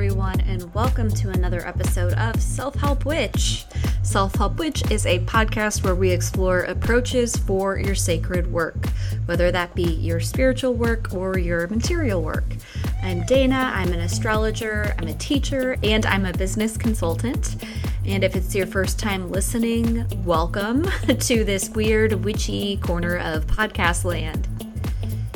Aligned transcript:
everyone, 0.00 0.40
and 0.40 0.72
welcome 0.72 1.10
to 1.10 1.28
another 1.28 1.60
episode 1.68 2.14
of 2.14 2.40
Self 2.40 2.74
Help 2.76 3.04
Witch. 3.04 3.66
Self 4.02 4.34
Help 4.34 4.58
Witch 4.58 4.90
is 4.90 5.04
a 5.04 5.18
podcast 5.26 5.84
where 5.84 5.94
we 5.94 6.10
explore 6.10 6.60
approaches 6.60 7.36
for 7.36 7.78
your 7.78 7.94
sacred 7.94 8.50
work, 8.50 8.86
whether 9.26 9.52
that 9.52 9.74
be 9.74 9.82
your 9.82 10.18
spiritual 10.18 10.72
work 10.72 11.12
or 11.12 11.38
your 11.38 11.68
material 11.68 12.22
work. 12.22 12.46
I'm 13.02 13.26
Dana, 13.26 13.72
I'm 13.74 13.92
an 13.92 14.00
astrologer, 14.00 14.94
I'm 14.98 15.08
a 15.08 15.14
teacher, 15.18 15.76
and 15.82 16.06
I'm 16.06 16.24
a 16.24 16.32
business 16.32 16.78
consultant. 16.78 17.56
And 18.06 18.24
if 18.24 18.34
it's 18.36 18.54
your 18.54 18.66
first 18.66 18.98
time 18.98 19.30
listening, 19.30 20.06
welcome 20.24 20.84
to 21.18 21.44
this 21.44 21.68
weird, 21.68 22.24
witchy 22.24 22.78
corner 22.78 23.18
of 23.18 23.46
podcast 23.46 24.04
land. 24.04 24.48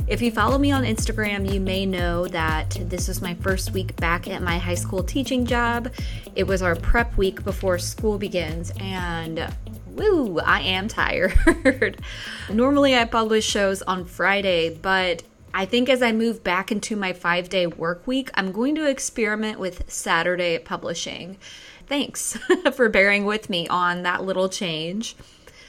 If 0.06 0.20
you 0.20 0.30
follow 0.30 0.58
me 0.58 0.70
on 0.70 0.84
Instagram, 0.84 1.50
you 1.50 1.60
may 1.60 1.86
know 1.86 2.26
that 2.28 2.76
this 2.78 3.08
is 3.08 3.22
my 3.22 3.32
first 3.36 3.72
week 3.72 3.96
back 3.96 4.28
at 4.28 4.42
my 4.42 4.58
high 4.58 4.74
school 4.74 5.02
teaching 5.02 5.46
job. 5.46 5.90
It 6.36 6.46
was 6.46 6.60
our 6.60 6.76
prep 6.76 7.16
week 7.16 7.42
before 7.42 7.78
school 7.78 8.18
begins, 8.18 8.70
and 8.78 9.50
woo, 9.86 10.40
I 10.40 10.60
am 10.60 10.88
tired. 10.88 12.02
Normally, 12.52 12.94
I 12.94 13.06
publish 13.06 13.46
shows 13.46 13.80
on 13.80 14.04
Friday, 14.04 14.76
but 14.76 15.22
I 15.54 15.64
think 15.64 15.88
as 15.88 16.02
I 16.02 16.12
move 16.12 16.44
back 16.44 16.70
into 16.70 16.96
my 16.96 17.14
five 17.14 17.48
day 17.48 17.66
work 17.66 18.06
week, 18.06 18.30
I'm 18.34 18.52
going 18.52 18.74
to 18.74 18.86
experiment 18.86 19.58
with 19.58 19.90
Saturday 19.90 20.58
publishing. 20.58 21.38
Thanks 21.86 22.36
for 22.74 22.90
bearing 22.90 23.24
with 23.24 23.48
me 23.48 23.68
on 23.68 24.02
that 24.02 24.22
little 24.22 24.50
change 24.50 25.16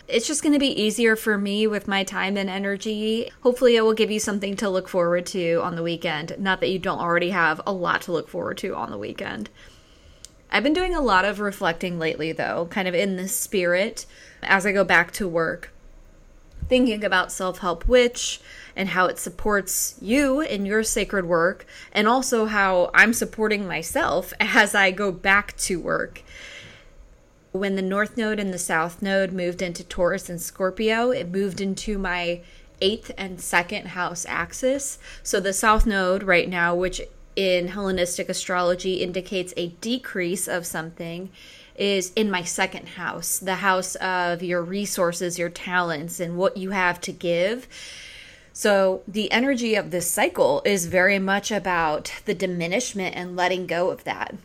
it's 0.07 0.27
just 0.27 0.43
going 0.43 0.53
to 0.53 0.59
be 0.59 0.81
easier 0.81 1.15
for 1.15 1.37
me 1.37 1.67
with 1.67 1.87
my 1.87 2.03
time 2.03 2.37
and 2.37 2.49
energy. 2.49 3.31
Hopefully, 3.41 3.75
it 3.75 3.81
will 3.81 3.93
give 3.93 4.11
you 4.11 4.19
something 4.19 4.55
to 4.57 4.69
look 4.69 4.87
forward 4.87 5.25
to 5.27 5.61
on 5.63 5.75
the 5.75 5.83
weekend. 5.83 6.35
Not 6.37 6.59
that 6.59 6.69
you 6.69 6.79
don't 6.79 6.99
already 6.99 7.31
have 7.31 7.61
a 7.65 7.73
lot 7.73 8.03
to 8.03 8.11
look 8.11 8.29
forward 8.29 8.57
to 8.59 8.75
on 8.75 8.91
the 8.91 8.97
weekend. 8.97 9.49
I've 10.51 10.63
been 10.63 10.73
doing 10.73 10.95
a 10.95 11.01
lot 11.01 11.25
of 11.25 11.39
reflecting 11.39 11.97
lately, 11.97 12.31
though, 12.31 12.67
kind 12.69 12.87
of 12.87 12.93
in 12.93 13.15
the 13.15 13.27
spirit 13.27 14.05
as 14.43 14.65
I 14.65 14.71
go 14.71 14.83
back 14.83 15.11
to 15.13 15.27
work, 15.27 15.73
thinking 16.69 17.03
about 17.03 17.31
Self 17.31 17.59
Help 17.59 17.87
Witch 17.87 18.39
and 18.75 18.89
how 18.89 19.07
it 19.07 19.17
supports 19.17 19.95
you 20.01 20.41
in 20.41 20.65
your 20.65 20.83
sacred 20.83 21.25
work, 21.25 21.65
and 21.91 22.07
also 22.07 22.45
how 22.45 22.91
I'm 22.93 23.13
supporting 23.13 23.67
myself 23.67 24.33
as 24.39 24.75
I 24.75 24.91
go 24.91 25.11
back 25.11 25.57
to 25.57 25.79
work. 25.79 26.21
When 27.55 27.77
the 27.77 27.81
North 27.81 28.17
Node 28.17 28.37
and 28.37 28.53
the 28.53 28.59
South 28.59 29.01
Node 29.01 29.31
moved 29.31 29.61
into 29.61 29.81
Taurus 29.81 30.29
and 30.29 30.41
Scorpio, 30.41 31.11
it 31.11 31.31
moved 31.31 31.61
into 31.61 31.97
my 31.97 32.41
eighth 32.81 33.11
and 33.17 33.39
second 33.39 33.87
house 33.87 34.25
axis. 34.27 34.99
So 35.23 35.39
the 35.39 35.53
South 35.53 35.85
Node 35.85 36.21
right 36.21 36.49
now, 36.49 36.75
which 36.75 37.01
in 37.37 37.69
Hellenistic 37.69 38.27
astrology 38.27 38.95
indicates 38.95 39.53
a 39.55 39.69
decrease 39.79 40.49
of 40.49 40.65
something, 40.65 41.29
is 41.77 42.11
in 42.17 42.29
my 42.29 42.43
second 42.43 42.89
house, 42.89 43.39
the 43.39 43.55
house 43.55 43.95
of 43.95 44.43
your 44.43 44.61
resources, 44.61 45.39
your 45.39 45.49
talents, 45.49 46.19
and 46.19 46.35
what 46.35 46.57
you 46.57 46.71
have 46.71 46.99
to 47.01 47.13
give. 47.13 47.69
So, 48.51 49.01
the 49.07 49.31
energy 49.31 49.75
of 49.75 49.91
this 49.91 50.11
cycle 50.11 50.61
is 50.65 50.87
very 50.87 51.19
much 51.19 51.51
about 51.51 52.11
the 52.25 52.35
diminishment 52.35 53.15
and 53.15 53.37
letting 53.37 53.65
go 53.65 53.91
of 53.91 54.03
that, 54.03 54.35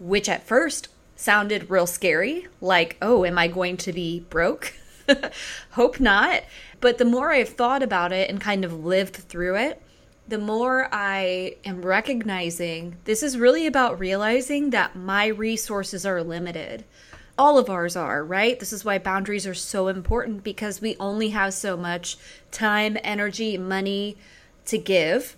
which 0.00 0.28
at 0.28 0.44
first 0.44 0.88
sounded 1.16 1.70
real 1.70 1.86
scary 1.86 2.46
like, 2.60 2.96
oh, 3.02 3.24
am 3.24 3.38
I 3.38 3.48
going 3.48 3.76
to 3.78 3.92
be 3.92 4.20
broke? 4.20 4.74
Hope 5.72 5.98
not. 5.98 6.42
But 6.80 6.98
the 6.98 7.04
more 7.04 7.32
I've 7.32 7.48
thought 7.48 7.82
about 7.82 8.12
it 8.12 8.28
and 8.28 8.40
kind 8.40 8.64
of 8.64 8.84
lived 8.84 9.16
through 9.16 9.56
it, 9.56 9.82
the 10.28 10.38
more 10.38 10.88
I 10.92 11.56
am 11.64 11.82
recognizing 11.82 12.96
this 13.04 13.22
is 13.22 13.38
really 13.38 13.66
about 13.66 13.98
realizing 13.98 14.70
that 14.70 14.96
my 14.96 15.26
resources 15.26 16.04
are 16.04 16.22
limited. 16.22 16.84
All 17.38 17.58
of 17.58 17.70
ours 17.70 17.96
are, 17.96 18.24
right? 18.24 18.58
This 18.58 18.72
is 18.72 18.84
why 18.84 18.98
boundaries 18.98 19.46
are 19.46 19.54
so 19.54 19.88
important 19.88 20.42
because 20.42 20.80
we 20.80 20.96
only 20.98 21.30
have 21.30 21.54
so 21.54 21.76
much 21.76 22.16
time, 22.50 22.96
energy, 23.04 23.56
money 23.56 24.16
to 24.66 24.78
give. 24.78 25.36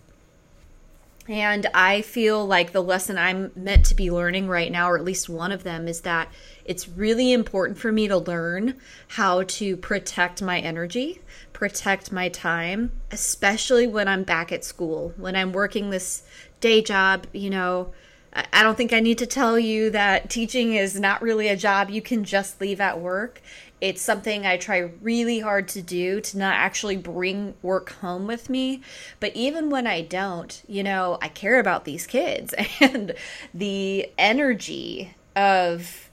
And 1.29 1.67
I 1.75 2.01
feel 2.01 2.47
like 2.47 2.73
the 2.73 2.83
lesson 2.83 3.19
I'm 3.19 3.53
meant 3.55 3.85
to 3.87 3.95
be 3.95 4.11
learning 4.11 4.49
right 4.49 4.73
now, 4.73 4.91
or 4.91 4.97
at 4.97 5.05
least 5.05 5.29
one 5.29 5.53
of 5.53 5.63
them, 5.63 5.87
is 5.87 6.01
that 6.01 6.33
it's 6.65 6.89
really 6.89 7.33
important 7.33 7.79
for 7.79 7.93
me 7.93 8.09
to 8.09 8.17
learn 8.17 8.77
how 9.09 9.43
to 9.43 9.77
protect 9.77 10.41
my 10.41 10.59
energy, 10.59 11.21
protect 11.53 12.11
my 12.11 12.31
time, 12.31 12.93
especially 13.11 13.87
when 13.87 14.09
I'm 14.09 14.23
back 14.23 14.53
at 14.53 14.65
school, 14.65 15.13
when 15.19 15.37
I'm 15.37 15.53
working 15.53 15.91
this 15.91 16.23
day 16.61 16.81
job. 16.81 17.27
You 17.35 17.51
know, 17.51 17.93
I 18.33 18.63
don't 18.63 18.77
think 18.77 18.95
I 18.95 19.01
need 19.01 19.19
to 19.19 19.27
tell 19.27 19.59
you 19.59 19.91
that 19.91 20.31
teaching 20.31 20.75
is 20.75 20.99
not 20.99 21.21
really 21.21 21.49
a 21.49 21.57
job 21.57 21.91
you 21.91 22.01
can 22.01 22.25
just 22.25 22.59
leave 22.61 22.81
at 22.81 23.01
work. 23.01 23.43
It's 23.81 24.03
something 24.03 24.45
I 24.45 24.57
try 24.57 24.79
really 25.01 25.41
hard 25.41 25.69
to 25.69 25.83
do 25.83 26.21
to 26.21 26.39
not 26.39 26.55
actually 26.55 26.97
bring 26.97 27.55
work 27.63 27.93
home 27.95 28.27
with 28.27 28.51
me. 28.51 28.83
But 29.21 29.35
even 29.37 29.71
when 29.71 29.87
I 29.87 30.03
don't, 30.03 30.63
you 30.67 30.83
know, 30.83 31.19
I 31.23 31.29
care 31.29 31.61
about 31.61 31.85
these 31.85 32.07
kids 32.07 32.55
and 32.81 33.15
the 33.55 34.11
energy 34.19 35.15
of 35.37 36.11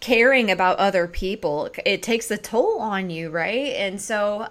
caring 0.00 0.50
about 0.50 0.78
other 0.78 1.08
people, 1.08 1.70
it 1.86 2.02
takes 2.02 2.30
a 2.30 2.36
toll 2.36 2.78
on 2.78 3.08
you, 3.08 3.30
right? 3.30 3.72
And 3.76 4.00
so 4.00 4.48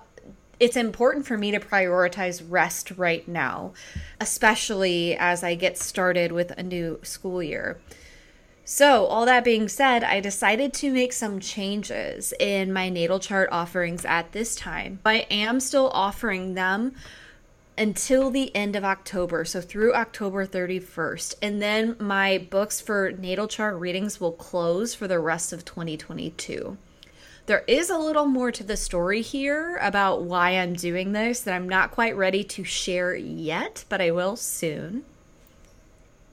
it's 0.60 0.78
important 0.78 1.28
for 1.28 1.38
me 1.38 1.52
to 1.52 1.60
prioritize 1.60 2.44
rest 2.48 2.92
right 2.92 3.28
now, 3.28 3.74
especially 4.20 5.16
as 5.16 5.44
I 5.44 5.56
get 5.56 5.78
started 5.78 6.32
with 6.32 6.52
a 6.52 6.64
new 6.64 7.00
school 7.04 7.44
year. 7.44 7.80
So, 8.66 9.06
all 9.08 9.26
that 9.26 9.44
being 9.44 9.68
said, 9.68 10.06
I 10.06 10.22
decided 10.22 10.74
to 10.76 10.94
make 10.94 11.12
some 11.12 11.42
changes 11.42 12.34
in 12.40 12.72
my 12.72 12.88
natal 12.88 13.20
chart 13.20 13.50
offerings 13.52 14.06
at 14.06 14.32
this 14.32 14.56
time. 14.56 15.00
I 15.06 15.28
am 15.30 15.60
still 15.60 15.90
offering 15.94 16.54
them 16.54 16.96
until 17.78 18.30
the 18.30 18.56
end 18.56 18.78
of 18.78 18.86
October, 18.86 19.44
so 19.44 19.60
through 19.60 19.94
October 19.94 20.48
31st. 20.48 21.36
And 21.42 21.62
then 21.62 21.98
my 22.00 22.38
books 22.38 22.80
for 22.80 23.12
natal 23.12 23.50
chart 23.50 23.76
readings 23.76 24.22
will 24.22 24.32
close 24.32 24.96
for 24.96 25.10
the 25.10 25.20
rest 25.20 25.52
of 25.52 25.66
2022. 25.66 26.78
There 27.46 27.66
is 27.68 27.90
a 27.90 27.98
little 27.98 28.28
more 28.28 28.54
to 28.54 28.64
the 28.64 28.78
story 28.78 29.22
here 29.22 29.76
about 29.82 30.24
why 30.24 30.52
I'm 30.52 30.74
doing 30.74 31.12
this 31.12 31.42
that 31.42 31.54
I'm 31.54 31.68
not 31.68 31.92
quite 31.92 32.16
ready 32.16 32.46
to 32.46 32.64
share 32.64 33.14
yet, 33.14 33.84
but 33.90 34.00
I 34.00 34.12
will 34.12 34.38
soon. 34.38 35.04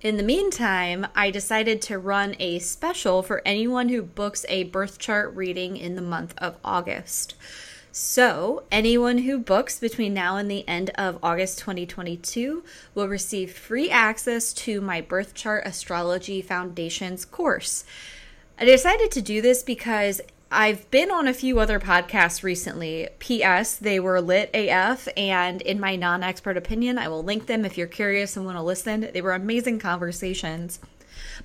In 0.02 0.16
the 0.16 0.22
meantime, 0.22 1.06
I 1.14 1.30
decided 1.30 1.82
to 1.82 1.98
run 1.98 2.34
a 2.38 2.58
special 2.58 3.22
for 3.22 3.42
anyone 3.44 3.90
who 3.90 4.00
books 4.00 4.46
a 4.48 4.64
birth 4.64 4.98
chart 4.98 5.36
reading 5.36 5.76
in 5.76 5.94
the 5.94 6.00
month 6.00 6.32
of 6.38 6.56
August. 6.64 7.34
So, 7.92 8.62
anyone 8.72 9.18
who 9.18 9.38
books 9.38 9.78
between 9.78 10.14
now 10.14 10.38
and 10.38 10.50
the 10.50 10.66
end 10.66 10.88
of 10.94 11.18
August 11.22 11.58
2022 11.58 12.64
will 12.94 13.08
receive 13.08 13.52
free 13.52 13.90
access 13.90 14.54
to 14.54 14.80
my 14.80 15.02
Birth 15.02 15.34
Chart 15.34 15.64
Astrology 15.66 16.40
Foundations 16.40 17.26
course. 17.26 17.84
I 18.58 18.64
decided 18.64 19.10
to 19.10 19.20
do 19.20 19.42
this 19.42 19.62
because 19.62 20.22
I've 20.52 20.90
been 20.90 21.12
on 21.12 21.28
a 21.28 21.34
few 21.34 21.60
other 21.60 21.78
podcasts 21.78 22.42
recently. 22.42 23.08
P.S. 23.20 23.76
They 23.76 24.00
were 24.00 24.20
lit 24.20 24.50
AF, 24.52 25.06
and 25.16 25.62
in 25.62 25.78
my 25.78 25.94
non 25.94 26.24
expert 26.24 26.56
opinion, 26.56 26.98
I 26.98 27.06
will 27.06 27.22
link 27.22 27.46
them 27.46 27.64
if 27.64 27.78
you're 27.78 27.86
curious 27.86 28.36
and 28.36 28.44
want 28.44 28.58
to 28.58 28.62
listen. 28.62 29.08
They 29.12 29.22
were 29.22 29.32
amazing 29.32 29.78
conversations. 29.78 30.80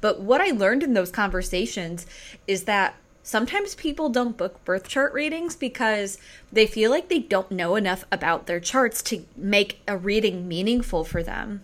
But 0.01 0.21
what 0.21 0.41
I 0.41 0.49
learned 0.49 0.81
in 0.81 0.95
those 0.95 1.11
conversations 1.11 2.07
is 2.47 2.63
that 2.63 2.95
sometimes 3.21 3.75
people 3.75 4.09
don't 4.09 4.37
book 4.37 4.65
birth 4.65 4.87
chart 4.87 5.13
readings 5.13 5.55
because 5.55 6.17
they 6.51 6.65
feel 6.65 6.89
like 6.89 7.07
they 7.07 7.19
don't 7.19 7.51
know 7.51 7.75
enough 7.75 8.05
about 8.11 8.47
their 8.47 8.59
charts 8.59 9.03
to 9.03 9.23
make 9.37 9.81
a 9.87 9.97
reading 9.97 10.47
meaningful 10.47 11.03
for 11.03 11.21
them. 11.21 11.61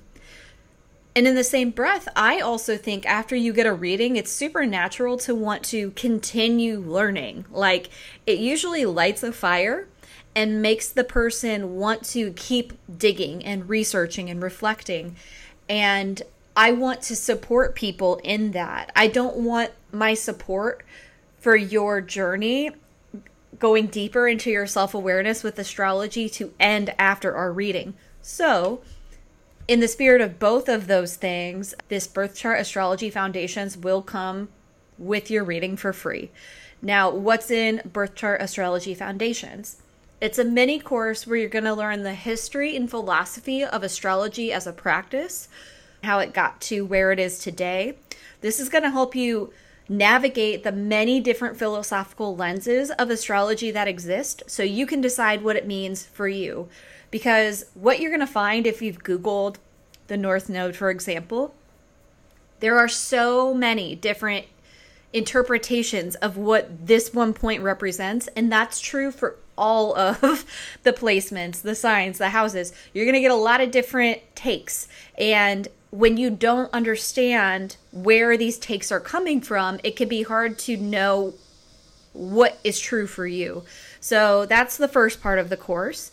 And 1.16 1.28
in 1.28 1.35
the 1.35 1.43
same 1.43 1.72
breath, 1.72 2.08
I 2.16 2.40
also 2.40 2.78
think 2.78 3.05
after 3.05 3.35
you 3.35 3.52
get 3.52 3.66
a 3.66 3.73
reading, 3.73 4.16
it's 4.16 4.31
super 4.31 4.66
natural 4.66 5.17
to 5.19 5.35
want 5.35 5.63
to 5.66 5.91
continue 5.91 6.79
learning. 6.79 7.46
Like 7.52 7.90
it 8.25 8.40
usually 8.40 8.85
lights 8.85 9.22
a 9.23 9.34
fire 9.34 9.87
and 10.35 10.61
makes 10.61 10.87
the 10.87 11.03
person 11.03 11.75
want 11.75 12.03
to 12.05 12.31
keep 12.34 12.73
digging 12.97 13.43
and 13.43 13.67
researching 13.67 14.29
and 14.29 14.41
reflecting. 14.41 15.17
And 15.67 16.22
I 16.55 16.72
want 16.72 17.02
to 17.03 17.16
support 17.16 17.75
people 17.75 18.19
in 18.23 18.52
that. 18.52 18.91
I 18.96 19.08
don't 19.08 19.37
want 19.37 19.72
my 19.91 20.13
support 20.13 20.85
for 21.40 21.55
your 21.55 22.02
journey 22.02 22.72
going 23.59 23.87
deeper 23.87 24.28
into 24.28 24.49
your 24.49 24.67
self 24.67 24.93
awareness 24.93 25.43
with 25.43 25.59
astrology 25.59 26.29
to 26.29 26.53
end 26.59 26.93
after 26.97 27.35
our 27.35 27.52
reading. 27.52 27.93
So, 28.22 28.81
in 29.72 29.79
the 29.79 29.88
spirit 29.88 30.20
of 30.20 30.38
both 30.38 30.68
of 30.68 30.88
those 30.88 31.16
things, 31.16 31.73
this 31.88 32.06
Birth 32.06 32.35
Chart 32.35 32.59
Astrology 32.59 33.09
Foundations 33.09 33.78
will 33.78 34.02
come 34.02 34.50
with 34.97 35.32
your 35.32 35.46
reading 35.46 35.78
for 35.78 35.94
free. 35.94 36.29
Now, 36.82 37.09
what's 37.09 37.50
in 37.50 37.82
Birth 37.85 38.16
Chart 38.16 38.41
Astrology 38.41 38.94
Foundations? 38.94 39.82
It's 40.20 40.38
a 40.38 40.44
mini 40.44 40.78
course 40.78 41.26
where 41.26 41.38
you're 41.38 41.47
going 41.47 41.64
to 41.64 41.73
learn 41.73 42.03
the 42.03 42.16
history 42.16 42.76
and 42.76 42.90
philosophy 42.90 43.64
of 43.64 43.82
astrology 43.82 44.52
as 44.52 44.68
a 44.68 44.73
practice, 44.73 45.47
how 46.03 46.20
it 46.20 46.34
got 46.34 46.59
to 46.64 46.85
where 46.85 47.14
it 47.14 47.20
is 47.20 47.40
today. 47.40 47.96
This 48.41 48.59
is 48.59 48.68
going 48.68 48.84
to 48.84 48.91
help 48.91 49.16
you 49.16 49.53
navigate 49.88 50.64
the 50.66 50.73
many 50.73 51.22
different 51.22 51.56
philosophical 51.56 52.35
lenses 52.35 52.91
of 52.91 53.09
astrology 53.09 53.72
that 53.72 53.88
exist 53.88 54.44
so 54.47 54.64
you 54.64 54.85
can 54.85 55.00
decide 55.00 55.41
what 55.41 55.56
it 55.56 55.66
means 55.66 56.06
for 56.06 56.28
you. 56.28 56.68
Because 57.11 57.66
what 57.73 57.99
you're 57.99 58.09
going 58.09 58.22
to 58.22 58.28
find 58.28 58.66
if 58.66 58.81
you've 58.81 59.03
Googled 59.03 59.58
the 60.08 60.17
North 60.17 60.49
Node, 60.49 60.75
for 60.75 60.90
example, 60.90 61.53
there 62.61 62.78
are 62.78 62.87
so 62.87 63.53
many 63.53 63.96
different 63.96 64.46
interpretations 65.13 66.16
of 66.16 66.37
what 66.37 66.87
this 66.87 67.13
one 67.13 67.34
point 67.34 67.61
represents. 67.61 68.28
And 68.35 68.52
that's 68.52 68.79
true 68.79 69.11
for 69.11 69.35
all 69.58 69.96
of 69.96 70.46
the 70.84 70.93
placements, 70.93 71.61
the 71.61 71.75
signs, 71.75 72.17
the 72.17 72.29
houses. 72.29 72.73
You're 72.93 73.05
going 73.05 73.16
to 73.16 73.22
get 73.22 73.31
a 73.31 73.35
lot 73.35 73.61
of 73.61 73.72
different 73.72 74.22
takes. 74.35 74.87
And 75.17 75.67
when 75.91 76.17
you 76.17 76.29
don't 76.29 76.73
understand 76.73 77.75
where 77.91 78.37
these 78.37 78.58
takes 78.58 78.91
are 78.91 78.99
coming 78.99 79.41
from, 79.41 79.79
it 79.84 79.96
can 79.96 80.08
be 80.08 80.23
hard 80.23 80.58
to 80.59 80.78
know 80.78 81.34
what 82.13 82.59
is 82.63 82.79
true 82.79 83.08
for 83.08 83.28
you. 83.28 83.63
So 83.99 84.46
that's 84.46 84.78
the 84.78 84.87
first 84.87 85.22
part 85.22 85.40
of 85.40 85.49
the 85.49 85.58
course. 85.58 86.11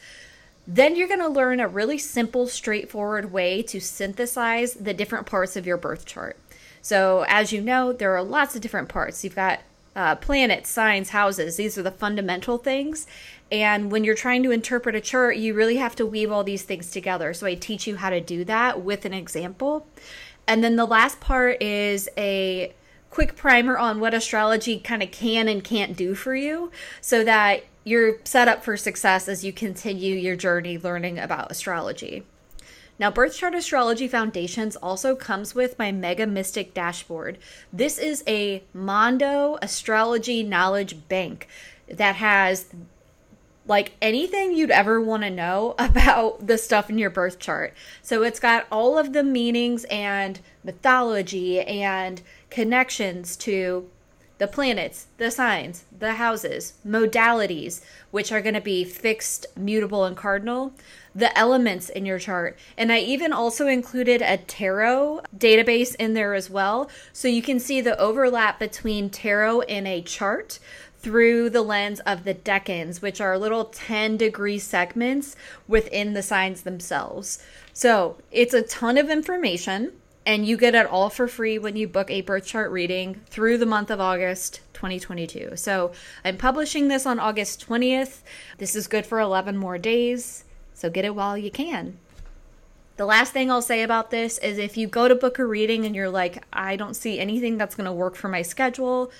Then 0.70 0.96
you're 0.96 1.08
going 1.08 1.20
to 1.20 1.28
learn 1.28 1.60
a 1.60 1.66
really 1.66 1.96
simple, 1.96 2.46
straightforward 2.46 3.32
way 3.32 3.62
to 3.62 3.80
synthesize 3.80 4.74
the 4.74 4.92
different 4.92 5.26
parts 5.26 5.56
of 5.56 5.66
your 5.66 5.78
birth 5.78 6.04
chart. 6.04 6.36
So, 6.82 7.24
as 7.26 7.52
you 7.52 7.62
know, 7.62 7.94
there 7.94 8.14
are 8.14 8.22
lots 8.22 8.54
of 8.54 8.60
different 8.60 8.90
parts. 8.90 9.24
You've 9.24 9.34
got 9.34 9.60
uh, 9.96 10.16
planets, 10.16 10.68
signs, 10.68 11.08
houses. 11.08 11.56
These 11.56 11.78
are 11.78 11.82
the 11.82 11.90
fundamental 11.90 12.58
things. 12.58 13.06
And 13.50 13.90
when 13.90 14.04
you're 14.04 14.14
trying 14.14 14.42
to 14.42 14.50
interpret 14.50 14.94
a 14.94 15.00
chart, 15.00 15.38
you 15.38 15.54
really 15.54 15.76
have 15.76 15.96
to 15.96 16.04
weave 16.04 16.30
all 16.30 16.44
these 16.44 16.64
things 16.64 16.90
together. 16.90 17.32
So 17.32 17.46
I 17.46 17.54
teach 17.54 17.86
you 17.86 17.96
how 17.96 18.10
to 18.10 18.20
do 18.20 18.44
that 18.44 18.82
with 18.82 19.06
an 19.06 19.14
example. 19.14 19.86
And 20.46 20.62
then 20.62 20.76
the 20.76 20.84
last 20.84 21.18
part 21.18 21.62
is 21.62 22.10
a 22.18 22.74
quick 23.10 23.36
primer 23.36 23.76
on 23.78 24.00
what 24.00 24.14
astrology 24.14 24.78
kind 24.78 25.02
of 25.02 25.10
can 25.10 25.48
and 25.48 25.64
can't 25.64 25.96
do 25.96 26.14
for 26.14 26.34
you 26.34 26.70
so 27.00 27.24
that 27.24 27.64
you're 27.84 28.18
set 28.24 28.48
up 28.48 28.62
for 28.62 28.76
success 28.76 29.28
as 29.28 29.44
you 29.44 29.52
continue 29.52 30.14
your 30.14 30.36
journey 30.36 30.78
learning 30.78 31.18
about 31.18 31.50
astrology. 31.50 32.24
Now, 32.98 33.12
Birth 33.12 33.36
Chart 33.36 33.54
Astrology 33.54 34.08
Foundations 34.08 34.74
also 34.74 35.14
comes 35.14 35.54
with 35.54 35.78
my 35.78 35.92
Mega 35.92 36.26
Mystic 36.26 36.74
dashboard. 36.74 37.38
This 37.72 37.96
is 37.96 38.24
a 38.26 38.64
Mondo 38.74 39.56
astrology 39.62 40.42
knowledge 40.42 41.08
bank 41.08 41.46
that 41.88 42.16
has 42.16 42.66
like 43.68 43.92
anything 44.00 44.52
you'd 44.52 44.70
ever 44.70 45.00
want 45.00 45.22
to 45.22 45.30
know 45.30 45.74
about 45.78 46.46
the 46.46 46.58
stuff 46.58 46.90
in 46.90 46.98
your 46.98 47.10
birth 47.10 47.38
chart. 47.38 47.74
So 48.02 48.22
it's 48.24 48.40
got 48.40 48.66
all 48.72 48.98
of 48.98 49.12
the 49.12 49.22
meanings 49.22 49.84
and 49.84 50.40
mythology 50.64 51.60
and 51.60 52.20
connections 52.50 53.36
to 53.36 53.88
the 54.38 54.46
planets, 54.46 55.08
the 55.18 55.30
signs, 55.30 55.84
the 55.96 56.14
houses, 56.14 56.74
modalities, 56.86 57.80
which 58.12 58.30
are 58.30 58.40
going 58.40 58.54
to 58.54 58.60
be 58.60 58.84
fixed, 58.84 59.46
mutable, 59.56 60.04
and 60.04 60.16
cardinal, 60.16 60.72
the 61.14 61.36
elements 61.36 61.88
in 61.88 62.06
your 62.06 62.20
chart. 62.20 62.56
And 62.76 62.92
I 62.92 63.00
even 63.00 63.32
also 63.32 63.66
included 63.66 64.22
a 64.22 64.36
tarot 64.36 65.22
database 65.36 65.96
in 65.96 66.14
there 66.14 66.34
as 66.34 66.48
well. 66.48 66.88
So 67.12 67.26
you 67.26 67.42
can 67.42 67.58
see 67.58 67.80
the 67.80 67.98
overlap 67.98 68.60
between 68.60 69.10
tarot 69.10 69.62
and 69.62 69.88
a 69.88 70.02
chart 70.02 70.60
through 71.00 71.50
the 71.50 71.62
lens 71.62 72.00
of 72.00 72.24
the 72.24 72.34
decans, 72.34 73.00
which 73.02 73.20
are 73.20 73.38
little 73.38 73.66
10 73.66 74.16
degree 74.16 74.58
segments 74.58 75.36
within 75.66 76.12
the 76.12 76.22
signs 76.22 76.62
themselves. 76.62 77.42
So 77.72 78.16
it's 78.30 78.54
a 78.54 78.62
ton 78.62 78.98
of 78.98 79.10
information, 79.10 79.92
and 80.28 80.46
you 80.46 80.58
get 80.58 80.74
it 80.74 80.84
all 80.84 81.08
for 81.08 81.26
free 81.26 81.58
when 81.58 81.74
you 81.74 81.88
book 81.88 82.10
a 82.10 82.20
birth 82.20 82.44
chart 82.44 82.70
reading 82.70 83.22
through 83.30 83.56
the 83.56 83.64
month 83.64 83.90
of 83.90 83.98
August 83.98 84.60
2022. 84.74 85.52
So 85.56 85.90
I'm 86.22 86.36
publishing 86.36 86.88
this 86.88 87.06
on 87.06 87.18
August 87.18 87.66
20th. 87.66 88.20
This 88.58 88.76
is 88.76 88.88
good 88.88 89.06
for 89.06 89.20
11 89.20 89.56
more 89.56 89.78
days, 89.78 90.44
so 90.74 90.90
get 90.90 91.06
it 91.06 91.14
while 91.14 91.38
you 91.38 91.50
can. 91.50 91.96
The 92.98 93.06
last 93.06 93.32
thing 93.32 93.50
I'll 93.50 93.62
say 93.62 93.82
about 93.82 94.10
this 94.10 94.36
is 94.38 94.58
if 94.58 94.76
you 94.76 94.86
go 94.86 95.08
to 95.08 95.14
book 95.14 95.38
a 95.38 95.46
reading 95.46 95.86
and 95.86 95.96
you're 95.96 96.10
like, 96.10 96.44
I 96.52 96.76
don't 96.76 96.92
see 96.92 97.18
anything 97.18 97.56
that's 97.56 97.74
going 97.74 97.86
to 97.86 97.92
work 97.92 98.14
for 98.14 98.28
my 98.28 98.42
schedule, 98.42 99.10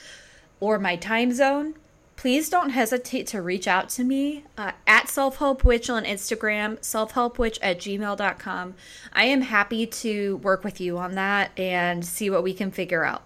or 0.60 0.78
my 0.78 0.96
time 0.96 1.32
zone, 1.32 1.74
please 2.18 2.48
don't 2.48 2.70
hesitate 2.70 3.28
to 3.28 3.40
reach 3.40 3.68
out 3.68 3.88
to 3.88 4.02
me 4.02 4.42
uh, 4.56 4.72
at 4.88 5.08
Self 5.08 5.36
Help 5.36 5.62
Witch 5.62 5.88
on 5.88 6.04
Instagram, 6.04 6.76
selfhelpwitch 6.80 7.58
at 7.62 7.78
gmail.com. 7.78 8.74
I 9.12 9.24
am 9.24 9.42
happy 9.42 9.86
to 9.86 10.38
work 10.38 10.64
with 10.64 10.80
you 10.80 10.98
on 10.98 11.14
that 11.14 11.56
and 11.56 12.04
see 12.04 12.28
what 12.28 12.42
we 12.42 12.52
can 12.54 12.72
figure 12.72 13.04
out. 13.04 13.22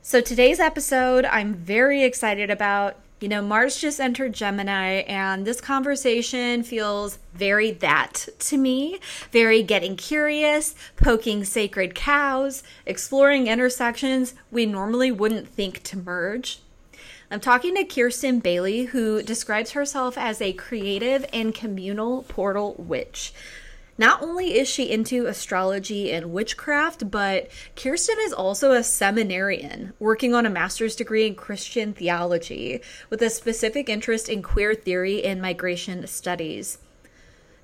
So, 0.00 0.22
today's 0.22 0.58
episode, 0.58 1.26
I'm 1.26 1.54
very 1.54 2.02
excited 2.02 2.50
about. 2.50 2.96
You 3.20 3.28
know, 3.28 3.42
Mars 3.42 3.78
just 3.78 3.98
entered 3.98 4.32
Gemini, 4.32 5.00
and 5.08 5.44
this 5.44 5.60
conversation 5.60 6.62
feels 6.62 7.18
very 7.34 7.72
that 7.72 8.28
to 8.38 8.56
me. 8.56 9.00
Very 9.32 9.62
getting 9.64 9.96
curious, 9.96 10.76
poking 10.96 11.44
sacred 11.44 11.96
cows, 11.96 12.62
exploring 12.86 13.48
intersections 13.48 14.34
we 14.52 14.66
normally 14.66 15.10
wouldn't 15.10 15.48
think 15.48 15.82
to 15.82 15.98
merge. 15.98 16.60
I'm 17.30 17.40
talking 17.40 17.74
to 17.74 17.84
Kirsten 17.84 18.38
Bailey, 18.38 18.84
who 18.84 19.22
describes 19.22 19.72
herself 19.72 20.16
as 20.16 20.40
a 20.40 20.54
creative 20.54 21.26
and 21.30 21.54
communal 21.54 22.22
portal 22.22 22.74
witch. 22.78 23.34
Not 23.98 24.22
only 24.22 24.58
is 24.58 24.66
she 24.66 24.90
into 24.90 25.26
astrology 25.26 26.10
and 26.10 26.32
witchcraft, 26.32 27.10
but 27.10 27.50
Kirsten 27.76 28.16
is 28.20 28.32
also 28.32 28.72
a 28.72 28.82
seminarian 28.82 29.92
working 29.98 30.34
on 30.34 30.46
a 30.46 30.50
master's 30.50 30.96
degree 30.96 31.26
in 31.26 31.34
Christian 31.34 31.92
theology 31.92 32.80
with 33.10 33.20
a 33.20 33.28
specific 33.28 33.90
interest 33.90 34.30
in 34.30 34.40
queer 34.40 34.74
theory 34.74 35.22
and 35.22 35.42
migration 35.42 36.06
studies. 36.06 36.78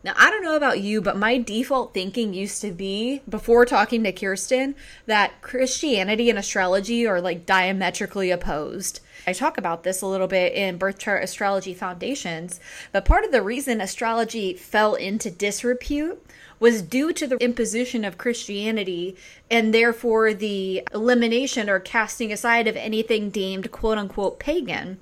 Now, 0.02 0.12
I 0.18 0.28
don't 0.28 0.42
know 0.42 0.56
about 0.56 0.80
you, 0.80 1.00
but 1.00 1.16
my 1.16 1.38
default 1.38 1.94
thinking 1.94 2.34
used 2.34 2.60
to 2.60 2.70
be, 2.70 3.22
before 3.26 3.64
talking 3.64 4.04
to 4.04 4.12
Kirsten, 4.12 4.74
that 5.06 5.40
Christianity 5.40 6.28
and 6.28 6.38
astrology 6.38 7.06
are 7.06 7.22
like 7.22 7.46
diametrically 7.46 8.30
opposed. 8.30 9.00
I 9.26 9.32
talk 9.32 9.56
about 9.56 9.84
this 9.84 10.02
a 10.02 10.06
little 10.06 10.26
bit 10.26 10.52
in 10.52 10.76
Birth 10.76 10.98
Chart 10.98 11.24
Astrology 11.24 11.72
Foundations, 11.72 12.60
but 12.92 13.06
part 13.06 13.24
of 13.24 13.32
the 13.32 13.42
reason 13.42 13.80
astrology 13.80 14.54
fell 14.54 14.94
into 14.94 15.30
disrepute 15.30 16.24
was 16.60 16.82
due 16.82 17.12
to 17.12 17.26
the 17.26 17.36
imposition 17.36 18.04
of 18.04 18.18
Christianity 18.18 19.16
and 19.50 19.72
therefore 19.72 20.34
the 20.34 20.86
elimination 20.92 21.70
or 21.70 21.80
casting 21.80 22.32
aside 22.32 22.68
of 22.68 22.76
anything 22.76 23.30
deemed 23.30 23.70
quote 23.70 23.98
unquote 23.98 24.38
pagan. 24.38 25.00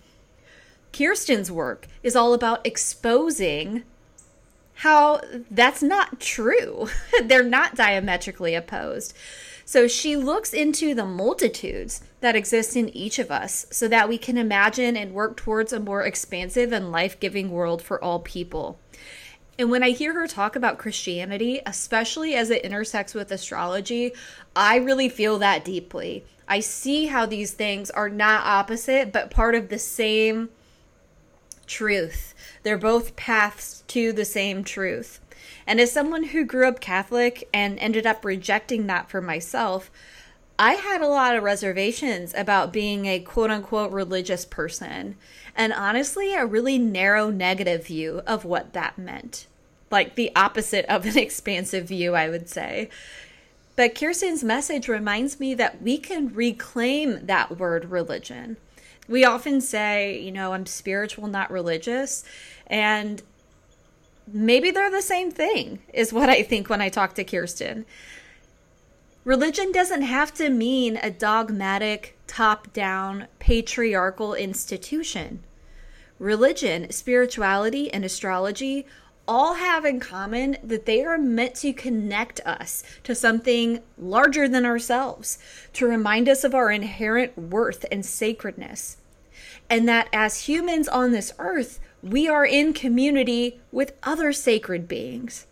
Kirsten's 0.93 1.51
work 1.51 1.89
is 2.03 2.15
all 2.15 2.33
about 2.33 2.67
exposing 2.67 3.83
how 4.77 5.21
that's 5.51 5.83
not 5.83 6.21
true. 6.21 6.89
They're 7.23 7.43
not 7.43 7.75
diametrically 7.75 8.55
opposed. 8.55 9.15
So 9.65 9.89
she 9.89 10.17
looks 10.17 10.53
into 10.53 10.95
the 10.95 11.05
multitudes 11.05 12.03
that 12.23 12.35
exists 12.35 12.75
in 12.75 12.89
each 12.97 13.19
of 13.19 13.31
us 13.31 13.67
so 13.71 13.87
that 13.89 14.09
we 14.09 14.17
can 14.17 14.39
imagine 14.39 14.97
and 14.97 15.13
work 15.13 15.37
towards 15.37 15.73
a 15.73 15.81
more 15.81 16.03
expansive 16.03 16.73
and 16.73 16.91
life 16.91 17.21
giving 17.21 17.51
world 17.51 17.83
for 17.83 18.03
all 18.03 18.21
people. 18.21 18.79
And 19.59 19.71
when 19.71 19.83
I 19.83 19.91
hear 19.91 20.15
her 20.15 20.27
talk 20.27 20.57
about 20.57 20.79
Christianity, 20.79 21.61
especially 21.67 22.35
as 22.35 22.49
it 22.51 22.65
intersects 22.65 23.13
with 23.13 23.31
astrology, 23.31 24.13
I 24.57 24.77
really 24.77 25.09
feel 25.09 25.39
that 25.39 25.65
deeply. 25.65 26.25
I 26.49 26.61
see 26.61 27.07
how 27.07 27.27
these 27.27 27.53
things 27.53 27.91
are 27.91 28.09
not 28.09 28.47
opposite, 28.47 29.13
but 29.13 29.31
part 29.31 29.55
of 29.55 29.69
the 29.69 29.79
same 29.79 30.49
truth. 31.67 32.35
They're 32.63 32.79
both 32.79 33.17
paths 33.17 33.85
to 33.89 34.13
the 34.13 34.25
same 34.25 34.65
truth. 34.65 35.21
And 35.67 35.81
as 35.81 35.93
someone 35.93 36.25
who 36.25 36.45
grew 36.45 36.67
up 36.69 36.81
Catholic 36.81 37.49
and 37.53 37.79
ended 37.79 38.07
up 38.07 38.25
rejecting 38.25 38.87
that 38.87 39.11
for 39.11 39.21
myself, 39.21 39.91
I 40.59 40.75
had 40.75 41.01
a 41.01 41.09
lot 41.09 41.37
of 41.37 41.43
reservations 41.43 42.35
about 42.35 42.73
being 42.73 43.07
a 43.07 43.21
quote 43.21 43.51
unquote 43.51 43.93
religious 43.93 44.45
person. 44.45 45.17
And 45.57 45.73
honestly, 45.73 46.35
a 46.35 46.47
really 46.47 46.79
narrow 46.79 47.31
negative 47.31 47.87
view 47.87 48.23
of 48.27 48.45
what 48.45 48.73
that 48.73 48.99
meant. 48.99 49.47
Like 49.91 50.15
the 50.15 50.31
opposite 50.35 50.87
of 50.87 51.05
an 51.05 51.19
expansive 51.19 51.89
view, 51.89 52.15
I 52.15 52.29
would 52.29 52.49
say. 52.49 52.89
But 53.77 53.95
Kirsten's 53.95 54.45
message 54.45 54.89
reminds 54.89 55.41
me 55.41 55.55
that 55.55 55.81
we 55.83 55.99
can 55.99 56.35
reclaim 56.35 57.27
that 57.27 57.59
word 57.59 57.87
religion. 57.87 58.59
We 59.09 59.25
often 59.25 59.61
say, 59.61 60.21
you 60.21 60.31
know, 60.31 60.53
I'm 60.53 60.67
spiritual, 60.67 61.27
not 61.27 61.51
religious. 61.51 62.23
And 62.67 63.23
maybe 64.31 64.71
they're 64.71 64.91
the 64.91 65.03
same 65.03 65.31
thing, 65.31 65.81
is 65.93 66.13
what 66.13 66.29
I 66.29 66.43
think 66.43 66.69
when 66.69 66.81
I 66.81 66.89
talk 66.89 67.15
to 67.15 67.25
Kirsten. 67.25 67.87
Religion 69.25 69.71
doesn't 69.71 70.03
have 70.03 70.35
to 70.35 70.51
mean 70.51 70.97
a 70.97 71.09
dogmatic, 71.09 72.19
top 72.27 72.73
down, 72.73 73.29
patriarchal 73.39 74.35
institution. 74.35 75.45
Religion, 76.19 76.91
spirituality, 76.91 77.93
and 77.93 78.05
astrology 78.05 78.85
all 79.29 79.55
have 79.55 79.85
in 79.85 80.01
common 80.01 80.57
that 80.65 80.87
they 80.87 81.05
are 81.05 81.19
meant 81.19 81.55
to 81.55 81.73
connect 81.73 82.41
us 82.41 82.83
to 83.05 83.15
something 83.15 83.81
larger 83.97 84.49
than 84.49 84.67
ourselves, 84.67 85.39
to 85.73 85.87
remind 85.87 86.29
us 86.29 86.43
of 86.43 86.53
our 86.53 86.73
inherent 86.73 87.39
worth 87.39 87.85
and 87.93 88.05
sacredness. 88.05 88.97
And 89.71 89.89
that 89.89 90.09
as 90.13 90.49
humans 90.49 90.89
on 90.89 91.13
this 91.13 91.33
earth, 91.39 91.79
we 92.03 92.29
are 92.29 92.45
in 92.45 92.73
community 92.73 93.61
with 93.71 93.95
other 94.03 94.33
sacred 94.33 94.89
beings. 94.89 95.47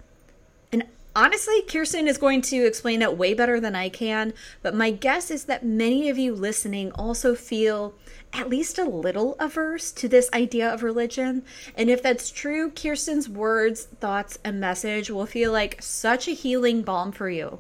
Honestly, 1.15 1.63
Kirsten 1.63 2.07
is 2.07 2.19
going 2.19 2.41
to 2.43 2.65
explain 2.65 3.03
it 3.03 3.19
way 3.19 3.35
better 3.35 3.59
than 3.59 3.75
I 3.75 3.89
can, 3.89 4.33
but 4.63 4.77
my 4.77 4.93
guess 4.93 5.29
is 5.31 5.45
that 5.47 5.65
many 5.65 6.09
of 6.09 6.19
you 6.19 6.33
listening 6.33 6.93
also 6.93 7.35
feel 7.35 7.95
at 8.33 8.49
least 8.49 8.79
a 8.79 8.85
little 8.85 9.35
averse 9.41 9.91
to 9.91 10.09
this 10.09 10.31
idea 10.33 10.73
of 10.73 10.85
religion. 10.85 11.43
And 11.77 11.91
if 11.91 12.01
that's 12.01 12.31
true, 12.31 12.71
Kirsten's 12.71 13.29
words, 13.29 13.87
thoughts, 13.87 14.39
and 14.45 14.61
message 14.61 15.11
will 15.11 15.27
feel 15.27 15.51
like 15.51 15.83
such 15.83 16.29
a 16.29 16.33
healing 16.33 16.83
balm 16.83 17.11
for 17.11 17.29
you. 17.29 17.59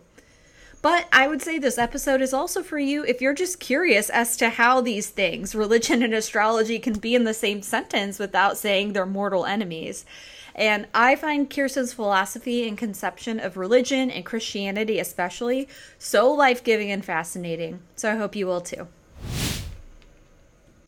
But 0.82 1.08
I 1.12 1.28
would 1.28 1.42
say 1.42 1.58
this 1.58 1.76
episode 1.76 2.22
is 2.22 2.32
also 2.32 2.62
for 2.62 2.78
you 2.78 3.04
if 3.04 3.20
you're 3.20 3.34
just 3.34 3.60
curious 3.60 4.08
as 4.08 4.36
to 4.38 4.48
how 4.48 4.80
these 4.80 5.10
things, 5.10 5.54
religion 5.54 6.02
and 6.02 6.14
astrology, 6.14 6.78
can 6.78 6.94
be 6.94 7.14
in 7.14 7.24
the 7.24 7.34
same 7.34 7.60
sentence 7.60 8.18
without 8.18 8.56
saying 8.56 8.92
they're 8.92 9.04
mortal 9.04 9.44
enemies. 9.44 10.06
And 10.54 10.88
I 10.94 11.16
find 11.16 11.50
Kirsten's 11.50 11.92
philosophy 11.92 12.66
and 12.66 12.78
conception 12.78 13.38
of 13.40 13.56
religion 13.56 14.10
and 14.10 14.24
Christianity, 14.24 14.98
especially, 14.98 15.68
so 15.98 16.32
life 16.32 16.64
giving 16.64 16.90
and 16.90 17.04
fascinating. 17.04 17.80
So 17.94 18.10
I 18.10 18.16
hope 18.16 18.34
you 18.34 18.46
will 18.46 18.62
too. 18.62 18.88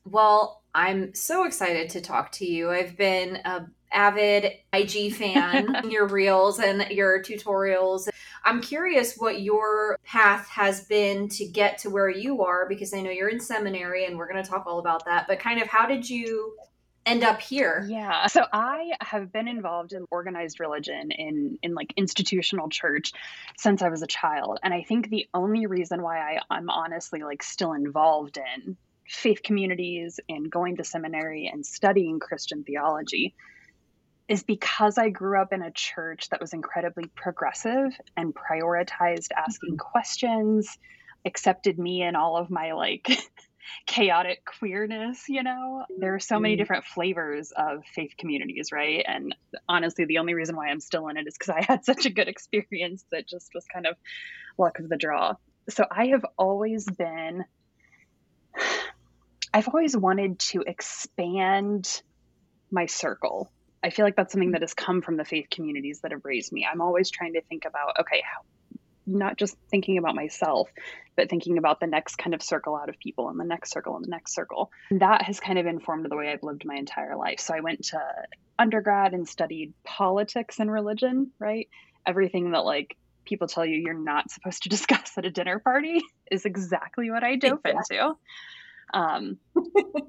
Well, 0.04 0.62
I'm 0.74 1.14
so 1.14 1.44
excited 1.44 1.90
to 1.90 2.00
talk 2.00 2.32
to 2.32 2.46
you. 2.46 2.70
I've 2.70 2.96
been 2.96 3.36
a 3.44 3.66
avid 3.92 4.52
IG 4.72 5.14
fan, 5.14 5.82
your 5.90 6.06
reels 6.06 6.58
and 6.58 6.90
your 6.90 7.22
tutorials. 7.22 8.08
I'm 8.44 8.60
curious 8.60 9.16
what 9.16 9.40
your 9.40 9.98
path 10.04 10.48
has 10.48 10.84
been 10.84 11.28
to 11.30 11.46
get 11.46 11.78
to 11.78 11.90
where 11.90 12.10
you 12.10 12.42
are 12.42 12.68
because 12.68 12.92
I 12.92 13.00
know 13.00 13.10
you're 13.10 13.28
in 13.28 13.40
seminary 13.40 14.04
and 14.04 14.18
we're 14.18 14.30
going 14.30 14.42
to 14.42 14.48
talk 14.48 14.66
all 14.66 14.78
about 14.78 15.04
that. 15.04 15.26
But 15.28 15.38
kind 15.38 15.60
of 15.60 15.68
how 15.68 15.86
did 15.86 16.08
you 16.08 16.56
end 17.06 17.24
up 17.24 17.40
here? 17.40 17.84
Yeah. 17.88 18.26
So 18.26 18.44
I 18.52 18.92
have 19.00 19.32
been 19.32 19.48
involved 19.48 19.92
in 19.92 20.06
organized 20.10 20.60
religion 20.60 21.10
in 21.10 21.58
in 21.62 21.74
like 21.74 21.92
institutional 21.96 22.68
church 22.68 23.12
since 23.56 23.82
I 23.82 23.88
was 23.88 24.02
a 24.02 24.06
child. 24.06 24.58
And 24.62 24.72
I 24.72 24.82
think 24.82 25.08
the 25.08 25.26
only 25.34 25.66
reason 25.66 26.02
why 26.02 26.18
I, 26.18 26.40
I'm 26.50 26.70
honestly 26.70 27.22
like 27.22 27.42
still 27.42 27.72
involved 27.72 28.38
in 28.38 28.76
faith 29.06 29.42
communities 29.42 30.20
and 30.28 30.50
going 30.50 30.76
to 30.76 30.84
seminary 30.84 31.50
and 31.52 31.66
studying 31.66 32.20
Christian 32.20 32.64
theology 32.64 33.34
is 34.32 34.42
because 34.44 34.96
I 34.96 35.10
grew 35.10 35.38
up 35.38 35.52
in 35.52 35.60
a 35.60 35.70
church 35.70 36.30
that 36.30 36.40
was 36.40 36.54
incredibly 36.54 37.04
progressive 37.14 37.92
and 38.16 38.34
prioritized 38.34 39.28
asking 39.36 39.72
mm-hmm. 39.72 39.90
questions, 39.90 40.78
accepted 41.26 41.78
me 41.78 42.00
and 42.00 42.16
all 42.16 42.38
of 42.38 42.48
my 42.48 42.72
like 42.72 43.10
chaotic 43.86 44.42
queerness, 44.58 45.28
you 45.28 45.42
know. 45.42 45.84
There 45.98 46.14
are 46.14 46.18
so 46.18 46.40
many 46.40 46.54
mm-hmm. 46.54 46.62
different 46.62 46.84
flavors 46.86 47.52
of 47.54 47.84
faith 47.94 48.14
communities, 48.16 48.72
right? 48.72 49.04
And 49.06 49.36
honestly, 49.68 50.06
the 50.06 50.16
only 50.16 50.32
reason 50.32 50.56
why 50.56 50.68
I'm 50.68 50.80
still 50.80 51.08
in 51.08 51.18
it 51.18 51.26
is 51.26 51.36
because 51.36 51.54
I 51.54 51.62
had 51.70 51.84
such 51.84 52.06
a 52.06 52.10
good 52.10 52.28
experience 52.28 53.04
that 53.12 53.28
just 53.28 53.50
was 53.54 53.66
kind 53.66 53.86
of 53.86 53.96
luck 54.56 54.78
of 54.78 54.88
the 54.88 54.96
draw. 54.96 55.34
So 55.68 55.84
I 55.90 56.06
have 56.06 56.24
always 56.38 56.86
been 56.86 57.44
I've 59.52 59.68
always 59.68 59.94
wanted 59.94 60.38
to 60.38 60.62
expand 60.66 62.00
my 62.70 62.86
circle. 62.86 63.52
I 63.82 63.90
feel 63.90 64.04
like 64.04 64.16
that's 64.16 64.32
something 64.32 64.52
that 64.52 64.60
has 64.60 64.74
come 64.74 65.02
from 65.02 65.16
the 65.16 65.24
faith 65.24 65.46
communities 65.50 66.00
that 66.02 66.12
have 66.12 66.24
raised 66.24 66.52
me. 66.52 66.66
I'm 66.70 66.80
always 66.80 67.10
trying 67.10 67.34
to 67.34 67.42
think 67.42 67.64
about, 67.64 68.00
okay, 68.00 68.22
how, 68.22 68.42
not 69.06 69.36
just 69.36 69.56
thinking 69.70 69.98
about 69.98 70.14
myself, 70.14 70.68
but 71.16 71.28
thinking 71.28 71.58
about 71.58 71.80
the 71.80 71.86
next 71.86 72.16
kind 72.16 72.34
of 72.34 72.42
circle 72.42 72.76
out 72.76 72.88
of 72.88 72.98
people 72.98 73.28
and 73.28 73.38
the 73.38 73.44
next 73.44 73.72
circle 73.72 73.96
and 73.96 74.04
the 74.04 74.10
next 74.10 74.34
circle. 74.34 74.70
That 74.92 75.22
has 75.22 75.40
kind 75.40 75.58
of 75.58 75.66
informed 75.66 76.06
the 76.08 76.16
way 76.16 76.30
I've 76.30 76.42
lived 76.42 76.64
my 76.64 76.76
entire 76.76 77.16
life. 77.16 77.40
So 77.40 77.54
I 77.54 77.60
went 77.60 77.84
to 77.86 78.00
undergrad 78.58 79.14
and 79.14 79.28
studied 79.28 79.74
politics 79.84 80.60
and 80.60 80.70
religion, 80.70 81.32
right? 81.38 81.68
Everything 82.06 82.52
that 82.52 82.64
like 82.64 82.96
people 83.24 83.48
tell 83.48 83.64
you 83.64 83.76
you're 83.76 83.94
not 83.94 84.30
supposed 84.30 84.62
to 84.64 84.68
discuss 84.76 85.12
at 85.18 85.24
a 85.24 85.30
dinner 85.30 85.58
party 85.58 86.00
is 86.30 86.44
exactly 86.44 87.10
what 87.10 87.24
I 87.24 87.36
dove 87.36 87.60
exactly. 87.64 87.96
into. 87.96 88.16
Um, 88.92 89.38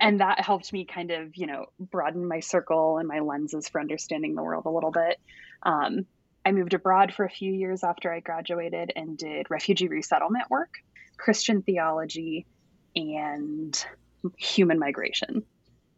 and 0.01 0.19
that 0.19 0.41
helped 0.41 0.73
me 0.73 0.85
kind 0.85 1.11
of, 1.11 1.35
you 1.35 1.47
know, 1.47 1.67
broaden 1.79 2.27
my 2.27 2.39
circle 2.39 2.97
and 2.97 3.07
my 3.07 3.19
lenses 3.19 3.69
for 3.69 3.79
understanding 3.79 4.35
the 4.35 4.43
world 4.43 4.65
a 4.65 4.69
little 4.69 4.91
bit. 4.91 5.19
Um, 5.63 6.05
I 6.45 6.51
moved 6.51 6.73
abroad 6.73 7.13
for 7.13 7.25
a 7.25 7.29
few 7.29 7.53
years 7.53 7.83
after 7.83 8.11
I 8.11 8.19
graduated 8.19 8.91
and 8.95 9.17
did 9.17 9.49
refugee 9.49 9.87
resettlement 9.87 10.49
work, 10.49 10.73
Christian 11.17 11.61
theology, 11.61 12.45
and 12.95 13.85
human 14.37 14.79
migration 14.79 15.43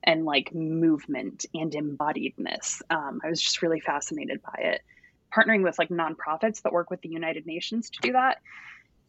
and 0.04 0.24
like 0.24 0.54
movement 0.54 1.46
and 1.54 1.72
embodiedness. 1.72 2.82
Um, 2.90 3.22
I 3.24 3.30
was 3.30 3.42
just 3.42 3.62
really 3.62 3.80
fascinated 3.80 4.42
by 4.44 4.62
it. 4.64 4.82
Partnering 5.36 5.64
with 5.64 5.80
like 5.80 5.90
nonprofits 5.90 6.62
that 6.62 6.72
work 6.72 6.92
with 6.92 7.02
the 7.02 7.10
United 7.10 7.46
Nations 7.48 7.90
to 7.90 8.00
do 8.02 8.14
that 8.14 8.38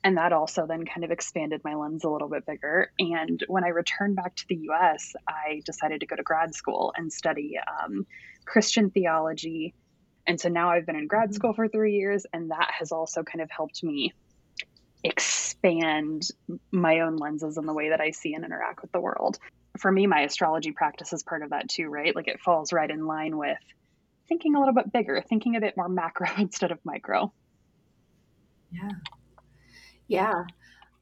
and 0.05 0.17
that 0.17 0.33
also 0.33 0.67
then 0.67 0.85
kind 0.85 1.05
of 1.05 1.11
expanded 1.11 1.63
my 1.65 1.75
lens 1.75 2.05
a 2.05 2.09
little 2.09 2.29
bit 2.29 2.47
bigger. 2.47 2.93
And 2.99 3.43
when 3.49 3.65
I 3.65 3.69
returned 3.69 4.17
back 4.17 4.37
to 4.37 4.45
the 4.49 4.69
US, 4.71 5.15
I 5.29 5.63
decided 5.65 6.01
to 6.01 6.07
go 6.07 6.17
to 6.17 6.23
grad 6.23 6.55
school 6.55 6.93
and 6.97 7.13
study 7.13 7.59
um, 7.83 8.07
Christian 8.45 8.91
theology. 8.91 9.75
And 10.27 10.41
so 10.41 10.49
now 10.49 10.71
I've 10.71 10.87
been 10.87 10.97
in 10.97 11.07
grad 11.07 11.31
mm-hmm. 11.31 11.35
school 11.35 11.55
for 11.55 11.69
three 11.69 11.95
years, 11.95 12.27
and 12.33 12.51
that 12.51 12.71
has 12.79 12.93
also 12.93 13.23
kind 13.23 13.43
of 13.43 13.51
helped 13.51 13.83
me 13.83 14.13
expand 15.03 16.29
my 16.71 17.01
own 17.01 17.17
lenses 17.17 17.57
and 17.57 17.69
the 17.69 17.73
way 17.73 17.91
that 17.91 18.01
I 18.01 18.11
see 18.11 18.35
and 18.35 18.45
interact 18.45 18.83
with 18.83 18.93
the 18.93 19.01
world. 19.01 19.39
For 19.79 19.93
me, 19.93 20.07
my 20.07 20.23
astrology 20.23 20.73
practice 20.73 21.13
is 21.13 21.23
part 21.23 21.43
of 21.43 21.51
that 21.51 21.69
too, 21.69 21.89
right? 21.89 22.15
Like 22.15 22.29
it 22.29 22.41
falls 22.41 22.73
right 22.73 22.91
in 22.91 23.07
line 23.07 23.37
with 23.37 23.59
thinking 24.29 24.57
a 24.57 24.59
little 24.59 24.75
bit 24.75 24.93
bigger, 24.93 25.23
thinking 25.29 25.57
a 25.57 25.61
bit 25.61 25.77
more 25.77 25.89
macro 26.03 26.29
instead 26.39 26.73
of 26.73 26.79
micro. 26.85 27.33
Yeah. 28.71 28.91
Yeah. 30.09 30.45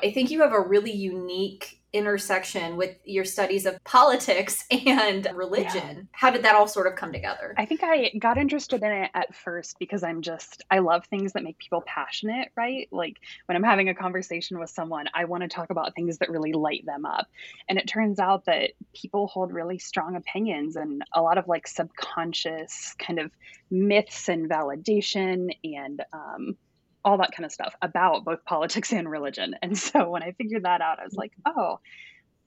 I 0.02 0.10
think 0.10 0.30
you 0.30 0.42
have 0.42 0.52
a 0.52 0.60
really 0.60 0.92
unique 0.92 1.80
intersection 1.94 2.76
with 2.76 2.96
your 3.04 3.24
studies 3.24 3.66
of 3.66 3.82
politics 3.84 4.64
and 4.86 5.26
religion. 5.32 5.96
Yeah. 5.96 6.02
How 6.10 6.30
did 6.30 6.42
that 6.42 6.56
all 6.56 6.66
sort 6.66 6.88
of 6.88 6.96
come 6.96 7.12
together? 7.12 7.54
I 7.56 7.66
think 7.66 7.82
I 7.84 8.10
got 8.18 8.36
interested 8.36 8.82
in 8.82 8.90
it 8.90 9.10
at 9.14 9.34
first 9.34 9.78
because 9.78 10.02
I'm 10.02 10.20
just, 10.20 10.64
I 10.70 10.80
love 10.80 11.06
things 11.06 11.32
that 11.32 11.44
make 11.44 11.56
people 11.56 11.84
passionate, 11.86 12.48
right? 12.56 12.88
Like 12.90 13.20
when 13.46 13.54
I'm 13.54 13.62
having 13.62 13.88
a 13.88 13.94
conversation 13.94 14.58
with 14.58 14.70
someone, 14.70 15.06
I 15.14 15.24
want 15.26 15.44
to 15.44 15.48
talk 15.48 15.70
about 15.70 15.94
things 15.94 16.18
that 16.18 16.30
really 16.30 16.52
light 16.52 16.84
them 16.84 17.06
up. 17.06 17.28
And 17.68 17.78
it 17.78 17.86
turns 17.86 18.18
out 18.18 18.46
that 18.46 18.72
people 18.92 19.28
hold 19.28 19.52
really 19.52 19.78
strong 19.78 20.16
opinions 20.16 20.74
and 20.74 21.04
a 21.14 21.22
lot 21.22 21.38
of 21.38 21.46
like 21.46 21.68
subconscious 21.68 22.94
kind 22.98 23.20
of 23.20 23.30
myths 23.70 24.28
and 24.28 24.50
validation 24.50 25.56
and, 25.62 26.02
um, 26.12 26.56
all 27.04 27.18
that 27.18 27.32
kind 27.32 27.44
of 27.44 27.52
stuff 27.52 27.74
about 27.82 28.24
both 28.24 28.44
politics 28.46 28.92
and 28.92 29.10
religion. 29.10 29.54
And 29.62 29.76
so 29.76 30.08
when 30.08 30.22
I 30.22 30.32
figured 30.32 30.64
that 30.64 30.80
out, 30.80 31.00
I 31.00 31.04
was 31.04 31.14
like, 31.14 31.32
oh, 31.46 31.80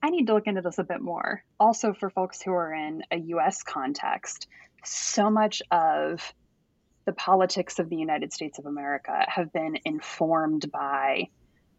I 0.01 0.09
need 0.09 0.27
to 0.27 0.33
look 0.33 0.47
into 0.47 0.61
this 0.61 0.77
a 0.77 0.83
bit 0.83 1.01
more. 1.01 1.43
Also, 1.59 1.93
for 1.93 2.09
folks 2.09 2.41
who 2.41 2.51
are 2.51 2.73
in 2.73 3.03
a 3.11 3.17
US 3.17 3.63
context, 3.63 4.47
so 4.83 5.29
much 5.29 5.61
of 5.71 6.33
the 7.05 7.13
politics 7.13 7.79
of 7.79 7.89
the 7.89 7.95
United 7.95 8.33
States 8.33 8.59
of 8.59 8.65
America 8.65 9.25
have 9.27 9.51
been 9.53 9.77
informed 9.85 10.71
by 10.71 11.29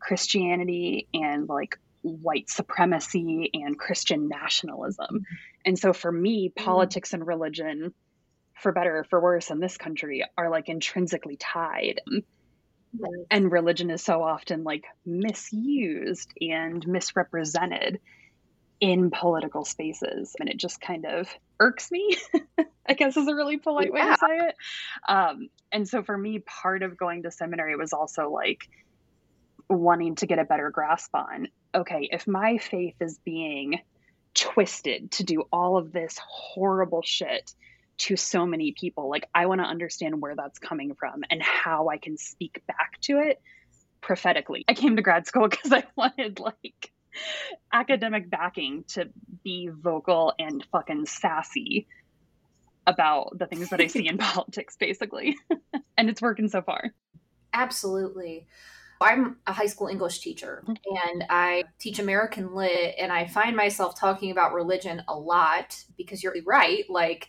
Christianity 0.01 1.07
and 1.13 1.49
like 1.49 1.79
white 2.03 2.49
supremacy 2.49 3.51
and 3.55 3.79
Christian 3.79 4.29
nationalism. 4.29 5.27
And 5.65 5.79
so 5.79 5.93
for 5.93 6.11
me, 6.11 6.49
mm. 6.49 6.65
politics 6.65 7.13
and 7.13 7.27
religion, 7.27 7.93
for 8.55 8.73
better 8.73 8.99
or 8.99 9.05
for 9.05 9.21
worse 9.21 9.51
in 9.51 9.61
this 9.61 9.77
country, 9.77 10.25
are 10.37 10.51
like 10.51 10.69
intrinsically 10.69 11.37
tied. 11.37 12.01
And 13.31 13.53
religion 13.53 13.91
is 13.91 14.03
so 14.03 14.23
often 14.23 14.65
like 14.65 14.85
misused 15.05 16.33
and 16.41 16.87
misrepresented 16.87 18.01
in 18.81 19.11
political 19.11 19.65
spaces. 19.65 20.35
And 20.39 20.49
it 20.49 20.57
just 20.57 20.81
kind 20.81 21.05
of 21.05 21.29
irks 21.61 21.91
me, 21.91 22.17
I 22.89 22.95
guess 22.95 23.17
is 23.17 23.29
a 23.29 23.35
really 23.35 23.59
polite 23.59 23.93
way 23.93 24.01
to 24.01 24.17
say 24.19 24.47
it. 24.49 24.55
Um, 25.09 25.49
and 25.71 25.89
so 25.89 26.03
for 26.03 26.17
me, 26.17 26.39
part 26.39 26.83
of 26.83 26.97
going 26.97 27.25
to 27.25 27.31
seminary 27.31 27.77
was 27.77 27.93
also 27.93 28.31
like 28.31 28.69
wanting 29.69 30.15
to 30.17 30.27
get 30.27 30.39
a 30.39 30.45
better 30.45 30.71
grasp 30.71 31.15
on 31.15 31.49
okay, 31.75 32.09
if 32.11 32.27
my 32.27 32.59
faith 32.59 32.95
is 33.01 33.19
being 33.25 33.81
twisted 34.35 35.11
to 35.13 35.25
do 35.25 35.45
all 35.53 35.77
of 35.77 35.93
this 35.93 36.19
horrible 36.19 37.03
shit 37.03 37.53
to 37.99 38.17
so 38.17 38.47
many 38.47 38.73
people. 38.73 39.11
Like, 39.11 39.29
I 39.35 39.47
want 39.47 39.61
to 39.61 39.67
understand 39.67 40.21
where 40.21 40.37
that's 40.37 40.59
coming 40.59 40.95
from 40.95 41.23
and 41.31 41.43
how 41.43 41.89
I 41.89 41.99
can 41.99 42.17
speak 42.17 42.63
back 42.67 43.01
to 43.03 43.19
it 43.19 43.41
prophetically. 44.01 44.65
I 44.69 44.75
came 44.75 44.97
to 44.97 45.03
grad 45.03 45.27
school 45.27 45.49
because 45.51 45.73
I 45.73 45.85
wanted 45.97 46.41
like 46.41 46.93
academic 47.73 48.31
backing 48.31 48.85
to 48.89 49.09
be 49.43 49.69
vocal 49.69 50.35
and 50.39 50.65
fucking 50.71 51.07
sassy 51.07 51.87
about 52.87 53.39
the 53.39 53.47
things 53.47 53.69
that 53.71 53.81
I 53.81 53.87
see 53.87 54.09
in 54.09 54.19
politics, 54.19 54.77
basically. 54.77 55.37
and 55.99 56.09
it's 56.09 56.23
working 56.23 56.49
so 56.49 56.63
far. 56.63 56.95
Absolutely. 57.53 58.47
I'm 59.01 59.37
a 59.47 59.53
high 59.53 59.67
school 59.67 59.87
English 59.89 60.21
teacher 60.21 60.65
mm-hmm. 60.67 61.09
and 61.11 61.25
I 61.31 61.65
teach 61.79 61.99
American 61.99 62.55
Lit, 62.55 62.95
and 62.99 63.13
I 63.13 63.27
find 63.27 63.57
myself 63.57 63.99
talking 63.99 64.31
about 64.31 64.53
religion 64.53 65.03
a 65.09 65.17
lot 65.17 65.83
because 65.97 66.23
you're 66.23 66.35
right. 66.47 66.85
Like, 66.89 67.29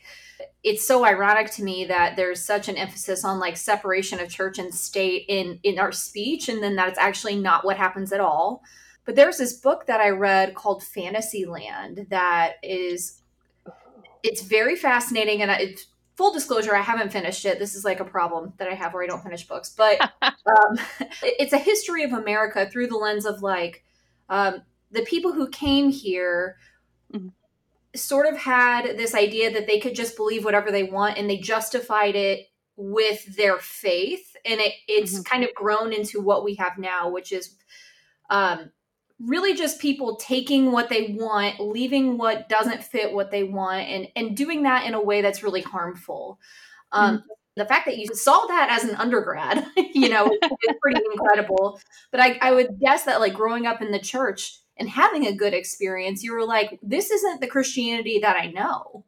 it's 0.64 0.86
so 0.86 1.06
ironic 1.06 1.52
to 1.54 1.64
me 1.64 1.86
that 1.86 2.16
there's 2.16 2.44
such 2.44 2.70
an 2.70 2.78
emphasis 2.78 3.24
on 3.24 3.40
like 3.40 3.58
separation 3.58 4.20
of 4.20 4.30
church 4.30 4.58
and 4.58 4.74
state 4.74 5.26
in 5.28 5.60
in 5.64 5.80
our 5.80 5.92
speech, 5.92 6.50
and 6.50 6.64
then 6.64 6.76
that's 6.76 7.00
actually 7.00 7.36
not 7.36 7.66
what 7.66 7.78
happens 7.78 8.12
at 8.12 8.20
all. 8.20 8.64
But 9.06 9.16
there's 9.16 9.38
this 9.38 9.54
book 9.54 9.88
that 9.88 10.02
I 10.02 10.10
read 10.10 10.56
called 10.56 10.84
Fantasyland 10.84 12.08
that 12.10 12.54
is 12.62 13.22
it's 14.24 14.42
very 14.42 14.76
fascinating 14.76 15.42
and 15.42 15.50
it's 15.52 15.88
full 16.20 16.34
disclosure, 16.34 16.76
I 16.76 16.82
haven't 16.82 17.14
finished 17.14 17.46
it. 17.46 17.60
This 17.60 17.76
is 17.76 17.86
like 17.86 18.02
a 18.02 18.06
problem 18.06 18.52
that 18.58 18.68
I 18.68 18.74
have 18.74 18.94
where 18.94 19.02
I 19.02 19.08
don't 19.08 19.24
finish 19.24 19.48
books, 19.48 19.74
but 19.76 20.02
um, 20.22 20.78
it's 21.24 21.54
a 21.54 21.58
history 21.58 22.04
of 22.04 22.12
America 22.12 22.70
through 22.70 22.88
the 22.88 22.98
lens 22.98 23.26
of 23.26 23.42
like 23.42 23.86
um, 24.28 24.62
the 24.92 25.04
people 25.04 25.32
who 25.32 25.48
came 25.48 25.90
here. 25.90 26.58
Mm-hmm. 27.14 27.30
Sort 27.96 28.28
of 28.28 28.38
had 28.38 28.98
this 28.98 29.16
idea 29.16 29.52
that 29.52 29.66
they 29.66 29.80
could 29.80 29.96
just 29.96 30.18
believe 30.18 30.44
whatever 30.44 30.72
they 30.72 30.84
want, 30.84 31.18
and 31.18 31.30
they 31.30 31.38
justified 31.38 32.18
it 32.18 32.48
with 32.76 33.38
their 33.38 33.58
faith, 33.58 34.36
and 34.46 34.60
it, 34.60 34.74
it's 34.90 35.14
mm-hmm. 35.14 35.24
kind 35.24 35.44
of 35.46 35.54
grown 35.56 35.94
into 35.94 36.20
what 36.20 36.44
we 36.44 36.54
have 36.56 36.78
now, 36.78 37.10
which 37.10 37.32
is 37.32 37.56
um, 38.30 38.72
really 39.20 39.54
just 39.54 39.80
people 39.80 40.16
taking 40.16 40.72
what 40.72 40.90
they 40.90 41.16
want, 41.18 41.60
leaving 41.60 42.18
what 42.18 42.50
doesn't 42.50 42.84
fit 42.84 43.14
what 43.14 43.32
they 43.32 43.44
want, 43.44 43.88
and 43.88 44.08
and 44.16 44.38
doing 44.38 44.64
that 44.64 44.86
in 44.86 44.94
a 44.94 45.02
way 45.02 45.22
that's 45.22 45.44
really 45.44 45.62
harmful. 45.62 46.40
Um, 46.92 47.18
mm-hmm. 47.18 47.26
The 47.56 47.66
fact 47.66 47.86
that 47.88 47.98
you 47.98 48.08
saw 48.14 48.46
that 48.48 48.70
as 48.72 48.90
an 48.90 48.96
undergrad, 48.96 49.66
you 49.94 50.10
know, 50.10 50.28
is 50.32 50.76
pretty 50.82 51.02
incredible. 51.14 51.80
But 52.12 52.22
I, 52.22 52.38
I 52.42 52.52
would 52.54 52.80
guess 52.80 53.04
that 53.04 53.20
like 53.20 53.34
growing 53.34 53.66
up 53.66 53.82
in 53.82 53.92
the 53.92 54.00
church 54.00 54.60
and 54.78 54.90
having 54.90 55.28
a 55.28 55.36
good 55.36 55.54
experience, 55.54 56.24
you 56.24 56.34
were 56.34 56.46
like, 56.46 56.80
this 56.82 57.12
isn't 57.12 57.42
the 57.42 57.48
Christianity 57.48 58.20
that 58.20 58.38
I 58.38 58.48
know. 58.48 59.04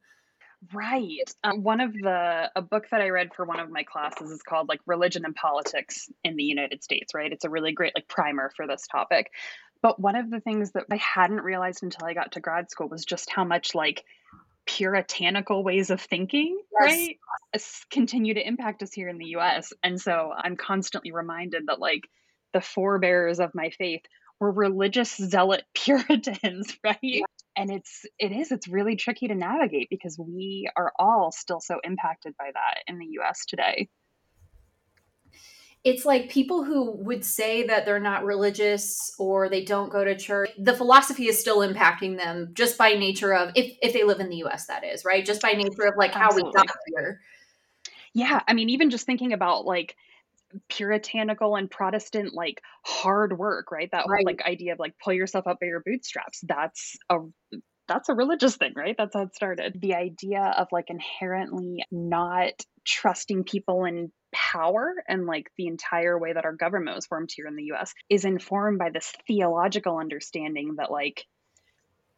Right. 0.73 1.33
Um, 1.43 1.63
one 1.63 1.81
of 1.81 1.93
the 1.93 2.51
a 2.55 2.61
book 2.61 2.87
that 2.91 3.01
I 3.01 3.09
read 3.09 3.33
for 3.33 3.45
one 3.45 3.59
of 3.59 3.71
my 3.71 3.83
classes 3.83 4.29
is 4.29 4.43
called 4.43 4.69
like 4.69 4.79
Religion 4.85 5.25
and 5.25 5.35
Politics 5.35 6.07
in 6.23 6.35
the 6.35 6.43
United 6.43 6.83
States, 6.83 7.15
right? 7.15 7.31
It's 7.31 7.45
a 7.45 7.49
really 7.49 7.71
great 7.71 7.93
like 7.95 8.07
primer 8.07 8.51
for 8.55 8.67
this 8.67 8.85
topic. 8.85 9.31
But 9.81 9.99
one 9.99 10.15
of 10.15 10.29
the 10.29 10.39
things 10.39 10.71
that 10.71 10.85
I 10.91 10.97
hadn't 10.97 11.41
realized 11.41 11.83
until 11.83 12.05
I 12.05 12.13
got 12.13 12.33
to 12.33 12.39
grad 12.39 12.69
school 12.69 12.87
was 12.87 13.05
just 13.05 13.29
how 13.29 13.43
much 13.43 13.73
like 13.73 14.03
puritanical 14.65 15.63
ways 15.63 15.89
of 15.89 16.01
thinking, 16.01 16.61
yes. 16.79 16.91
right, 17.53 17.61
continue 17.89 18.35
to 18.35 18.47
impact 18.47 18.83
us 18.83 18.93
here 18.93 19.09
in 19.09 19.17
the 19.17 19.35
US. 19.37 19.73
And 19.83 19.99
so 19.99 20.31
I'm 20.35 20.55
constantly 20.55 21.11
reminded 21.11 21.67
that 21.67 21.79
like 21.79 22.07
the 22.53 22.61
forebears 22.61 23.39
of 23.39 23.55
my 23.55 23.71
faith 23.71 24.01
were 24.39 24.51
religious 24.51 25.15
zealot 25.15 25.63
Puritans, 25.73 26.77
right? 26.83 26.97
Yeah. 27.01 27.25
And 27.55 27.69
it's 27.69 28.05
it 28.17 28.31
is 28.31 28.51
it's 28.51 28.67
really 28.67 28.95
tricky 28.95 29.27
to 29.27 29.35
navigate 29.35 29.89
because 29.89 30.17
we 30.17 30.69
are 30.77 30.93
all 30.97 31.31
still 31.31 31.59
so 31.59 31.79
impacted 31.83 32.35
by 32.37 32.51
that 32.53 32.83
in 32.87 32.97
the 32.97 33.07
US 33.19 33.45
today 33.45 33.89
it's 35.83 36.05
like 36.05 36.29
people 36.29 36.63
who 36.63 36.91
would 36.91 37.25
say 37.25 37.65
that 37.65 37.85
they're 37.85 37.99
not 37.99 38.23
religious 38.23 39.15
or 39.17 39.49
they 39.49 39.63
don't 39.63 39.91
go 39.91 40.03
to 40.03 40.15
church 40.15 40.49
the 40.59 40.73
philosophy 40.73 41.27
is 41.27 41.39
still 41.39 41.59
impacting 41.59 42.17
them 42.17 42.49
just 42.53 42.77
by 42.77 42.93
nature 42.93 43.33
of 43.33 43.51
if, 43.55 43.75
if 43.81 43.93
they 43.93 44.03
live 44.03 44.19
in 44.19 44.29
the 44.29 44.37
us 44.37 44.65
that 44.67 44.83
is 44.83 45.03
right 45.05 45.25
just 45.25 45.41
by 45.41 45.51
nature 45.51 45.83
of 45.83 45.95
like 45.97 46.15
Absolutely. 46.15 46.51
how 46.55 46.61
we 46.61 46.67
got 46.67 46.75
here 46.87 47.21
yeah 48.13 48.41
i 48.47 48.53
mean 48.53 48.69
even 48.69 48.89
just 48.89 49.05
thinking 49.05 49.33
about 49.33 49.65
like 49.65 49.95
puritanical 50.67 51.55
and 51.55 51.71
protestant 51.71 52.33
like 52.33 52.61
hard 52.83 53.37
work 53.37 53.71
right 53.71 53.89
that 53.91 54.05
right. 54.07 54.17
whole 54.19 54.25
like 54.25 54.41
idea 54.45 54.73
of 54.73 54.79
like 54.79 54.93
pull 55.03 55.13
yourself 55.13 55.47
up 55.47 55.59
by 55.59 55.65
your 55.65 55.79
bootstraps 55.79 56.41
that's 56.41 56.97
a 57.09 57.19
that's 57.91 58.09
a 58.09 58.13
religious 58.13 58.55
thing 58.55 58.73
right 58.75 58.95
that's 58.97 59.13
how 59.15 59.23
it 59.23 59.35
started 59.35 59.77
the 59.81 59.95
idea 59.95 60.53
of 60.57 60.67
like 60.71 60.89
inherently 60.89 61.83
not 61.91 62.53
trusting 62.85 63.43
people 63.43 63.85
in 63.85 64.11
power 64.33 64.93
and 65.07 65.25
like 65.25 65.51
the 65.57 65.67
entire 65.67 66.17
way 66.17 66.31
that 66.31 66.45
our 66.45 66.53
government 66.53 66.95
was 66.95 67.05
formed 67.05 67.29
here 67.35 67.47
in 67.47 67.55
the 67.55 67.71
US 67.73 67.93
is 68.09 68.23
informed 68.23 68.79
by 68.79 68.89
this 68.89 69.11
theological 69.27 69.97
understanding 69.97 70.75
that 70.77 70.91
like 70.91 71.25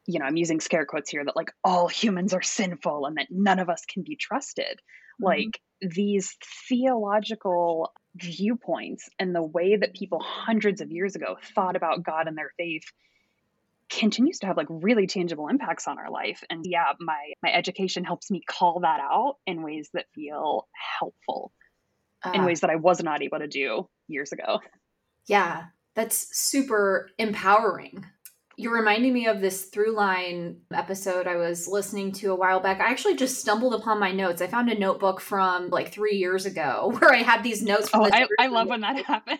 you 0.05 0.19
know, 0.19 0.25
I'm 0.25 0.37
using 0.37 0.59
scare 0.59 0.85
quotes 0.85 1.09
here 1.09 1.23
that 1.23 1.35
like 1.35 1.51
all 1.63 1.87
humans 1.87 2.33
are 2.33 2.41
sinful 2.41 3.05
and 3.05 3.17
that 3.17 3.27
none 3.29 3.59
of 3.59 3.69
us 3.69 3.83
can 3.85 4.03
be 4.03 4.15
trusted. 4.15 4.79
Mm-hmm. 5.21 5.25
Like 5.25 5.61
these 5.81 6.35
theological 6.67 7.93
viewpoints 8.15 9.09
and 9.19 9.33
the 9.33 9.43
way 9.43 9.75
that 9.75 9.95
people 9.95 10.19
hundreds 10.21 10.81
of 10.81 10.91
years 10.91 11.15
ago 11.15 11.37
thought 11.55 11.75
about 11.75 12.03
God 12.03 12.27
and 12.27 12.37
their 12.37 12.51
faith 12.57 12.83
continues 13.99 14.39
to 14.39 14.47
have 14.47 14.57
like 14.57 14.67
really 14.69 15.07
tangible 15.07 15.47
impacts 15.47 15.87
on 15.87 15.99
our 15.99 16.09
life 16.09 16.43
and 16.49 16.65
yeah 16.65 16.93
my 16.99 17.33
my 17.41 17.51
education 17.51 18.03
helps 18.03 18.31
me 18.31 18.41
call 18.47 18.79
that 18.81 18.99
out 18.99 19.35
in 19.45 19.61
ways 19.61 19.89
that 19.93 20.05
feel 20.15 20.67
helpful 20.99 21.51
uh, 22.23 22.31
in 22.33 22.45
ways 22.45 22.61
that 22.61 22.69
I 22.69 22.75
was 22.75 23.03
not 23.03 23.21
able 23.21 23.39
to 23.39 23.47
do 23.47 23.87
years 24.07 24.31
ago. 24.31 24.59
Yeah, 25.27 25.65
that's 25.95 26.27
super 26.31 27.09
empowering. 27.17 28.05
You're 28.55 28.75
reminding 28.75 29.13
me 29.13 29.27
of 29.27 29.41
this 29.41 29.69
Throughline 29.71 30.57
episode 30.71 31.25
I 31.25 31.37
was 31.37 31.67
listening 31.67 32.11
to 32.13 32.31
a 32.31 32.35
while 32.35 32.59
back. 32.59 32.79
I 32.79 32.91
actually 32.91 33.15
just 33.15 33.39
stumbled 33.39 33.73
upon 33.73 33.99
my 33.99 34.11
notes. 34.11 34.41
I 34.41 34.47
found 34.47 34.69
a 34.69 34.77
notebook 34.77 35.21
from 35.21 35.69
like 35.69 35.91
three 35.91 36.17
years 36.17 36.45
ago 36.45 36.95
where 36.99 37.11
I 37.11 37.23
had 37.23 37.43
these 37.43 37.63
notes. 37.63 37.89
oh, 37.93 38.07
I, 38.11 38.27
I 38.39 38.47
love 38.47 38.67
when 38.67 38.81
that 38.81 39.03
happens. 39.05 39.39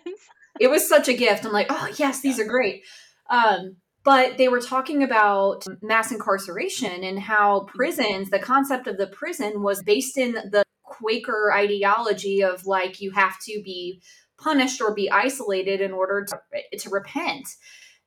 it 0.60 0.70
was 0.70 0.88
such 0.88 1.08
a 1.08 1.14
gift. 1.14 1.46
I'm 1.46 1.52
like, 1.52 1.68
oh 1.70 1.90
yes, 1.98 2.22
these 2.22 2.38
yeah. 2.38 2.46
are 2.46 2.48
great. 2.48 2.84
Um, 3.30 3.78
but 4.04 4.38
they 4.38 4.48
were 4.48 4.60
talking 4.60 5.04
about 5.04 5.66
mass 5.82 6.12
incarceration 6.12 7.04
and 7.04 7.20
how 7.20 7.62
prisons, 7.62 8.30
the 8.30 8.40
concept 8.40 8.88
of 8.88 8.98
the 8.98 9.08
prison 9.08 9.62
was 9.62 9.82
based 9.82 10.18
in 10.18 10.34
the 10.34 10.64
Quaker 10.84 11.52
ideology 11.54 12.44
of 12.44 12.66
like 12.66 13.02
you 13.02 13.12
have 13.12 13.40
to 13.40 13.62
be 13.64 14.02
punished 14.38 14.82
or 14.82 14.94
be 14.94 15.10
isolated 15.10 15.82
in 15.82 15.92
order 15.92 16.26
to, 16.26 16.78
to 16.78 16.90
repent. 16.90 17.48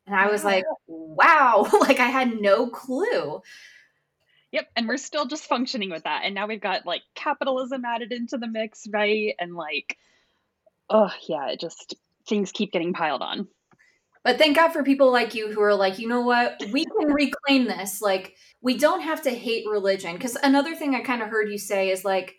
And 0.06 0.14
I 0.14 0.30
was 0.30 0.44
like, 0.44 0.64
wow, 0.86 1.68
like 1.80 1.98
I 1.98 2.08
had 2.08 2.40
no 2.40 2.68
clue. 2.68 3.40
Yep, 4.52 4.68
and 4.76 4.88
we're 4.88 4.96
still 4.98 5.26
just 5.26 5.44
functioning 5.44 5.90
with 5.90 6.04
that. 6.04 6.22
And 6.24 6.34
now 6.34 6.46
we've 6.46 6.60
got 6.60 6.86
like 6.86 7.02
capitalism 7.14 7.84
added 7.84 8.12
into 8.12 8.38
the 8.38 8.46
mix, 8.46 8.86
right? 8.92 9.34
And 9.40 9.54
like, 9.54 9.98
oh, 10.88 11.10
yeah, 11.28 11.48
it 11.48 11.60
just 11.60 11.96
things 12.28 12.52
keep 12.52 12.72
getting 12.72 12.92
piled 12.92 13.22
on. 13.22 13.48
But 14.26 14.38
thank 14.38 14.56
God 14.56 14.72
for 14.72 14.82
people 14.82 15.12
like 15.12 15.36
you 15.36 15.52
who 15.52 15.60
are 15.60 15.76
like, 15.76 16.00
you 16.00 16.08
know 16.08 16.22
what? 16.22 16.60
We 16.72 16.84
can 16.84 17.12
reclaim 17.12 17.66
this. 17.66 18.02
Like, 18.02 18.34
we 18.60 18.76
don't 18.76 19.02
have 19.02 19.22
to 19.22 19.30
hate 19.30 19.64
religion. 19.70 20.14
Because 20.14 20.36
another 20.42 20.74
thing 20.74 20.96
I 20.96 21.00
kind 21.02 21.22
of 21.22 21.28
heard 21.28 21.48
you 21.48 21.58
say 21.58 21.90
is 21.90 22.04
like, 22.04 22.34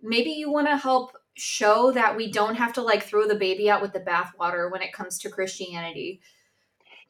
maybe 0.00 0.30
you 0.30 0.50
want 0.50 0.66
to 0.68 0.78
help 0.78 1.12
show 1.34 1.92
that 1.92 2.16
we 2.16 2.32
don't 2.32 2.54
have 2.54 2.72
to 2.72 2.80
like 2.80 3.02
throw 3.02 3.28
the 3.28 3.34
baby 3.34 3.68
out 3.68 3.82
with 3.82 3.92
the 3.92 4.00
bathwater 4.00 4.72
when 4.72 4.80
it 4.80 4.94
comes 4.94 5.18
to 5.18 5.28
Christianity. 5.28 6.22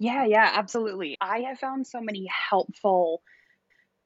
Yeah, 0.00 0.24
yeah, 0.24 0.50
absolutely. 0.54 1.16
I 1.20 1.42
have 1.42 1.60
found 1.60 1.86
so 1.86 2.00
many 2.00 2.26
helpful 2.50 3.22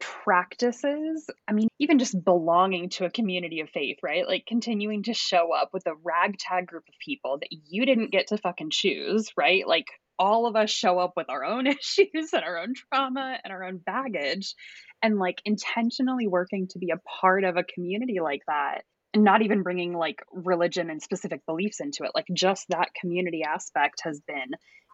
practices. 0.00 1.30
I 1.48 1.52
mean, 1.52 1.68
even 1.78 1.98
just 1.98 2.22
belonging 2.22 2.90
to 2.90 3.06
a 3.06 3.10
community 3.10 3.60
of 3.60 3.70
faith, 3.70 3.96
right? 4.02 4.28
Like 4.28 4.44
continuing 4.44 5.04
to 5.04 5.14
show 5.14 5.54
up 5.54 5.70
with 5.72 5.86
a 5.86 5.94
ragtag 5.94 6.66
group 6.66 6.84
of 6.90 6.94
people 7.02 7.38
that 7.38 7.48
you 7.70 7.86
didn't 7.86 8.12
get 8.12 8.26
to 8.26 8.36
fucking 8.36 8.68
choose, 8.70 9.30
right? 9.34 9.66
Like 9.66 9.86
all 10.20 10.46
of 10.46 10.54
us 10.54 10.70
show 10.70 10.98
up 10.98 11.14
with 11.16 11.30
our 11.30 11.44
own 11.44 11.66
issues 11.66 12.32
and 12.32 12.44
our 12.44 12.58
own 12.58 12.74
trauma 12.74 13.38
and 13.42 13.52
our 13.52 13.64
own 13.64 13.78
baggage 13.78 14.54
and 15.02 15.18
like 15.18 15.40
intentionally 15.44 16.28
working 16.28 16.68
to 16.68 16.78
be 16.78 16.90
a 16.90 17.00
part 17.20 17.42
of 17.42 17.56
a 17.56 17.64
community 17.64 18.20
like 18.22 18.42
that 18.46 18.82
and 19.14 19.24
not 19.24 19.42
even 19.42 19.62
bringing 19.62 19.94
like 19.94 20.22
religion 20.30 20.90
and 20.90 21.02
specific 21.02 21.44
beliefs 21.46 21.80
into 21.80 22.04
it. 22.04 22.12
Like 22.14 22.26
just 22.32 22.68
that 22.68 22.90
community 23.00 23.42
aspect 23.42 24.02
has 24.04 24.20
been 24.20 24.50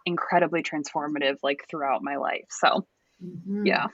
incredibly 0.06 0.62
transformative 0.62 1.36
like 1.42 1.66
throughout 1.68 2.02
my 2.02 2.16
life. 2.16 2.46
So 2.48 2.86
mm-hmm. 3.22 3.66
yeah. 3.66 3.88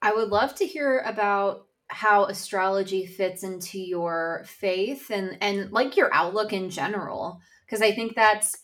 I 0.00 0.14
would 0.14 0.30
love 0.30 0.54
to 0.56 0.66
hear 0.66 0.98
about 1.00 1.66
how 1.88 2.24
astrology 2.24 3.04
fits 3.04 3.42
into 3.42 3.78
your 3.78 4.44
faith 4.46 5.10
and 5.10 5.36
and 5.42 5.70
like 5.72 5.94
your 5.94 6.12
outlook 6.14 6.50
in 6.54 6.70
general 6.70 7.38
because 7.66 7.82
i 7.82 7.92
think 7.92 8.14
that's 8.14 8.61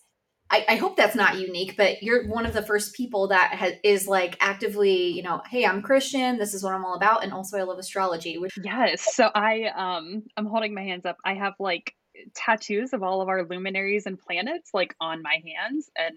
I, 0.50 0.64
I, 0.68 0.76
hope 0.76 0.96
that's 0.96 1.14
not 1.14 1.38
unique, 1.38 1.76
but 1.76 2.02
you're 2.02 2.26
one 2.26 2.46
of 2.46 2.54
the 2.54 2.62
first 2.62 2.94
people 2.94 3.28
that 3.28 3.52
has, 3.52 3.74
is 3.84 4.08
like 4.08 4.36
actively, 4.40 5.08
you 5.08 5.22
know, 5.22 5.42
hey, 5.50 5.66
I'm 5.66 5.82
Christian. 5.82 6.38
This 6.38 6.54
is 6.54 6.62
what 6.62 6.72
I'm 6.72 6.84
all 6.84 6.94
about, 6.94 7.22
and 7.22 7.32
also 7.32 7.58
I 7.58 7.64
love 7.64 7.78
astrology. 7.78 8.38
Which- 8.38 8.58
yes, 8.62 9.14
so 9.14 9.30
I 9.34 9.64
um 9.74 10.22
I'm 10.36 10.46
holding 10.46 10.74
my 10.74 10.82
hands 10.82 11.04
up. 11.04 11.16
I 11.24 11.34
have 11.34 11.54
like 11.58 11.94
tattoos 12.34 12.92
of 12.92 13.02
all 13.02 13.20
of 13.20 13.28
our 13.28 13.44
luminaries 13.44 14.06
and 14.06 14.18
planets 14.18 14.70
like 14.72 14.94
on 15.00 15.22
my 15.22 15.42
hands, 15.44 15.90
and 15.96 16.16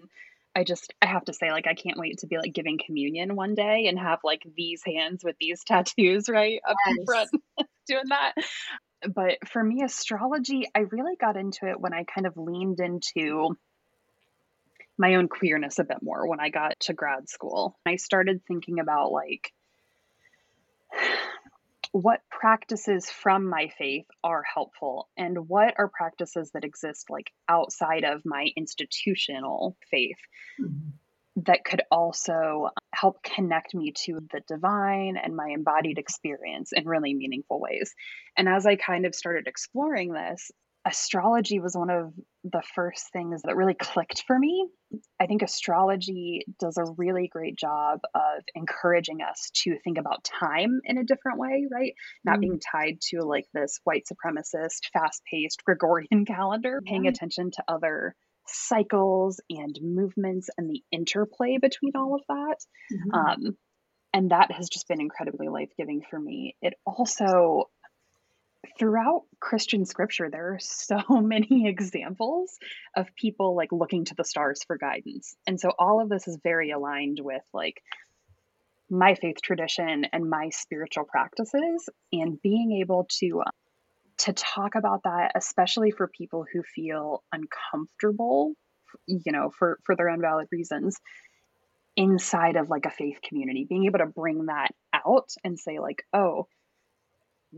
I 0.54 0.64
just 0.64 0.92
I 1.02 1.06
have 1.06 1.24
to 1.26 1.32
say 1.32 1.50
like 1.50 1.66
I 1.66 1.74
can't 1.74 1.98
wait 1.98 2.18
to 2.18 2.26
be 2.26 2.38
like 2.38 2.52
giving 2.52 2.78
communion 2.84 3.36
one 3.36 3.54
day 3.54 3.86
and 3.86 3.98
have 3.98 4.20
like 4.24 4.42
these 4.56 4.82
hands 4.84 5.22
with 5.24 5.36
these 5.40 5.62
tattoos 5.66 6.28
right 6.28 6.60
up 6.66 6.76
yes. 6.86 6.96
in 6.98 7.04
front 7.04 7.30
doing 7.86 8.08
that. 8.08 8.32
But 9.14 9.38
for 9.48 9.62
me 9.62 9.82
astrology 9.82 10.68
I 10.74 10.80
really 10.80 11.16
got 11.16 11.36
into 11.36 11.68
it 11.68 11.80
when 11.80 11.92
I 11.92 12.04
kind 12.04 12.26
of 12.26 12.36
leaned 12.36 12.80
into 12.80 13.56
my 15.02 15.16
own 15.16 15.26
queerness 15.28 15.80
a 15.80 15.84
bit 15.84 15.98
more 16.00 16.28
when 16.28 16.38
I 16.38 16.48
got 16.48 16.78
to 16.82 16.92
grad 16.92 17.28
school. 17.28 17.76
I 17.84 17.96
started 17.96 18.40
thinking 18.46 18.78
about 18.78 19.10
like 19.10 19.52
what 21.90 22.20
practices 22.30 23.10
from 23.10 23.48
my 23.48 23.68
faith 23.76 24.06
are 24.22 24.44
helpful 24.44 25.08
and 25.16 25.48
what 25.48 25.74
are 25.76 25.88
practices 25.88 26.52
that 26.54 26.64
exist 26.64 27.10
like 27.10 27.32
outside 27.48 28.04
of 28.04 28.22
my 28.24 28.46
institutional 28.56 29.76
faith 29.90 30.16
mm-hmm. 30.60 30.90
that 31.44 31.64
could 31.64 31.82
also 31.90 32.70
help 32.94 33.24
connect 33.24 33.74
me 33.74 33.92
to 34.04 34.20
the 34.32 34.40
divine 34.46 35.16
and 35.16 35.34
my 35.34 35.48
embodied 35.48 35.98
experience 35.98 36.72
in 36.72 36.86
really 36.86 37.12
meaningful 37.12 37.58
ways. 37.58 37.92
And 38.36 38.48
as 38.48 38.66
I 38.66 38.76
kind 38.76 39.04
of 39.04 39.16
started 39.16 39.48
exploring 39.48 40.12
this, 40.12 40.52
astrology 40.86 41.60
was 41.60 41.76
one 41.76 41.90
of 41.90 42.12
the 42.44 42.62
first 42.74 43.12
things 43.12 43.42
that 43.42 43.56
really 43.56 43.74
clicked 43.74 44.24
for 44.26 44.36
me. 44.36 44.66
I 45.20 45.26
think 45.26 45.42
astrology 45.42 46.44
does 46.58 46.76
a 46.76 46.92
really 46.96 47.28
great 47.28 47.56
job 47.56 48.00
of 48.14 48.42
encouraging 48.54 49.20
us 49.22 49.50
to 49.62 49.76
think 49.84 49.98
about 49.98 50.24
time 50.24 50.80
in 50.84 50.98
a 50.98 51.04
different 51.04 51.38
way, 51.38 51.66
right? 51.70 51.92
Not 52.24 52.38
mm. 52.38 52.40
being 52.40 52.60
tied 52.60 53.00
to 53.10 53.20
like 53.24 53.46
this 53.54 53.78
white 53.84 54.04
supremacist, 54.12 54.90
fast 54.92 55.22
paced 55.30 55.64
Gregorian 55.64 56.24
calendar, 56.26 56.80
paying 56.84 57.06
attention 57.06 57.50
to 57.52 57.64
other 57.68 58.16
cycles 58.48 59.40
and 59.48 59.78
movements 59.80 60.48
and 60.58 60.68
the 60.68 60.82
interplay 60.90 61.58
between 61.60 61.92
all 61.94 62.16
of 62.16 62.22
that. 62.28 62.56
Mm-hmm. 62.92 63.14
Um, 63.14 63.56
and 64.12 64.30
that 64.30 64.50
has 64.52 64.68
just 64.68 64.88
been 64.88 65.00
incredibly 65.00 65.48
life 65.48 65.70
giving 65.78 66.02
for 66.10 66.18
me. 66.18 66.56
It 66.60 66.74
also 66.84 67.70
throughout 68.78 69.24
Christian 69.40 69.84
scripture, 69.84 70.28
there 70.30 70.54
are 70.54 70.58
so 70.60 71.00
many 71.10 71.68
examples 71.68 72.58
of 72.96 73.14
people 73.14 73.56
like 73.56 73.72
looking 73.72 74.04
to 74.06 74.14
the 74.14 74.24
stars 74.24 74.62
for 74.66 74.76
guidance. 74.76 75.36
And 75.46 75.58
so 75.58 75.72
all 75.78 76.00
of 76.00 76.08
this 76.08 76.28
is 76.28 76.38
very 76.42 76.70
aligned 76.70 77.18
with 77.20 77.42
like 77.52 77.82
my 78.92 79.14
faith 79.14 79.36
tradition 79.42 80.06
and 80.12 80.28
my 80.28 80.50
spiritual 80.50 81.04
practices 81.04 81.88
and 82.12 82.40
being 82.42 82.80
able 82.82 83.06
to 83.08 83.40
uh, 83.40 83.50
to 84.18 84.34
talk 84.34 84.74
about 84.74 85.02
that 85.04 85.32
especially 85.34 85.90
for 85.90 86.06
people 86.06 86.44
who 86.52 86.62
feel 86.62 87.24
uncomfortable 87.32 88.52
you 89.06 89.32
know 89.32 89.50
for 89.58 89.78
for 89.84 89.96
their 89.96 90.10
own 90.10 90.20
valid 90.20 90.46
reasons 90.52 90.98
inside 91.96 92.56
of 92.56 92.68
like 92.68 92.84
a 92.84 92.90
faith 92.90 93.18
community 93.26 93.66
being 93.66 93.86
able 93.86 93.98
to 93.98 94.06
bring 94.06 94.46
that 94.46 94.68
out 94.94 95.30
and 95.42 95.58
say 95.58 95.78
like 95.78 96.02
oh 96.12 96.46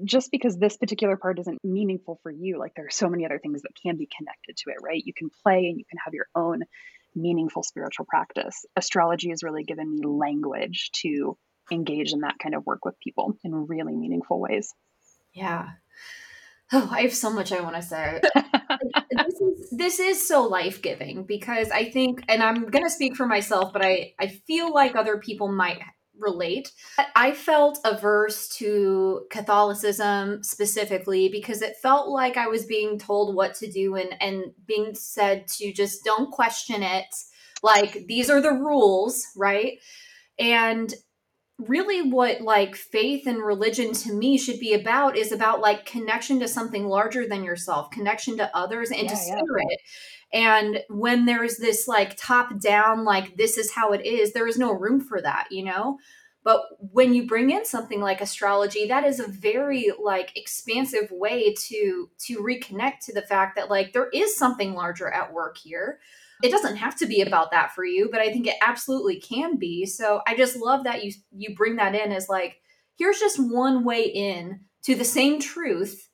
just 0.02 0.30
because 0.30 0.56
this 0.56 0.76
particular 0.76 1.16
part 1.16 1.38
isn't 1.38 1.58
meaningful 1.62 2.18
for 2.22 2.30
you, 2.30 2.58
like 2.58 2.74
there 2.74 2.86
are 2.86 2.90
so 2.90 3.08
many 3.08 3.24
other 3.24 3.38
things 3.38 3.62
that 3.62 3.74
can 3.80 3.96
be 3.96 4.08
connected 4.16 4.56
to 4.56 4.70
it, 4.70 4.76
right? 4.82 5.02
You 5.04 5.14
can 5.14 5.30
play 5.42 5.66
and 5.68 5.78
you 5.78 5.84
can 5.88 5.98
have 6.04 6.14
your 6.14 6.26
own 6.34 6.62
meaningful 7.14 7.62
spiritual 7.62 8.06
practice. 8.06 8.64
Astrology 8.76 9.30
has 9.30 9.42
really 9.42 9.62
given 9.62 9.90
me 9.90 10.04
language 10.04 10.90
to 11.02 11.36
engage 11.70 12.12
in 12.12 12.20
that 12.20 12.38
kind 12.42 12.54
of 12.54 12.66
work 12.66 12.84
with 12.84 12.98
people 12.98 13.36
in 13.44 13.66
really 13.66 13.94
meaningful 13.94 14.40
ways. 14.40 14.74
Yeah. 15.32 15.68
Oh, 16.72 16.88
I 16.90 17.02
have 17.02 17.14
so 17.14 17.30
much 17.30 17.52
I 17.52 17.60
want 17.60 17.76
to 17.76 17.82
say. 17.82 18.20
this, 19.10 19.40
is, 19.40 19.70
this 19.70 20.00
is 20.00 20.26
so 20.26 20.44
life 20.44 20.82
giving 20.82 21.24
because 21.24 21.70
I 21.70 21.90
think, 21.90 22.24
and 22.28 22.42
I'm 22.42 22.66
going 22.66 22.84
to 22.84 22.90
speak 22.90 23.16
for 23.16 23.26
myself, 23.26 23.72
but 23.72 23.84
I, 23.84 24.14
I 24.18 24.28
feel 24.28 24.72
like 24.72 24.96
other 24.96 25.18
people 25.18 25.48
might 25.52 25.80
relate. 26.18 26.72
I 27.14 27.32
felt 27.32 27.78
averse 27.84 28.48
to 28.56 29.26
Catholicism 29.30 30.42
specifically 30.42 31.28
because 31.28 31.62
it 31.62 31.76
felt 31.82 32.08
like 32.08 32.36
I 32.36 32.46
was 32.46 32.66
being 32.66 32.98
told 32.98 33.34
what 33.34 33.54
to 33.56 33.70
do 33.70 33.96
and, 33.96 34.14
and 34.20 34.52
being 34.66 34.94
said 34.94 35.46
to 35.58 35.72
just 35.72 36.04
don't 36.04 36.30
question 36.30 36.82
it. 36.82 37.06
Like, 37.62 38.04
these 38.06 38.28
are 38.30 38.40
the 38.40 38.52
rules, 38.52 39.26
right? 39.36 39.78
And 40.38 40.92
really 41.58 42.10
what 42.10 42.40
like 42.40 42.74
faith 42.74 43.26
and 43.26 43.38
religion 43.38 43.92
to 43.92 44.12
me 44.12 44.36
should 44.36 44.58
be 44.58 44.74
about 44.74 45.16
is 45.16 45.30
about 45.30 45.60
like 45.60 45.86
connection 45.86 46.40
to 46.40 46.48
something 46.48 46.88
larger 46.88 47.28
than 47.28 47.44
yourself 47.44 47.90
connection 47.92 48.36
to 48.36 48.56
others 48.56 48.90
and 48.90 49.04
yeah, 49.04 49.08
to 49.08 49.16
spirit 49.16 49.66
yeah. 49.70 49.76
And 50.34 50.80
when 50.90 51.24
there's 51.24 51.56
this 51.56 51.88
like 51.88 52.16
top 52.18 52.58
down 52.58 53.04
like 53.04 53.36
this 53.36 53.56
is 53.56 53.72
how 53.72 53.92
it 53.92 54.04
is 54.04 54.32
there 54.32 54.48
is 54.48 54.58
no 54.58 54.72
room 54.72 55.00
for 55.00 55.22
that 55.22 55.46
you 55.50 55.64
know? 55.64 55.98
But 56.42 56.60
when 56.78 57.14
you 57.14 57.26
bring 57.26 57.48
in 57.48 57.64
something 57.64 58.02
like 58.02 58.20
astrology 58.20 58.86
that 58.88 59.04
is 59.04 59.20
a 59.20 59.28
very 59.28 59.90
like 60.02 60.36
expansive 60.36 61.08
way 61.10 61.54
to 61.68 62.10
to 62.26 62.38
reconnect 62.38 62.98
to 63.06 63.14
the 63.14 63.22
fact 63.22 63.56
that 63.56 63.70
like 63.70 63.92
there 63.94 64.10
is 64.12 64.36
something 64.36 64.74
larger 64.74 65.08
at 65.08 65.32
work 65.32 65.56
here. 65.56 66.00
It 66.42 66.50
doesn't 66.50 66.76
have 66.76 66.96
to 66.96 67.06
be 67.06 67.22
about 67.22 67.52
that 67.52 67.72
for 67.74 67.86
you 67.86 68.10
but 68.10 68.20
i 68.20 68.30
think 68.30 68.46
it 68.46 68.56
absolutely 68.60 69.20
can 69.20 69.56
be. 69.56 69.86
So 69.86 70.20
i 70.26 70.36
just 70.36 70.56
love 70.56 70.84
that 70.84 71.04
you 71.04 71.12
you 71.32 71.54
bring 71.54 71.76
that 71.76 71.94
in 71.94 72.12
as 72.12 72.28
like 72.28 72.60
here's 72.98 73.20
just 73.20 73.38
one 73.38 73.84
way 73.84 74.02
in 74.02 74.60
to 74.82 74.94
the 74.94 75.04
same 75.04 75.40
truth 75.40 76.08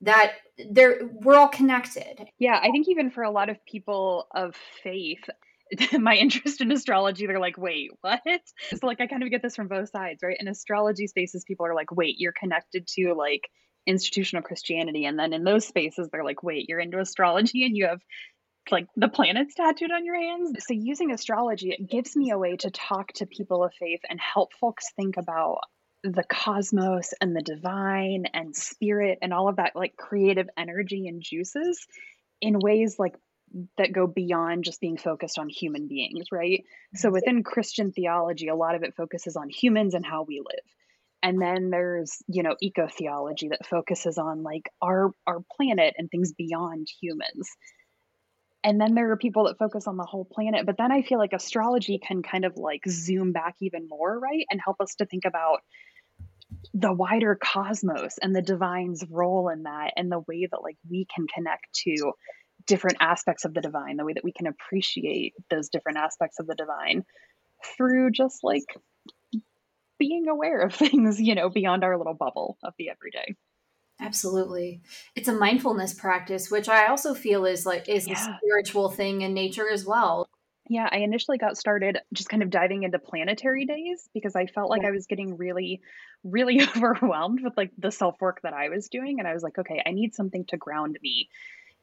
that 0.00 0.34
there 0.70 1.00
we're 1.20 1.36
all 1.36 1.48
connected. 1.48 2.26
Yeah 2.38 2.58
i 2.62 2.70
think 2.70 2.88
even 2.88 3.10
for 3.10 3.22
a 3.22 3.30
lot 3.30 3.48
of 3.48 3.64
people 3.66 4.26
of 4.34 4.54
faith 4.82 5.24
my 5.98 6.14
interest 6.16 6.60
in 6.60 6.70
astrology 6.70 7.26
they're 7.26 7.40
like 7.40 7.58
wait 7.58 7.90
what? 8.00 8.20
So 8.70 8.86
like 8.86 9.00
i 9.00 9.06
kind 9.06 9.22
of 9.22 9.30
get 9.30 9.42
this 9.42 9.56
from 9.56 9.68
both 9.68 9.90
sides 9.90 10.20
right? 10.22 10.36
In 10.38 10.48
astrology 10.48 11.06
spaces 11.06 11.44
people 11.46 11.66
are 11.66 11.74
like 11.74 11.90
wait 11.90 12.16
you're 12.18 12.32
connected 12.32 12.86
to 12.88 13.14
like 13.14 13.48
institutional 13.86 14.42
christianity 14.42 15.04
and 15.04 15.18
then 15.18 15.32
in 15.32 15.44
those 15.44 15.66
spaces 15.66 16.08
they're 16.10 16.24
like 16.24 16.42
wait 16.42 16.68
you're 16.68 16.80
into 16.80 16.98
astrology 16.98 17.64
and 17.64 17.76
you 17.76 17.86
have 17.86 18.00
like 18.70 18.86
the 18.96 19.08
planets 19.08 19.54
tattooed 19.54 19.92
on 19.92 20.04
your 20.04 20.16
hands. 20.16 20.52
So 20.66 20.74
using 20.74 21.10
astrology, 21.10 21.70
it 21.70 21.88
gives 21.88 22.16
me 22.16 22.30
a 22.30 22.38
way 22.38 22.56
to 22.56 22.70
talk 22.70 23.12
to 23.14 23.26
people 23.26 23.64
of 23.64 23.72
faith 23.74 24.00
and 24.08 24.18
help 24.20 24.52
folks 24.54 24.86
think 24.96 25.16
about 25.16 25.60
the 26.04 26.24
cosmos 26.28 27.14
and 27.20 27.34
the 27.34 27.42
divine 27.42 28.26
and 28.34 28.54
spirit 28.54 29.18
and 29.22 29.32
all 29.32 29.48
of 29.48 29.56
that 29.56 29.74
like 29.74 29.96
creative 29.96 30.48
energy 30.56 31.08
and 31.08 31.22
juices 31.22 31.86
in 32.42 32.58
ways 32.58 32.96
like 32.98 33.14
that 33.78 33.92
go 33.92 34.06
beyond 34.06 34.64
just 34.64 34.80
being 34.80 34.98
focused 34.98 35.38
on 35.38 35.48
human 35.48 35.88
beings, 35.88 36.26
right? 36.30 36.64
So 36.94 37.10
within 37.10 37.42
Christian 37.42 37.92
theology, 37.92 38.48
a 38.48 38.54
lot 38.54 38.74
of 38.74 38.82
it 38.82 38.94
focuses 38.96 39.36
on 39.36 39.48
humans 39.48 39.94
and 39.94 40.04
how 40.04 40.24
we 40.24 40.40
live. 40.40 40.64
And 41.22 41.40
then 41.40 41.70
there's, 41.70 42.18
you 42.26 42.42
know, 42.42 42.54
eco 42.60 42.86
theology 42.86 43.48
that 43.48 43.64
focuses 43.64 44.18
on 44.18 44.42
like 44.42 44.68
our 44.82 45.10
our 45.26 45.40
planet 45.56 45.94
and 45.96 46.10
things 46.10 46.32
beyond 46.32 46.88
humans 47.00 47.48
and 48.64 48.80
then 48.80 48.94
there 48.94 49.10
are 49.10 49.16
people 49.16 49.44
that 49.44 49.58
focus 49.58 49.86
on 49.86 49.96
the 49.96 50.04
whole 50.04 50.24
planet 50.24 50.66
but 50.66 50.76
then 50.78 50.90
i 50.90 51.02
feel 51.02 51.18
like 51.18 51.32
astrology 51.32 51.98
can 51.98 52.22
kind 52.22 52.44
of 52.44 52.56
like 52.56 52.82
zoom 52.88 53.32
back 53.32 53.54
even 53.60 53.86
more 53.88 54.18
right 54.18 54.46
and 54.50 54.60
help 54.64 54.80
us 54.80 54.94
to 54.96 55.06
think 55.06 55.24
about 55.24 55.58
the 56.72 56.92
wider 56.92 57.38
cosmos 57.40 58.18
and 58.20 58.34
the 58.34 58.42
divine's 58.42 59.04
role 59.10 59.48
in 59.48 59.64
that 59.64 59.92
and 59.96 60.10
the 60.10 60.20
way 60.20 60.46
that 60.50 60.62
like 60.62 60.76
we 60.88 61.06
can 61.14 61.26
connect 61.26 61.72
to 61.72 62.12
different 62.66 62.96
aspects 63.00 63.44
of 63.44 63.52
the 63.52 63.60
divine 63.60 63.96
the 63.96 64.04
way 64.04 64.12
that 64.12 64.24
we 64.24 64.32
can 64.32 64.46
appreciate 64.46 65.34
those 65.50 65.68
different 65.68 65.98
aspects 65.98 66.38
of 66.40 66.46
the 66.46 66.54
divine 66.54 67.04
through 67.76 68.10
just 68.10 68.42
like 68.42 68.64
being 69.98 70.28
aware 70.28 70.60
of 70.60 70.74
things 70.74 71.20
you 71.20 71.34
know 71.34 71.48
beyond 71.48 71.84
our 71.84 71.98
little 71.98 72.14
bubble 72.14 72.56
of 72.62 72.72
the 72.78 72.88
everyday 72.90 73.34
Absolutely. 74.00 74.82
It's 75.14 75.28
a 75.28 75.32
mindfulness 75.32 75.94
practice, 75.94 76.50
which 76.50 76.68
I 76.68 76.88
also 76.88 77.14
feel 77.14 77.44
is 77.44 77.64
like 77.64 77.88
is 77.88 78.08
yeah. 78.08 78.14
a 78.14 78.38
spiritual 78.38 78.90
thing 78.90 79.22
in 79.22 79.34
nature 79.34 79.70
as 79.70 79.86
well. 79.86 80.26
Yeah, 80.68 80.88
I 80.90 80.98
initially 80.98 81.36
got 81.36 81.58
started 81.58 81.98
just 82.12 82.30
kind 82.30 82.42
of 82.42 82.48
diving 82.48 82.84
into 82.84 82.98
planetary 82.98 83.66
days 83.66 84.08
because 84.14 84.34
I 84.34 84.46
felt 84.46 84.70
like 84.70 84.82
yeah. 84.82 84.88
I 84.88 84.92
was 84.92 85.06
getting 85.06 85.36
really, 85.36 85.82
really 86.22 86.62
overwhelmed 86.76 87.40
with 87.42 87.56
like 87.56 87.70
the 87.76 87.90
self 87.90 88.20
work 88.20 88.40
that 88.42 88.54
I 88.54 88.70
was 88.70 88.88
doing. 88.88 89.18
And 89.18 89.28
I 89.28 89.34
was 89.34 89.42
like, 89.42 89.58
okay, 89.58 89.82
I 89.84 89.90
need 89.90 90.14
something 90.14 90.44
to 90.46 90.56
ground 90.56 90.98
me 91.02 91.28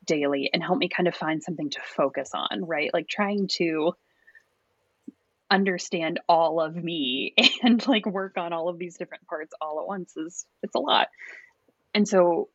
daily 0.06 0.50
and 0.52 0.63
help 0.63 0.80
me 0.80 0.89
kind 0.89 1.08
of 1.08 1.15
find 1.15 1.44
something 1.44 1.70
to 1.70 1.80
focus 1.96 2.32
on, 2.34 2.65
right? 2.65 2.91
Like 2.91 3.08
trying 3.08 3.48
to 3.50 3.94
understand 5.52 6.20
all 6.28 6.62
of 6.62 6.76
me 6.76 7.36
and 7.63 7.86
like 7.88 8.06
work 8.06 8.38
on 8.38 8.54
all 8.54 8.70
of 8.70 8.80
these 8.80 8.98
different 8.98 9.28
parts 9.28 9.54
all 9.62 9.82
at 9.82 9.88
once 9.88 10.15
is 10.15 10.46
it's 10.63 10.76
a 10.76 10.80
lot 10.80 11.10
and 11.94 12.08
so 12.08 12.48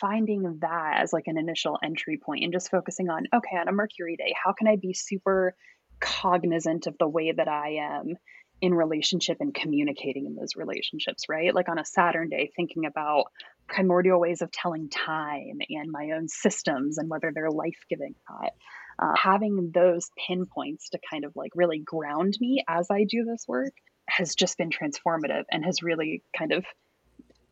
finding 0.00 0.58
that 0.60 0.98
as 1.02 1.12
like 1.12 1.26
an 1.26 1.38
initial 1.38 1.78
entry 1.82 2.18
point 2.18 2.44
and 2.44 2.52
just 2.52 2.70
focusing 2.70 3.08
on 3.08 3.24
okay 3.34 3.56
on 3.56 3.68
a 3.68 3.72
mercury 3.72 4.16
day 4.16 4.34
how 4.42 4.52
can 4.52 4.66
i 4.66 4.76
be 4.76 4.92
super 4.92 5.54
cognizant 6.00 6.86
of 6.86 6.96
the 6.98 7.08
way 7.08 7.32
that 7.32 7.48
i 7.48 7.78
am 7.80 8.14
in 8.60 8.74
relationship 8.74 9.36
and 9.40 9.54
communicating 9.54 10.26
in 10.26 10.34
those 10.34 10.56
relationships 10.56 11.24
right 11.28 11.54
like 11.54 11.68
on 11.68 11.78
a 11.78 11.84
saturn 11.84 12.28
day 12.28 12.50
thinking 12.56 12.86
about 12.86 13.26
primordial 13.68 14.18
ways 14.18 14.42
of 14.42 14.50
telling 14.50 14.88
time 14.88 15.58
and 15.68 15.92
my 15.92 16.10
own 16.16 16.28
systems 16.28 16.98
and 16.98 17.08
whether 17.08 17.30
they're 17.32 17.50
life 17.50 17.78
giving 17.88 18.14
or 18.28 18.40
not. 18.42 18.52
Uh, 19.00 19.14
having 19.16 19.70
those 19.72 20.10
pinpoints 20.26 20.90
to 20.90 20.98
kind 21.08 21.24
of 21.24 21.32
like 21.36 21.52
really 21.54 21.78
ground 21.78 22.36
me 22.40 22.64
as 22.66 22.88
I 22.90 23.04
do 23.04 23.24
this 23.24 23.44
work 23.46 23.72
has 24.08 24.34
just 24.34 24.58
been 24.58 24.70
transformative 24.70 25.44
and 25.52 25.64
has 25.64 25.82
really 25.82 26.22
kind 26.36 26.52
of 26.52 26.64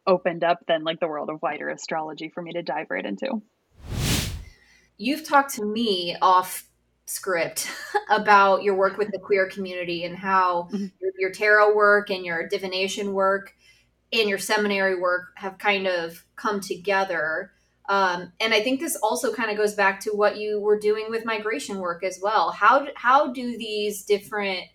opened 0.07 0.45
up 0.45 0.61
then 0.67 0.85
like 0.85 1.01
the 1.01 1.09
world 1.09 1.31
of 1.31 1.43
wider 1.43 1.69
astrology 1.69 2.29
for 2.29 2.43
me 2.43 2.53
to 2.53 2.63
dive 2.63 2.87
right 2.91 3.05
into. 3.05 3.43
You've 4.99 5.27
talked 5.27 5.55
to 5.55 5.65
me 5.65 6.17
off 6.23 6.69
script 7.07 7.71
about 8.11 8.63
your 8.63 8.75
work 8.75 8.99
with 8.99 9.11
the 9.13 9.19
queer 9.19 9.49
community 9.49 10.05
and 10.05 10.17
how 10.17 10.69
mm-hmm. 10.73 10.87
your, 11.01 11.13
your, 11.19 11.31
tarot 11.31 11.75
work 11.75 12.11
and 12.11 12.25
your 12.25 12.49
divination 12.49 13.13
work 13.13 13.55
and 14.13 14.29
your 14.29 14.39
seminary 14.39 14.99
work 14.99 15.29
have 15.37 15.59
kind 15.59 15.87
of 15.87 16.25
come 16.37 16.61
together. 16.61 17.53
Um, 17.89 18.33
and 18.41 18.53
I 18.53 18.61
think 18.61 18.81
this 18.81 18.97
also 18.97 19.33
kind 19.33 19.51
of 19.51 19.57
goes 19.57 19.75
back 19.75 20.01
to 20.01 20.11
what 20.11 20.37
you 20.37 20.61
were 20.61 20.79
doing 20.79 21.07
with 21.09 21.25
migration 21.25 21.79
work 21.79 22.03
as 22.03 22.19
well. 22.21 22.51
How 22.51 22.89
how 22.97 23.33
do 23.33 23.57
these 23.57 24.05
different 24.05 24.67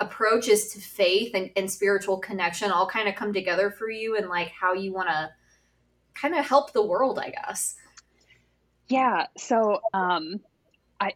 approaches 0.00 0.72
to 0.72 0.80
faith 0.80 1.32
and, 1.34 1.50
and 1.56 1.70
spiritual 1.70 2.18
connection 2.18 2.70
all 2.70 2.86
kind 2.86 3.08
of 3.08 3.14
come 3.14 3.32
together 3.32 3.70
for 3.70 3.90
you 3.90 4.16
and 4.16 4.28
like 4.28 4.48
how 4.48 4.74
you 4.74 4.92
want 4.92 5.08
to 5.08 5.30
kind 6.14 6.34
of 6.34 6.44
help 6.44 6.72
the 6.72 6.84
world, 6.84 7.18
I 7.18 7.30
guess? 7.30 7.76
Yeah. 8.88 9.26
So 9.36 9.80
um, 9.94 10.40
I 11.00 11.12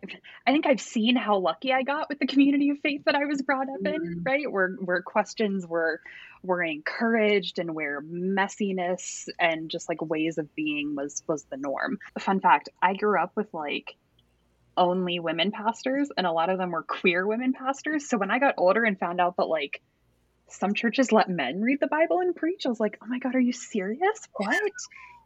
I 0.47 0.53
think 0.53 0.67
I've 0.67 0.81
seen 0.81 1.17
how 1.17 1.39
lucky 1.39 1.73
I 1.73 1.83
got 1.83 2.09
with 2.09 2.19
the 2.19 2.27
community 2.27 2.71
of 2.71 2.79
faith 2.83 3.03
that 3.07 3.15
I 3.15 3.27
was 3.27 3.43
brought 3.43 3.69
up 3.69 3.85
in, 3.85 4.01
mm-hmm. 4.01 4.23
right? 4.25 4.51
Where 4.51 4.73
where 4.73 5.03
questions 5.03 5.67
were 5.67 6.01
were 6.43 6.63
encouraged 6.63 7.59
and 7.59 7.75
where 7.75 8.01
messiness 8.03 9.29
and 9.39 9.71
just 9.71 9.89
like 9.89 10.01
ways 10.03 10.39
of 10.39 10.55
being 10.55 10.97
was 10.97 11.23
was 11.27 11.45
the 11.45 11.57
norm. 11.57 11.99
Fun 12.19 12.41
fact, 12.41 12.71
I 12.83 12.95
grew 12.95 13.21
up 13.21 13.33
with 13.37 13.53
like 13.53 13.97
only 14.81 15.21
women 15.21 15.53
pastors 15.53 16.11
and 16.17 16.27
a 16.27 16.33
lot 16.33 16.49
of 16.49 16.59
them 16.59 16.73
were 16.73 16.83
queer 16.83 17.25
women 17.25 17.53
pastors. 17.53 18.09
So 18.09 18.19
when 18.19 18.33
I 18.33 18.41
got 18.41 18.55
older 18.57 18.83
and 18.83 18.99
found 18.99 19.21
out 19.21 19.37
that 19.37 19.45
like 19.45 19.81
some 20.49 20.75
churches 20.75 21.13
let 21.13 21.29
men 21.29 21.61
read 21.61 21.79
the 21.79 21.87
Bible 21.87 22.19
and 22.19 22.35
preach, 22.35 22.67
I 22.67 22.71
was 22.71 22.81
like, 22.81 22.99
"Oh 23.01 23.07
my 23.07 23.21
god, 23.21 23.37
are 23.37 23.41
you 23.41 23.53
serious? 23.53 24.27
What?" 24.33 24.61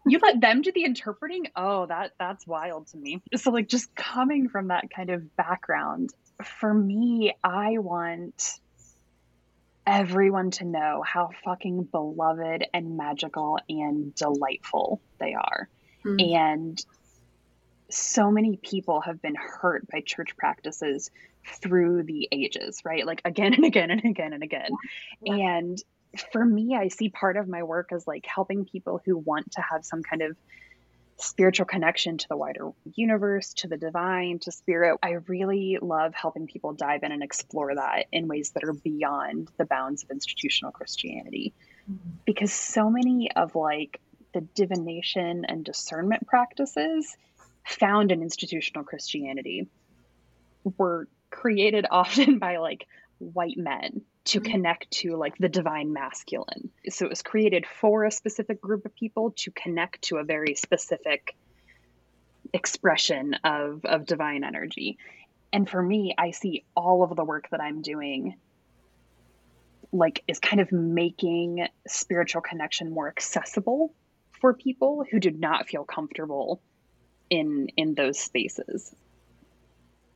you 0.07 0.19
let 0.23 0.41
them 0.41 0.63
do 0.63 0.71
the 0.73 0.85
interpreting 0.85 1.47
oh 1.57 1.87
that 1.87 2.13
that's 2.19 2.47
wild 2.47 2.87
to 2.89 2.97
me 2.97 3.23
so 3.37 3.51
like 3.51 3.69
just 3.69 3.95
coming 3.95 4.49
from 4.49 4.69
that 4.69 4.91
kind 4.95 5.11
of 5.11 5.35
background 5.37 6.11
for 6.61 6.73
me 6.73 7.35
i 7.43 7.79
want 7.79 8.61
everyone 9.87 10.51
to 10.51 10.65
know 10.65 11.03
how 11.07 11.31
fucking 11.45 11.85
beloved 11.85 12.67
and 12.73 12.97
magical 12.97 13.59
and 13.69 14.15
delightful 14.15 15.01
they 15.19 15.35
are 15.35 15.69
mm-hmm. 16.05 16.35
and 16.35 16.85
so 17.91 18.31
many 18.31 18.57
people 18.57 19.01
have 19.01 19.21
been 19.21 19.35
hurt 19.35 19.87
by 19.91 20.01
church 20.01 20.37
practices 20.37 21.11
through 21.61 22.03
the 22.03 22.29
ages 22.33 22.81
right 22.85 23.07
like 23.07 23.21
again 23.25 23.53
and 23.55 23.65
again 23.65 23.91
and 23.91 24.05
again 24.05 24.33
and 24.33 24.43
again 24.43 24.71
yeah. 25.23 25.35
and 25.35 25.83
for 26.33 26.45
me, 26.45 26.77
I 26.77 26.89
see 26.89 27.09
part 27.09 27.37
of 27.37 27.49
my 27.49 27.63
work 27.63 27.91
as 27.93 28.07
like 28.07 28.27
helping 28.27 28.65
people 28.65 29.01
who 29.05 29.19
want 29.19 29.53
to 29.53 29.63
have 29.63 29.85
some 29.85 30.03
kind 30.03 30.23
of 30.23 30.37
spiritual 31.17 31.67
connection 31.67 32.19
to 32.19 32.29
the 32.29 32.37
wider 32.37 32.71
universe, 32.95 33.55
to 33.55 33.69
the 33.69 33.77
divine, 33.77 34.41
to 34.41 34.53
spirit. 34.53 34.99
I 35.03 35.13
really 35.29 35.79
love 35.81 36.13
helping 36.15 36.47
people 36.47 36.73
dive 36.73 37.03
in 37.05 37.13
and 37.13 37.23
explore 37.23 37.75
that 37.75 38.07
in 38.11 38.27
ways 38.27 38.51
that 38.53 38.65
are 38.65 38.73
beyond 38.73 39.49
the 39.57 39.65
bounds 39.65 40.03
of 40.03 40.11
institutional 40.11 40.73
Christianity. 40.73 41.55
Mm-hmm. 41.91 42.11
Because 42.25 42.53
so 42.53 42.91
many 42.91 43.31
of 43.35 43.55
like 43.55 44.01
the 44.33 44.41
divination 44.41 45.45
and 45.45 45.65
discernment 45.65 46.27
practices 46.27 47.17
found 47.65 48.13
in 48.13 48.23
institutional 48.23 48.85
Christianity 48.85 49.69
were 50.79 51.09
created 51.31 51.87
often 51.91 52.39
by 52.39 52.59
like 52.59 52.87
white 53.19 53.57
men 53.57 54.03
to 54.25 54.41
mm-hmm. 54.41 54.53
connect 54.53 54.91
to 54.91 55.17
like 55.17 55.37
the 55.39 55.49
divine 55.49 55.93
masculine. 55.93 56.71
So 56.89 57.07
it 57.07 57.11
was 57.11 57.23
created 57.23 57.67
for 57.81 58.05
a 58.05 58.11
specific 58.11 58.61
group 58.61 58.85
of 58.85 58.95
people 58.95 59.33
to 59.39 59.51
connect 59.51 60.03
to 60.03 60.17
a 60.17 60.25
very 60.25 60.55
specific 60.55 61.37
expression 62.53 63.35
of 63.45 63.85
of 63.85 64.07
divine 64.07 64.45
energy. 64.45 64.99
And 65.53 65.69
for 65.69 65.83
me, 65.83 66.15
I 66.17 66.33
see 66.33 66.65
all 66.77 67.03
of 67.03 67.15
the 67.17 67.25
work 67.25 67.49
that 67.51 67.61
I'm 67.61 67.83
doing 67.83 68.37
like 69.93 70.25
is 70.27 70.41
kind 70.41 70.61
of 70.61 70.73
making 70.73 71.67
spiritual 71.87 72.43
connection 72.43 72.93
more 72.93 73.09
accessible 73.09 73.95
for 74.41 74.53
people 74.53 75.05
who 75.09 75.21
do 75.21 75.31
not 75.31 75.69
feel 75.69 75.85
comfortable 75.85 76.61
in 77.35 77.69
in 77.77 77.95
those 77.95 78.19
spaces 78.19 78.95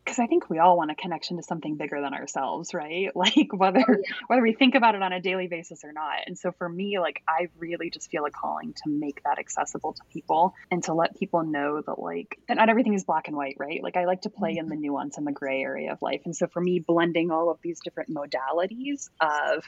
because 0.09 0.19
I 0.19 0.27
think 0.27 0.49
we 0.49 0.59
all 0.59 0.79
want 0.79 0.91
a 0.91 0.95
connection 0.95 1.37
to 1.37 1.43
something 1.43 1.77
bigger 1.77 2.01
than 2.01 2.15
ourselves, 2.15 2.73
right? 2.73 3.11
Like 3.19 3.53
whether 3.53 3.81
oh, 3.81 3.93
yeah. 3.93 4.15
whether 4.29 4.43
we 4.43 4.55
think 4.55 4.75
about 4.75 4.95
it 4.95 5.03
on 5.03 5.13
a 5.13 5.21
daily 5.21 5.49
basis 5.49 5.85
or 5.85 5.93
not. 5.93 6.21
And 6.27 6.39
so 6.39 6.53
for 6.53 6.69
me, 6.69 6.99
like 6.99 7.21
I 7.29 7.49
really 7.59 7.91
just 7.91 8.11
feel 8.11 8.25
a 8.25 8.31
calling 8.31 8.73
to 8.73 8.91
make 8.91 9.23
that 9.25 9.39
accessible 9.39 9.93
to 9.95 10.03
people 10.13 10.55
and 10.71 10.83
to 10.85 10.95
let 10.95 11.19
people 11.19 11.43
know 11.43 11.83
that 11.85 11.99
like 11.99 12.39
that 12.49 12.57
not 12.57 12.71
everything 12.71 12.95
is 12.95 13.05
black 13.05 13.29
and 13.29 13.37
white, 13.37 13.57
right? 13.59 13.83
Like 13.83 13.97
I 13.97 14.05
like 14.05 14.23
to 14.23 14.31
play 14.31 14.57
in 14.57 14.69
the 14.69 14.77
mm-hmm. 14.77 14.83
nuance 14.83 15.19
and 15.19 15.27
the 15.27 15.33
gray 15.33 15.61
area 15.61 15.93
of 15.93 16.01
life. 16.01 16.23
And 16.25 16.35
so 16.35 16.47
for 16.47 16.61
me, 16.61 16.79
blending 16.79 17.31
all 17.31 17.51
of 17.51 17.59
these 17.61 17.81
different 17.85 18.15
modalities 18.15 19.11
of 19.21 19.65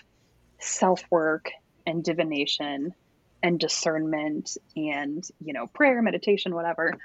self-work 0.59 1.51
and 1.87 2.03
divination 2.03 2.95
and 3.43 3.59
discernment 3.59 4.57
and, 4.77 5.23
you 5.45 5.53
know, 5.53 5.67
prayer, 5.67 6.01
meditation, 6.03 6.55
whatever 6.55 6.99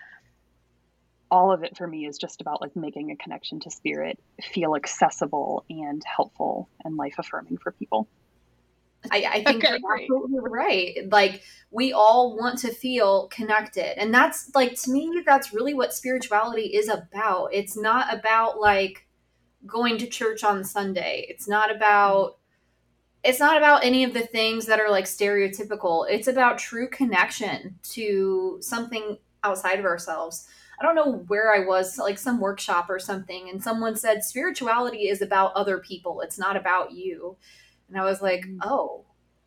all 1.31 1.51
of 1.51 1.63
it 1.63 1.75
for 1.75 1.87
me 1.87 2.05
is 2.05 2.17
just 2.17 2.41
about 2.41 2.61
like 2.61 2.75
making 2.75 3.11
a 3.11 3.15
connection 3.15 3.59
to 3.59 3.71
spirit 3.71 4.19
feel 4.41 4.75
accessible 4.75 5.65
and 5.69 6.03
helpful 6.05 6.69
and 6.83 6.97
life 6.97 7.15
affirming 7.17 7.57
for 7.57 7.71
people. 7.71 8.07
I, 9.11 9.25
I 9.25 9.43
think 9.43 9.63
okay, 9.63 9.77
you're 9.77 9.95
absolutely 10.01 10.39
right. 10.49 10.97
Like 11.11 11.43
we 11.71 11.93
all 11.93 12.35
want 12.37 12.59
to 12.59 12.71
feel 12.71 13.27
connected. 13.27 13.99
And 14.01 14.13
that's 14.13 14.51
like 14.55 14.79
to 14.81 14.91
me, 14.91 15.21
that's 15.25 15.53
really 15.53 15.73
what 15.73 15.93
spirituality 15.93 16.75
is 16.75 16.89
about. 16.89 17.49
It's 17.53 17.77
not 17.77 18.13
about 18.13 18.59
like 18.59 19.07
going 19.65 19.97
to 19.99 20.07
church 20.07 20.43
on 20.43 20.63
Sunday. 20.63 21.25
It's 21.29 21.47
not 21.47 21.75
about 21.75 22.37
it's 23.23 23.39
not 23.39 23.57
about 23.57 23.83
any 23.83 24.03
of 24.03 24.13
the 24.13 24.21
things 24.21 24.67
that 24.67 24.79
are 24.79 24.89
like 24.89 25.05
stereotypical. 25.05 26.05
It's 26.09 26.27
about 26.27 26.59
true 26.59 26.87
connection 26.87 27.79
to 27.91 28.57
something 28.61 29.17
outside 29.43 29.79
of 29.79 29.85
ourselves. 29.85 30.47
I 30.79 30.83
don't 30.83 30.95
know 30.95 31.23
where 31.27 31.53
I 31.53 31.65
was, 31.65 31.97
like 31.97 32.17
some 32.17 32.39
workshop 32.39 32.89
or 32.89 32.99
something, 32.99 33.49
and 33.49 33.63
someone 33.63 33.95
said 33.95 34.23
spirituality 34.23 35.07
is 35.07 35.21
about 35.21 35.53
other 35.53 35.79
people. 35.79 36.21
It's 36.21 36.37
not 36.37 36.57
about 36.57 36.91
you. 36.91 37.37
And 37.87 37.97
I 37.97 38.03
was 38.03 38.21
like, 38.21 38.45
mm. 38.45 38.57
oh, 38.63 39.05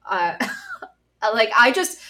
uh, 0.08 0.36
like 1.34 1.50
I 1.56 1.72
just 1.72 2.00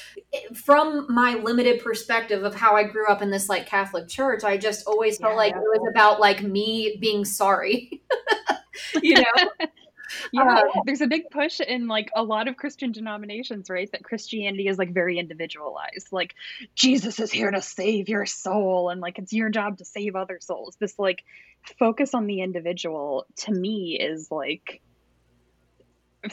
from 0.55 1.07
my 1.13 1.35
limited 1.35 1.83
perspective 1.83 2.45
of 2.45 2.55
how 2.55 2.77
I 2.77 2.85
grew 2.85 3.09
up 3.09 3.23
in 3.23 3.31
this 3.31 3.49
like 3.49 3.67
Catholic 3.67 4.09
church, 4.09 4.45
I 4.45 4.57
just 4.57 4.87
always 4.87 5.19
felt 5.19 5.33
yeah. 5.33 5.39
like 5.39 5.55
it 5.55 5.61
was 5.61 5.89
about 5.91 6.21
like 6.21 6.43
me 6.43 6.99
being 7.01 7.25
sorry. 7.25 8.03
you 9.03 9.15
know? 9.15 9.51
yeah, 10.33 10.59
uh, 10.59 10.81
there's 10.85 11.01
a 11.01 11.07
big 11.07 11.31
push 11.31 11.61
in 11.61 11.89
like 11.89 12.11
a 12.15 12.23
lot 12.23 12.49
of 12.49 12.57
Christian 12.57 12.93
denominations, 12.93 13.71
right? 13.71 13.91
That 13.93 14.05
Christianity 14.05 14.69
is 14.69 14.79
like 14.79 14.93
very 14.93 15.19
individualized. 15.19 16.09
Like 16.13 16.35
Jesus 16.75 17.21
is 17.21 17.31
here 17.31 17.51
to 17.51 17.63
save 17.63 18.09
your 18.09 18.27
soul 18.27 18.91
and 18.91 19.01
like 19.01 19.19
it's 19.19 19.33
your 19.33 19.51
job 19.51 19.79
to 19.79 19.85
save 19.85 20.17
other 20.17 20.39
souls. 20.41 20.77
This 20.81 20.99
like 20.99 21.25
focus 21.79 22.15
on 22.15 22.27
the 22.27 22.43
individual 22.43 23.27
to 23.37 23.53
me 23.53 23.99
is 24.01 24.31
like 24.31 24.81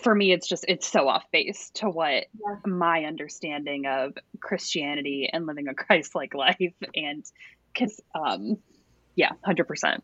for 0.01 0.15
me 0.15 0.31
it's 0.31 0.47
just 0.47 0.65
it's 0.67 0.87
so 0.87 1.07
off 1.07 1.23
base 1.31 1.69
to 1.75 1.87
what 1.87 2.25
yeah. 2.33 2.55
my 2.65 3.03
understanding 3.03 3.85
of 3.85 4.13
Christianity 4.39 5.29
and 5.31 5.45
living 5.45 5.67
a 5.67 5.73
Christ-like 5.75 6.33
life 6.33 6.73
and 6.95 7.23
cuz 7.75 7.99
um 8.15 8.57
yeah, 9.15 9.31
100%. 9.47 10.01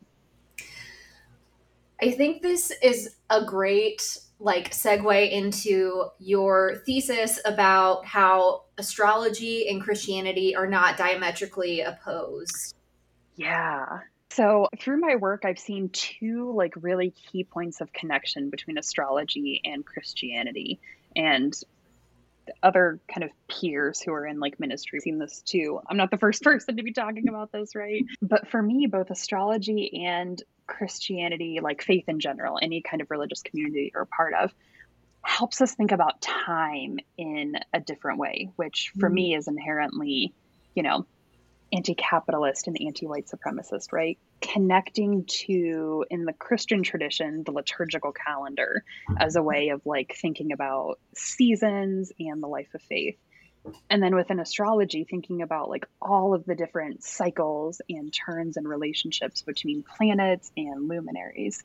I 2.01 2.11
think 2.11 2.41
this 2.41 2.71
is 2.81 3.15
a 3.29 3.45
great 3.45 4.17
like 4.39 4.71
segue 4.71 5.31
into 5.31 6.05
your 6.19 6.77
thesis 6.85 7.39
about 7.45 8.05
how 8.05 8.63
astrology 8.79 9.69
and 9.69 9.81
Christianity 9.81 10.55
are 10.55 10.65
not 10.65 10.97
diametrically 10.97 11.81
opposed. 11.81 12.73
Yeah. 13.35 13.99
So, 14.31 14.67
through 14.79 14.99
my 14.99 15.17
work, 15.17 15.43
I've 15.45 15.59
seen 15.59 15.89
two 15.89 16.53
like 16.55 16.73
really 16.77 17.11
key 17.11 17.43
points 17.43 17.81
of 17.81 17.93
connection 17.93 18.49
between 18.49 18.77
astrology 18.77 19.61
and 19.63 19.85
Christianity. 19.85 20.79
And 21.15 21.53
other 22.63 22.99
kind 23.07 23.23
of 23.23 23.31
peers 23.47 24.01
who 24.01 24.13
are 24.13 24.25
in 24.25 24.39
like 24.39 24.59
ministry 24.59 24.99
seen 24.99 25.19
this 25.19 25.41
too. 25.41 25.79
I'm 25.87 25.97
not 25.97 26.11
the 26.11 26.17
first 26.17 26.43
person 26.43 26.77
to 26.77 26.83
be 26.83 26.93
talking 26.93 27.27
about 27.27 27.51
this, 27.51 27.75
right? 27.75 28.03
But 28.21 28.49
for 28.49 28.61
me, 28.61 28.87
both 28.87 29.09
astrology 29.09 30.05
and 30.05 30.41
Christianity, 30.67 31.59
like 31.61 31.83
faith 31.83 32.05
in 32.07 32.19
general, 32.19 32.57
any 32.61 32.81
kind 32.81 33.01
of 33.01 33.11
religious 33.11 33.41
community 33.41 33.91
you're 33.93 34.03
a 34.03 34.07
part 34.07 34.33
of, 34.33 34.53
helps 35.23 35.61
us 35.61 35.73
think 35.75 35.91
about 35.91 36.21
time 36.21 36.97
in 37.17 37.55
a 37.73 37.79
different 37.79 38.19
way, 38.19 38.49
which 38.55 38.91
for 38.99 39.07
mm-hmm. 39.07 39.15
me 39.15 39.35
is 39.35 39.47
inherently, 39.47 40.33
you 40.75 40.83
know, 40.83 41.05
anti 41.73 41.95
capitalist 41.95 42.67
and 42.67 42.77
anti 42.79 43.05
white 43.05 43.27
supremacist, 43.27 43.91
right? 43.91 44.17
Connecting 44.41 45.25
to, 45.25 46.05
in 46.09 46.25
the 46.25 46.33
Christian 46.33 46.83
tradition, 46.83 47.43
the 47.43 47.51
liturgical 47.51 48.11
calendar 48.11 48.83
as 49.17 49.35
a 49.35 49.43
way 49.43 49.69
of 49.69 49.81
like 49.85 50.15
thinking 50.19 50.51
about 50.51 50.99
seasons 51.15 52.11
and 52.19 52.41
the 52.41 52.47
life 52.47 52.73
of 52.73 52.81
faith. 52.81 53.17
And 53.89 54.01
then 54.01 54.15
within 54.15 54.39
astrology, 54.39 55.03
thinking 55.03 55.43
about 55.43 55.69
like 55.69 55.85
all 56.01 56.33
of 56.33 56.45
the 56.45 56.55
different 56.55 57.03
cycles 57.03 57.79
and 57.87 58.11
turns 58.11 58.57
and 58.57 58.67
relationships 58.67 59.43
between 59.43 59.83
planets 59.83 60.51
and 60.57 60.87
luminaries 60.87 61.63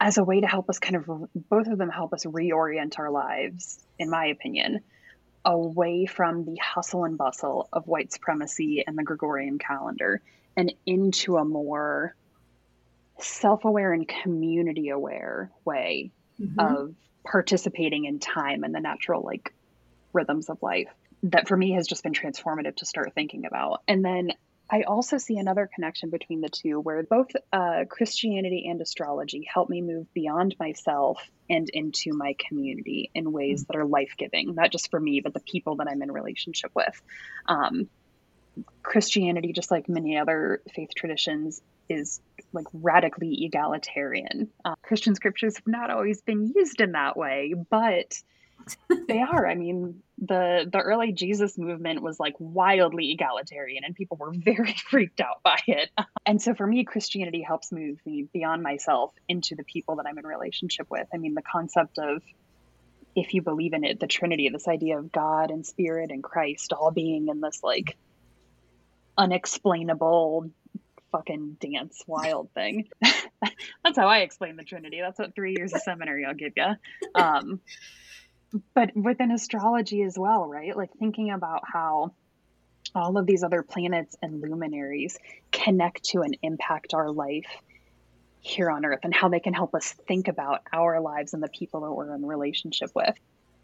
as 0.00 0.16
a 0.16 0.24
way 0.24 0.40
to 0.40 0.46
help 0.46 0.70
us 0.70 0.78
kind 0.78 0.96
of 0.96 1.04
both 1.34 1.66
of 1.66 1.76
them 1.76 1.90
help 1.90 2.14
us 2.14 2.24
reorient 2.24 2.98
our 2.98 3.10
lives 3.10 3.84
in 3.98 4.08
my 4.08 4.26
opinion 4.26 4.80
away 5.44 6.06
from 6.06 6.44
the 6.44 6.56
hustle 6.56 7.04
and 7.04 7.16
bustle 7.16 7.68
of 7.72 7.86
white 7.86 8.12
supremacy 8.12 8.84
and 8.86 8.96
the 8.96 9.02
Gregorian 9.02 9.58
calendar 9.58 10.20
and 10.56 10.72
into 10.86 11.36
a 11.36 11.44
more 11.44 12.14
self 13.18 13.64
aware 13.64 13.92
and 13.92 14.06
community 14.06 14.90
aware 14.90 15.50
way 15.64 16.12
mm-hmm. 16.40 16.58
of 16.58 16.94
participating 17.24 18.04
in 18.04 18.18
time 18.18 18.64
and 18.64 18.74
the 18.74 18.80
natural 18.80 19.22
like 19.22 19.52
rhythms 20.12 20.48
of 20.48 20.62
life 20.62 20.88
that 21.22 21.48
for 21.48 21.56
me 21.56 21.72
has 21.72 21.86
just 21.86 22.02
been 22.02 22.12
transformative 22.12 22.76
to 22.76 22.86
start 22.86 23.12
thinking 23.14 23.44
about. 23.44 23.82
And 23.86 24.04
then 24.04 24.32
I 24.70 24.82
also 24.82 25.18
see 25.18 25.36
another 25.36 25.68
connection 25.74 26.10
between 26.10 26.40
the 26.40 26.48
two 26.48 26.78
where 26.78 27.02
both 27.02 27.28
uh, 27.52 27.84
Christianity 27.88 28.68
and 28.70 28.80
astrology 28.80 29.48
help 29.52 29.68
me 29.68 29.82
move 29.82 30.12
beyond 30.14 30.54
myself 30.60 31.20
and 31.48 31.68
into 31.68 32.12
my 32.12 32.36
community 32.48 33.10
in 33.12 33.32
ways 33.32 33.64
that 33.64 33.76
are 33.76 33.84
life 33.84 34.12
giving, 34.16 34.54
not 34.54 34.70
just 34.70 34.90
for 34.90 35.00
me, 35.00 35.20
but 35.20 35.34
the 35.34 35.40
people 35.40 35.76
that 35.76 35.88
I'm 35.90 36.02
in 36.02 36.12
relationship 36.12 36.70
with. 36.74 37.02
Um, 37.46 37.88
Christianity, 38.82 39.52
just 39.52 39.70
like 39.70 39.88
many 39.88 40.18
other 40.18 40.62
faith 40.74 40.90
traditions, 40.94 41.60
is 41.88 42.20
like 42.52 42.66
radically 42.72 43.44
egalitarian. 43.44 44.50
Uh, 44.64 44.76
Christian 44.82 45.16
scriptures 45.16 45.56
have 45.56 45.66
not 45.66 45.90
always 45.90 46.20
been 46.22 46.52
used 46.54 46.80
in 46.80 46.92
that 46.92 47.16
way, 47.16 47.54
but 47.70 48.22
they 49.08 49.20
are. 49.20 49.46
I 49.46 49.56
mean, 49.56 50.02
the 50.20 50.68
the 50.70 50.78
early 50.78 51.12
Jesus 51.12 51.56
movement 51.56 52.02
was 52.02 52.20
like 52.20 52.34
wildly 52.38 53.10
egalitarian 53.10 53.84
and 53.84 53.94
people 53.94 54.18
were 54.18 54.32
very 54.36 54.74
freaked 54.74 55.20
out 55.20 55.42
by 55.42 55.58
it. 55.66 55.90
And 56.26 56.40
so 56.40 56.54
for 56.54 56.66
me 56.66 56.84
Christianity 56.84 57.42
helps 57.42 57.72
move 57.72 57.98
me 58.04 58.28
beyond 58.32 58.62
myself 58.62 59.12
into 59.28 59.56
the 59.56 59.64
people 59.64 59.96
that 59.96 60.06
I'm 60.06 60.18
in 60.18 60.26
relationship 60.26 60.86
with. 60.90 61.08
I 61.12 61.16
mean 61.16 61.34
the 61.34 61.42
concept 61.42 61.98
of 61.98 62.22
if 63.16 63.34
you 63.34 63.42
believe 63.42 63.72
in 63.72 63.84
it, 63.84 63.98
the 63.98 64.06
Trinity, 64.06 64.48
this 64.50 64.68
idea 64.68 64.98
of 64.98 65.10
God 65.10 65.50
and 65.50 65.66
Spirit 65.66 66.10
and 66.10 66.22
Christ 66.22 66.72
all 66.72 66.90
being 66.90 67.28
in 67.28 67.40
this 67.40 67.60
like 67.62 67.96
unexplainable 69.16 70.50
fucking 71.10 71.56
dance 71.60 72.04
wild 72.06 72.50
thing. 72.52 72.88
That's 73.84 73.98
how 73.98 74.06
I 74.06 74.18
explain 74.18 74.56
the 74.56 74.64
Trinity. 74.64 75.00
That's 75.00 75.18
what 75.18 75.34
three 75.34 75.54
years 75.56 75.72
of 75.72 75.80
seminary 75.80 76.24
I'll 76.24 76.34
give 76.34 76.52
you. 76.56 76.74
Um, 77.14 77.60
but 78.74 78.96
within 78.96 79.30
astrology 79.30 80.02
as 80.02 80.18
well, 80.18 80.48
right? 80.48 80.76
Like 80.76 80.90
thinking 80.98 81.30
about 81.30 81.62
how 81.70 82.12
all 82.94 83.18
of 83.18 83.26
these 83.26 83.42
other 83.42 83.62
planets 83.62 84.16
and 84.22 84.40
luminaries 84.40 85.18
connect 85.52 86.04
to 86.04 86.22
and 86.22 86.36
impact 86.42 86.94
our 86.94 87.10
life 87.10 87.50
here 88.40 88.70
on 88.70 88.84
earth 88.84 89.00
and 89.02 89.14
how 89.14 89.28
they 89.28 89.40
can 89.40 89.52
help 89.52 89.74
us 89.74 89.92
think 90.08 90.28
about 90.28 90.62
our 90.72 91.00
lives 91.00 91.34
and 91.34 91.42
the 91.42 91.48
people 91.48 91.82
that 91.82 91.92
we're 91.92 92.14
in 92.14 92.24
relationship 92.24 92.90
with. 92.94 93.14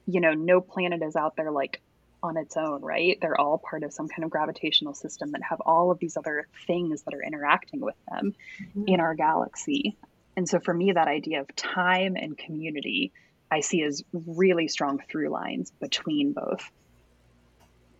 You 0.06 0.20
know, 0.20 0.32
no 0.32 0.60
planet 0.60 1.02
is 1.02 1.16
out 1.16 1.34
there 1.36 1.50
like 1.50 1.80
on 2.22 2.36
its 2.36 2.56
own, 2.56 2.82
right? 2.82 3.18
They're 3.20 3.40
all 3.40 3.58
part 3.58 3.82
of 3.82 3.92
some 3.92 4.08
kind 4.08 4.24
of 4.24 4.30
gravitational 4.30 4.94
system 4.94 5.32
that 5.32 5.42
have 5.42 5.60
all 5.60 5.90
of 5.90 5.98
these 5.98 6.16
other 6.16 6.46
things 6.66 7.02
that 7.02 7.14
are 7.14 7.22
interacting 7.22 7.80
with 7.80 7.96
them 8.10 8.34
mm-hmm. 8.60 8.84
in 8.86 9.00
our 9.00 9.14
galaxy. 9.14 9.96
And 10.36 10.48
so 10.48 10.60
for 10.60 10.74
me, 10.74 10.92
that 10.92 11.08
idea 11.08 11.40
of 11.40 11.54
time 11.56 12.16
and 12.16 12.36
community 12.36 13.12
I 13.50 13.60
see 13.60 13.82
as 13.82 14.02
really 14.12 14.68
strong 14.68 15.00
through 15.08 15.28
lines 15.28 15.72
between 15.80 16.32
both 16.32 16.70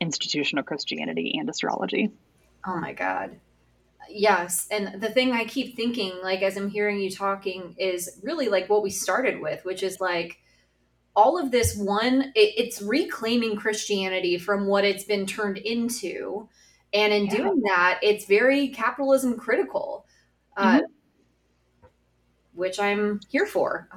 institutional 0.00 0.64
Christianity 0.64 1.36
and 1.38 1.48
astrology. 1.48 2.10
Oh 2.66 2.78
my 2.78 2.92
God. 2.92 3.36
Yes. 4.08 4.68
And 4.70 5.00
the 5.00 5.10
thing 5.10 5.32
I 5.32 5.44
keep 5.44 5.76
thinking, 5.76 6.12
like, 6.22 6.42
as 6.42 6.56
I'm 6.56 6.70
hearing 6.70 7.00
you 7.00 7.10
talking, 7.10 7.74
is 7.78 8.20
really 8.22 8.48
like 8.48 8.68
what 8.68 8.82
we 8.82 8.90
started 8.90 9.40
with, 9.40 9.64
which 9.64 9.82
is 9.82 10.00
like 10.00 10.38
all 11.14 11.38
of 11.38 11.50
this 11.50 11.76
one, 11.76 12.32
it, 12.34 12.54
it's 12.56 12.82
reclaiming 12.82 13.56
Christianity 13.56 14.38
from 14.38 14.66
what 14.66 14.84
it's 14.84 15.04
been 15.04 15.26
turned 15.26 15.58
into. 15.58 16.48
And 16.92 17.12
in 17.12 17.26
yeah. 17.26 17.36
doing 17.36 17.62
that, 17.62 18.00
it's 18.02 18.26
very 18.26 18.68
capitalism 18.68 19.36
critical, 19.38 20.06
uh, 20.56 20.78
mm-hmm. 20.78 20.86
Which 22.56 22.80
I'm 22.80 23.20
here 23.28 23.46
for. 23.46 23.88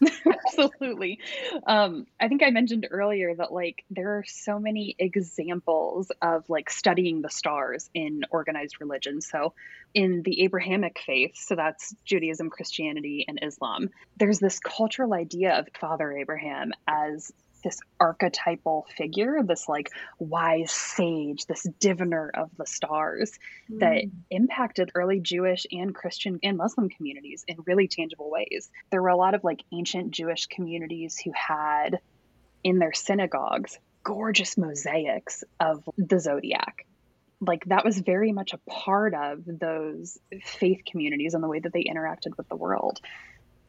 Absolutely. 0.48 1.18
Um, 1.66 2.06
I 2.20 2.28
think 2.28 2.42
I 2.42 2.50
mentioned 2.50 2.86
earlier 2.90 3.34
that 3.34 3.52
like 3.52 3.84
there 3.90 4.18
are 4.18 4.24
so 4.26 4.58
many 4.58 4.96
examples 4.98 6.10
of 6.22 6.48
like 6.48 6.70
studying 6.70 7.22
the 7.22 7.30
stars 7.30 7.90
in 7.94 8.22
organized 8.30 8.80
religion. 8.80 9.20
So 9.20 9.54
in 9.94 10.22
the 10.22 10.42
Abrahamic 10.44 11.00
faith, 11.04 11.36
so 11.36 11.54
that's 11.54 11.94
Judaism, 12.04 12.50
Christianity, 12.50 13.24
and 13.28 13.38
Islam, 13.42 13.90
there's 14.16 14.38
this 14.38 14.58
cultural 14.58 15.14
idea 15.14 15.58
of 15.58 15.68
Father 15.78 16.12
Abraham 16.12 16.72
as 16.86 17.32
this 17.62 17.80
archetypal 18.00 18.86
figure, 18.96 19.42
this 19.42 19.68
like 19.68 19.90
wise 20.18 20.70
sage, 20.70 21.46
this 21.46 21.66
diviner 21.80 22.30
of 22.34 22.50
the 22.56 22.66
stars 22.66 23.38
mm. 23.70 23.80
that 23.80 24.04
impacted 24.30 24.90
early 24.94 25.20
Jewish 25.20 25.66
and 25.70 25.94
Christian 25.94 26.38
and 26.42 26.56
Muslim 26.56 26.88
communities 26.88 27.44
in 27.46 27.56
really 27.66 27.88
tangible 27.88 28.30
ways. 28.30 28.70
There 28.90 29.02
were 29.02 29.08
a 29.08 29.16
lot 29.16 29.34
of 29.34 29.44
like 29.44 29.62
ancient 29.72 30.12
Jewish 30.12 30.46
communities 30.46 31.18
who 31.22 31.32
had 31.34 32.00
in 32.64 32.78
their 32.78 32.92
synagogues 32.92 33.78
gorgeous 34.02 34.56
mosaics 34.56 35.44
of 35.60 35.86
the 35.98 36.18
zodiac. 36.18 36.86
Like 37.40 37.64
that 37.66 37.84
was 37.84 37.98
very 37.98 38.32
much 38.32 38.54
a 38.54 38.70
part 38.70 39.14
of 39.14 39.42
those 39.46 40.18
faith 40.42 40.80
communities 40.90 41.34
and 41.34 41.44
the 41.44 41.48
way 41.48 41.60
that 41.60 41.72
they 41.72 41.84
interacted 41.84 42.36
with 42.36 42.48
the 42.48 42.56
world 42.56 43.00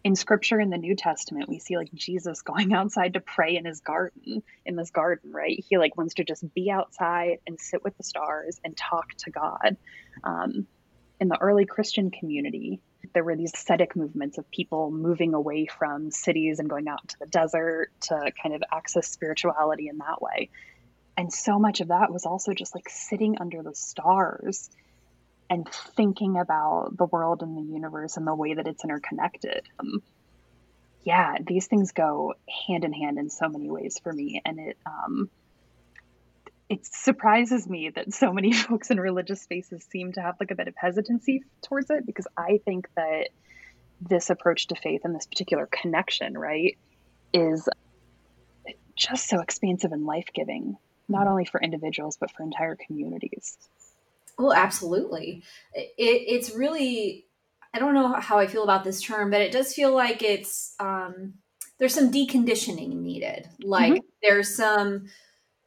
in 0.03 0.15
scripture 0.15 0.59
in 0.59 0.69
the 0.69 0.77
New 0.77 0.95
Testament, 0.95 1.49
we 1.49 1.59
see 1.59 1.77
like 1.77 1.91
Jesus 1.93 2.41
going 2.41 2.73
outside 2.73 3.13
to 3.13 3.19
pray 3.19 3.55
in 3.57 3.65
his 3.65 3.81
garden, 3.81 4.43
in 4.65 4.75
this 4.75 4.91
garden, 4.91 5.31
right? 5.31 5.63
He 5.67 5.77
like 5.77 5.97
wants 5.97 6.15
to 6.15 6.23
just 6.23 6.43
be 6.53 6.71
outside 6.71 7.39
and 7.45 7.59
sit 7.59 7.83
with 7.83 7.97
the 7.97 8.03
stars 8.03 8.59
and 8.63 8.75
talk 8.77 9.09
to 9.19 9.31
God. 9.31 9.77
Um, 10.23 10.67
in 11.19 11.27
the 11.27 11.37
early 11.39 11.65
Christian 11.65 12.11
community, 12.11 12.81
there 13.13 13.23
were 13.23 13.35
these 13.35 13.53
ascetic 13.53 13.95
movements 13.95 14.37
of 14.37 14.49
people 14.51 14.91
moving 14.91 15.33
away 15.33 15.65
from 15.65 16.11
cities 16.11 16.59
and 16.59 16.69
going 16.69 16.87
out 16.87 17.05
to 17.07 17.15
the 17.19 17.25
desert 17.25 17.89
to 18.01 18.31
kind 18.41 18.55
of 18.55 18.63
access 18.71 19.09
spirituality 19.09 19.89
in 19.89 19.97
that 19.97 20.21
way. 20.21 20.49
And 21.17 21.33
so 21.33 21.59
much 21.59 21.81
of 21.81 21.89
that 21.89 22.11
was 22.11 22.25
also 22.25 22.53
just 22.53 22.73
like 22.73 22.87
sitting 22.87 23.37
under 23.41 23.61
the 23.61 23.75
stars 23.75 24.69
and 25.49 25.67
thinking 25.95 26.37
about 26.37 26.95
the 26.95 27.05
world 27.05 27.41
and 27.41 27.57
the 27.57 27.73
universe 27.73 28.17
and 28.17 28.27
the 28.27 28.35
way 28.35 28.53
that 28.53 28.67
it's 28.67 28.83
interconnected. 28.83 29.67
Um, 29.79 30.03
yeah, 31.03 31.37
these 31.45 31.67
things 31.67 31.91
go 31.91 32.33
hand 32.67 32.83
in 32.83 32.93
hand 32.93 33.17
in 33.17 33.29
so 33.29 33.49
many 33.49 33.69
ways 33.69 33.99
for 34.03 34.13
me, 34.13 34.41
and 34.45 34.59
it 34.59 34.77
um, 34.85 35.29
it 36.69 36.85
surprises 36.85 37.67
me 37.67 37.89
that 37.89 38.13
so 38.13 38.31
many 38.31 38.53
folks 38.53 38.91
in 38.91 38.99
religious 38.99 39.41
spaces 39.41 39.85
seem 39.89 40.13
to 40.13 40.21
have 40.21 40.35
like 40.39 40.51
a 40.51 40.55
bit 40.55 40.67
of 40.67 40.75
hesitancy 40.77 41.43
towards 41.63 41.89
it 41.89 42.05
because 42.05 42.27
I 42.37 42.59
think 42.63 42.87
that 42.95 43.29
this 44.01 44.29
approach 44.29 44.67
to 44.67 44.75
faith 44.75 45.01
and 45.03 45.15
this 45.15 45.25
particular 45.25 45.67
connection, 45.69 46.37
right, 46.37 46.77
is 47.33 47.67
just 48.95 49.27
so 49.27 49.39
expansive 49.39 49.91
and 49.91 50.05
life 50.05 50.27
giving, 50.33 50.77
not 51.07 51.27
only 51.27 51.45
for 51.45 51.61
individuals 51.61 52.17
but 52.19 52.31
for 52.31 52.43
entire 52.43 52.77
communities. 52.87 53.57
Well, 54.39 54.53
absolutely. 54.53 55.43
It, 55.73 55.91
it's 55.97 56.55
really, 56.55 57.25
I 57.73 57.79
don't 57.79 57.93
know 57.93 58.13
how 58.13 58.39
I 58.39 58.47
feel 58.47 58.63
about 58.63 58.85
this 58.85 59.01
term, 59.01 59.29
but 59.29 59.41
it 59.41 59.51
does 59.51 59.73
feel 59.73 59.93
like 59.93 60.23
it's, 60.23 60.73
um, 60.79 61.33
there's 61.77 61.93
some 61.93 62.11
deconditioning 62.11 62.95
needed. 62.95 63.47
Like 63.61 63.93
mm-hmm. 63.93 64.05
there's 64.23 64.55
some 64.55 65.07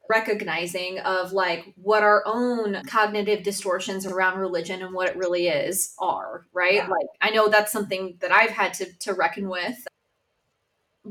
recognizing 0.08 0.98
of 1.00 1.32
like 1.32 1.72
what 1.76 2.02
our 2.02 2.22
own 2.26 2.82
cognitive 2.86 3.42
distortions 3.42 4.06
around 4.06 4.38
religion 4.38 4.82
and 4.82 4.94
what 4.94 5.08
it 5.08 5.16
really 5.16 5.48
is 5.48 5.94
are, 5.98 6.46
right? 6.52 6.74
Yeah. 6.74 6.88
Like 6.88 7.06
I 7.20 7.30
know 7.30 7.48
that's 7.48 7.72
something 7.72 8.16
that 8.20 8.32
I've 8.32 8.50
had 8.50 8.74
to, 8.74 8.86
to 9.00 9.14
reckon 9.14 9.48
with 9.48 9.86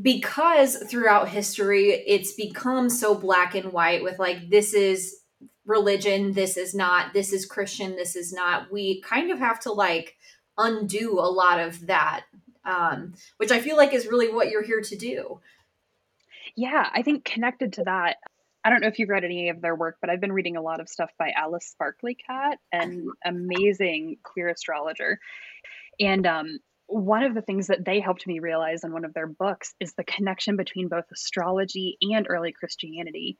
because 0.02 0.78
throughout 0.90 1.30
history 1.30 1.92
it's 2.08 2.34
become 2.34 2.90
so 2.90 3.14
black 3.14 3.56
and 3.56 3.74
white 3.74 4.04
with 4.04 4.20
like 4.20 4.50
this 4.50 4.74
is 4.74 5.21
religion, 5.72 6.34
this 6.34 6.58
is 6.58 6.76
not, 6.76 7.14
this 7.14 7.34
is 7.34 7.46
Christian, 7.46 7.96
this 7.96 8.16
is 8.16 8.32
not. 8.32 8.72
We 8.72 9.02
kind 9.02 9.32
of 9.32 9.40
have 9.40 9.60
to 9.62 9.72
like 9.72 10.18
undo 10.58 11.20
a 11.20 11.32
lot 11.32 11.60
of 11.60 11.88
that 11.88 12.26
um, 12.66 13.14
which 13.38 13.52
I 13.52 13.60
feel 13.60 13.78
like 13.78 13.94
is 13.94 14.08
really 14.08 14.32
what 14.32 14.50
you're 14.50 14.64
here 14.64 14.82
to 14.82 14.96
do. 14.96 15.40
Yeah, 16.56 16.90
I 16.94 17.02
think 17.02 17.24
connected 17.24 17.74
to 17.74 17.84
that, 17.86 18.18
I 18.64 18.70
don't 18.70 18.82
know 18.82 18.88
if 18.88 19.00
you've 19.00 19.10
read 19.10 19.24
any 19.24 19.50
of 19.50 19.62
their 19.62 19.76
work, 19.76 19.98
but 20.02 20.10
I've 20.10 20.22
been 20.22 20.34
reading 20.34 20.58
a 20.58 20.62
lot 20.62 20.80
of 20.80 20.90
stuff 20.90 21.12
by 21.18 21.32
Alice 21.36 21.66
Sparkly 21.66 22.16
Kat, 22.16 22.60
an 22.72 23.08
amazing 23.26 24.18
queer 24.22 24.50
astrologer. 24.50 25.20
And 26.00 26.28
um, 26.28 26.60
one 26.88 27.24
of 27.24 27.34
the 27.34 27.42
things 27.42 27.68
that 27.68 27.84
they 27.84 28.00
helped 28.00 28.28
me 28.28 28.40
realize 28.40 28.84
in 28.84 28.94
one 28.94 29.06
of 29.06 29.14
their 29.14 29.28
books 29.28 29.74
is 29.80 29.94
the 29.94 30.04
connection 30.04 30.58
between 30.58 30.90
both 30.90 31.06
astrology 31.12 31.98
and 32.02 32.28
early 32.30 32.52
Christianity 32.52 33.38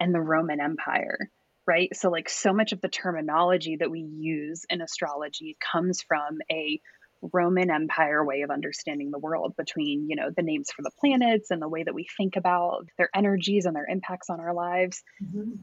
and 0.00 0.12
the 0.12 0.20
Roman 0.20 0.60
Empire, 0.60 1.30
right? 1.66 1.94
So, 1.94 2.10
like, 2.10 2.28
so 2.28 2.52
much 2.52 2.72
of 2.72 2.80
the 2.80 2.88
terminology 2.88 3.76
that 3.76 3.90
we 3.90 4.00
use 4.00 4.64
in 4.68 4.80
astrology 4.80 5.56
comes 5.72 6.02
from 6.02 6.38
a 6.50 6.80
Roman 7.32 7.70
Empire 7.70 8.24
way 8.24 8.42
of 8.42 8.50
understanding 8.50 9.10
the 9.10 9.18
world 9.18 9.54
between, 9.56 10.08
you 10.08 10.16
know, 10.16 10.30
the 10.34 10.42
names 10.42 10.70
for 10.70 10.82
the 10.82 10.90
planets 11.00 11.50
and 11.50 11.60
the 11.60 11.68
way 11.68 11.82
that 11.82 11.94
we 11.94 12.06
think 12.16 12.36
about 12.36 12.86
their 12.98 13.08
energies 13.14 13.64
and 13.64 13.74
their 13.74 13.86
impacts 13.88 14.28
on 14.28 14.40
our 14.40 14.52
lives. 14.52 15.02
Mm-hmm. 15.22 15.62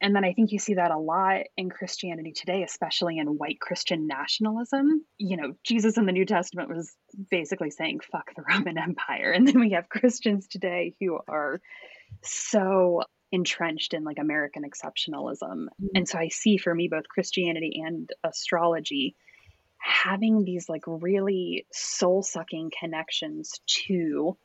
And 0.00 0.16
then 0.16 0.24
I 0.24 0.32
think 0.32 0.50
you 0.50 0.58
see 0.58 0.74
that 0.74 0.90
a 0.90 0.98
lot 0.98 1.42
in 1.56 1.70
Christianity 1.70 2.32
today, 2.32 2.64
especially 2.64 3.18
in 3.18 3.38
white 3.38 3.60
Christian 3.60 4.08
nationalism. 4.08 5.04
You 5.16 5.36
know, 5.36 5.52
Jesus 5.62 5.96
in 5.96 6.06
the 6.06 6.12
New 6.12 6.26
Testament 6.26 6.68
was 6.68 6.92
basically 7.30 7.70
saying, 7.70 8.00
fuck 8.10 8.34
the 8.34 8.42
Roman 8.48 8.78
Empire. 8.78 9.30
And 9.30 9.46
then 9.46 9.60
we 9.60 9.70
have 9.70 9.88
Christians 9.88 10.48
today 10.48 10.94
who 11.00 11.20
are 11.28 11.60
so 12.24 13.02
entrenched 13.32 13.94
in 13.94 14.04
like 14.04 14.18
American 14.18 14.62
exceptionalism. 14.62 15.40
Mm-hmm. 15.42 15.86
And 15.96 16.08
so 16.08 16.18
I 16.18 16.28
see 16.28 16.58
for 16.58 16.74
me 16.74 16.88
both 16.88 17.08
Christianity 17.08 17.82
and 17.84 18.10
astrology 18.22 19.16
having 19.78 20.44
these 20.44 20.68
like 20.68 20.84
really 20.86 21.66
soul 21.72 22.22
sucking 22.22 22.70
connections 22.78 23.60
to 23.66 24.36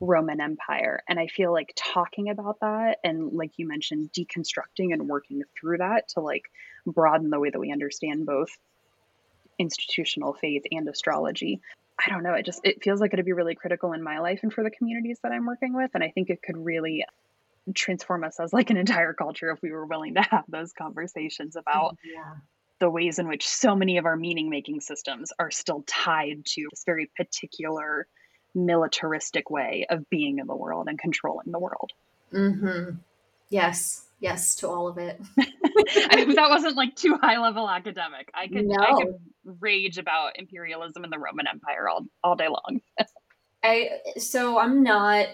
Roman 0.00 0.40
Empire. 0.40 1.02
And 1.08 1.18
I 1.18 1.26
feel 1.26 1.52
like 1.52 1.72
talking 1.76 2.30
about 2.30 2.60
that 2.60 2.98
and, 3.04 3.32
like 3.32 3.52
you 3.56 3.68
mentioned, 3.68 4.10
deconstructing 4.12 4.92
and 4.92 5.08
working 5.08 5.42
through 5.58 5.78
that 5.78 6.08
to 6.10 6.20
like 6.20 6.50
broaden 6.86 7.30
the 7.30 7.38
way 7.38 7.50
that 7.50 7.58
we 7.58 7.72
understand 7.72 8.26
both 8.26 8.50
institutional 9.58 10.32
faith 10.32 10.62
and 10.70 10.88
astrology. 10.88 11.60
I 12.04 12.10
don't 12.10 12.22
know. 12.22 12.34
It 12.34 12.44
just 12.44 12.60
it 12.64 12.82
feels 12.82 13.00
like 13.00 13.12
it'd 13.12 13.24
be 13.24 13.32
really 13.32 13.56
critical 13.56 13.92
in 13.92 14.02
my 14.02 14.20
life 14.20 14.40
and 14.42 14.52
for 14.52 14.62
the 14.62 14.70
communities 14.70 15.18
that 15.22 15.32
I'm 15.32 15.46
working 15.46 15.74
with. 15.74 15.90
And 15.94 16.04
I 16.04 16.10
think 16.10 16.30
it 16.30 16.42
could 16.42 16.56
really 16.56 17.04
transform 17.74 18.24
us 18.24 18.38
as 18.40 18.52
like 18.52 18.70
an 18.70 18.76
entire 18.76 19.12
culture 19.12 19.50
if 19.50 19.60
we 19.62 19.70
were 19.70 19.86
willing 19.86 20.14
to 20.14 20.22
have 20.22 20.44
those 20.48 20.72
conversations 20.72 21.56
about 21.56 21.96
yeah 22.04 22.34
the 22.80 22.90
ways 22.90 23.18
in 23.18 23.28
which 23.28 23.46
so 23.46 23.74
many 23.74 23.98
of 23.98 24.06
our 24.06 24.16
meaning 24.16 24.48
making 24.48 24.80
systems 24.80 25.32
are 25.38 25.50
still 25.50 25.82
tied 25.86 26.44
to 26.44 26.68
this 26.70 26.84
very 26.86 27.10
particular 27.16 28.06
militaristic 28.54 29.50
way 29.50 29.86
of 29.90 30.08
being 30.10 30.38
in 30.38 30.46
the 30.46 30.56
world 30.56 30.86
and 30.88 30.98
controlling 30.98 31.50
the 31.50 31.58
world. 31.58 31.90
Mm-hmm. 32.32 32.96
Yes, 33.50 34.06
yes 34.20 34.56
to 34.56 34.68
all 34.68 34.88
of 34.88 34.98
it. 34.98 35.20
I 35.38 36.16
mean, 36.16 36.34
that 36.34 36.50
wasn't 36.50 36.76
like 36.76 36.94
too 36.94 37.18
high 37.20 37.38
level 37.38 37.68
academic. 37.68 38.30
I 38.34 38.48
could, 38.48 38.66
no. 38.66 38.76
I 38.78 39.02
could 39.02 39.14
rage 39.60 39.98
about 39.98 40.38
imperialism 40.38 41.04
in 41.04 41.10
the 41.10 41.18
Roman 41.18 41.46
Empire 41.46 41.88
all, 41.88 42.06
all 42.22 42.36
day 42.36 42.48
long. 42.48 42.80
I 43.62 43.90
so 44.18 44.56
I'm 44.58 44.84
not 44.84 45.26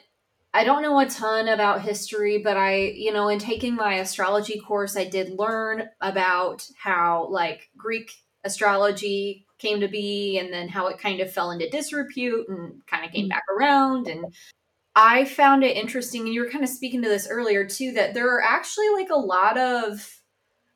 I 0.55 0.63
don't 0.63 0.83
know 0.83 1.01
a 1.01 1.07
ton 1.07 1.49
about 1.49 1.83
history, 1.83 2.39
but 2.39 2.57
I, 2.57 2.77
you 2.77 3.13
know, 3.13 3.29
in 3.29 3.41
taking 3.41 3.75
my 3.75 3.95
astrology 3.95 4.61
course, 4.61 4.97
I 4.97 5.05
did 5.05 5.37
learn 5.37 5.89
about 6.01 6.65
how 6.81 7.27
like 7.29 7.69
Greek 7.77 8.13
astrology 8.45 9.47
came 9.59 9.81
to 9.81 9.89
be 9.89 10.39
and 10.39 10.53
then 10.53 10.69
how 10.69 10.87
it 10.87 11.01
kind 11.01 11.21
of 11.21 11.33
fell 11.33 11.51
into 11.51 11.69
disrepute 11.69 12.49
and 12.49 12.81
kind 12.87 13.05
of 13.05 13.11
came 13.11 13.27
mm. 13.27 13.31
back 13.31 13.43
around. 13.51 14.07
And 14.07 14.27
I 14.95 15.25
found 15.25 15.65
it 15.65 15.77
interesting. 15.77 16.23
And 16.23 16.33
you 16.33 16.43
were 16.43 16.51
kind 16.51 16.63
of 16.63 16.71
speaking 16.71 17.03
to 17.03 17.09
this 17.09 17.29
earlier 17.29 17.67
too, 17.67 17.91
that 17.93 18.15
there 18.15 18.29
are 18.29 18.43
actually 18.43 18.91
like 18.91 19.11
a 19.11 19.19
lot 19.19 19.59
of 19.59 20.09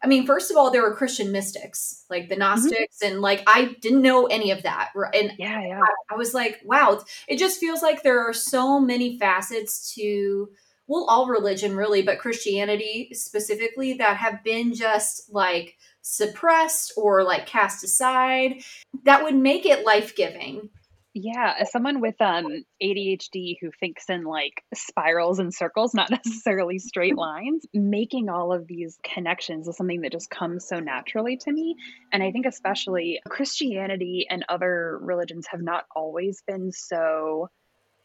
I 0.02 0.06
mean, 0.06 0.26
first 0.26 0.50
of 0.50 0.56
all, 0.56 0.70
there 0.70 0.82
were 0.82 0.94
Christian 0.94 1.32
mystics, 1.32 2.04
like 2.08 2.28
the 2.28 2.34
mm-hmm. 2.34 2.40
Gnostics, 2.40 2.98
mm-hmm. 3.02 3.12
and 3.12 3.20
like 3.20 3.42
I 3.46 3.76
didn't 3.80 4.02
know 4.02 4.26
any 4.26 4.50
of 4.50 4.62
that. 4.62 4.90
And 5.14 5.32
yeah, 5.38 5.60
yeah. 5.60 5.80
I, 5.80 6.14
I, 6.14 6.16
was 6.16 6.34
like, 6.34 6.60
wow, 6.64 7.02
it 7.26 7.38
just 7.38 7.58
feels 7.58 7.82
like 7.82 8.02
there 8.02 8.20
are 8.20 8.32
so 8.32 8.78
many 8.78 9.18
facets 9.18 9.92
to, 9.94 10.48
well, 10.86 11.06
all 11.08 11.26
religion 11.26 11.74
really, 11.74 12.02
but 12.02 12.20
Christianity 12.20 13.10
specifically 13.12 13.94
that 13.94 14.16
have 14.16 14.44
been 14.44 14.72
just 14.72 15.32
like 15.32 15.76
suppressed 16.02 16.92
or 16.96 17.24
like 17.24 17.46
cast 17.46 17.84
aside 17.84 18.62
that 19.04 19.22
would 19.24 19.36
make 19.36 19.66
it 19.66 19.84
life 19.84 20.14
giving. 20.14 20.70
Yeah, 21.14 21.54
as 21.58 21.72
someone 21.72 22.00
with 22.00 22.20
um 22.20 22.64
ADHD 22.82 23.56
who 23.60 23.70
thinks 23.80 24.08
in 24.08 24.24
like 24.24 24.62
spirals 24.74 25.38
and 25.38 25.52
circles, 25.52 25.94
not 25.94 26.10
necessarily 26.24 26.78
straight 26.78 27.16
lines, 27.16 27.64
making 27.72 28.28
all 28.28 28.52
of 28.52 28.66
these 28.66 28.98
connections 29.02 29.68
is 29.68 29.76
something 29.76 30.02
that 30.02 30.12
just 30.12 30.30
comes 30.30 30.66
so 30.68 30.80
naturally 30.80 31.36
to 31.38 31.52
me. 31.52 31.76
And 32.12 32.22
I 32.22 32.30
think 32.30 32.46
especially 32.46 33.20
Christianity 33.28 34.26
and 34.28 34.44
other 34.48 34.98
religions 35.00 35.46
have 35.50 35.62
not 35.62 35.84
always 35.94 36.42
been 36.46 36.72
so 36.72 37.48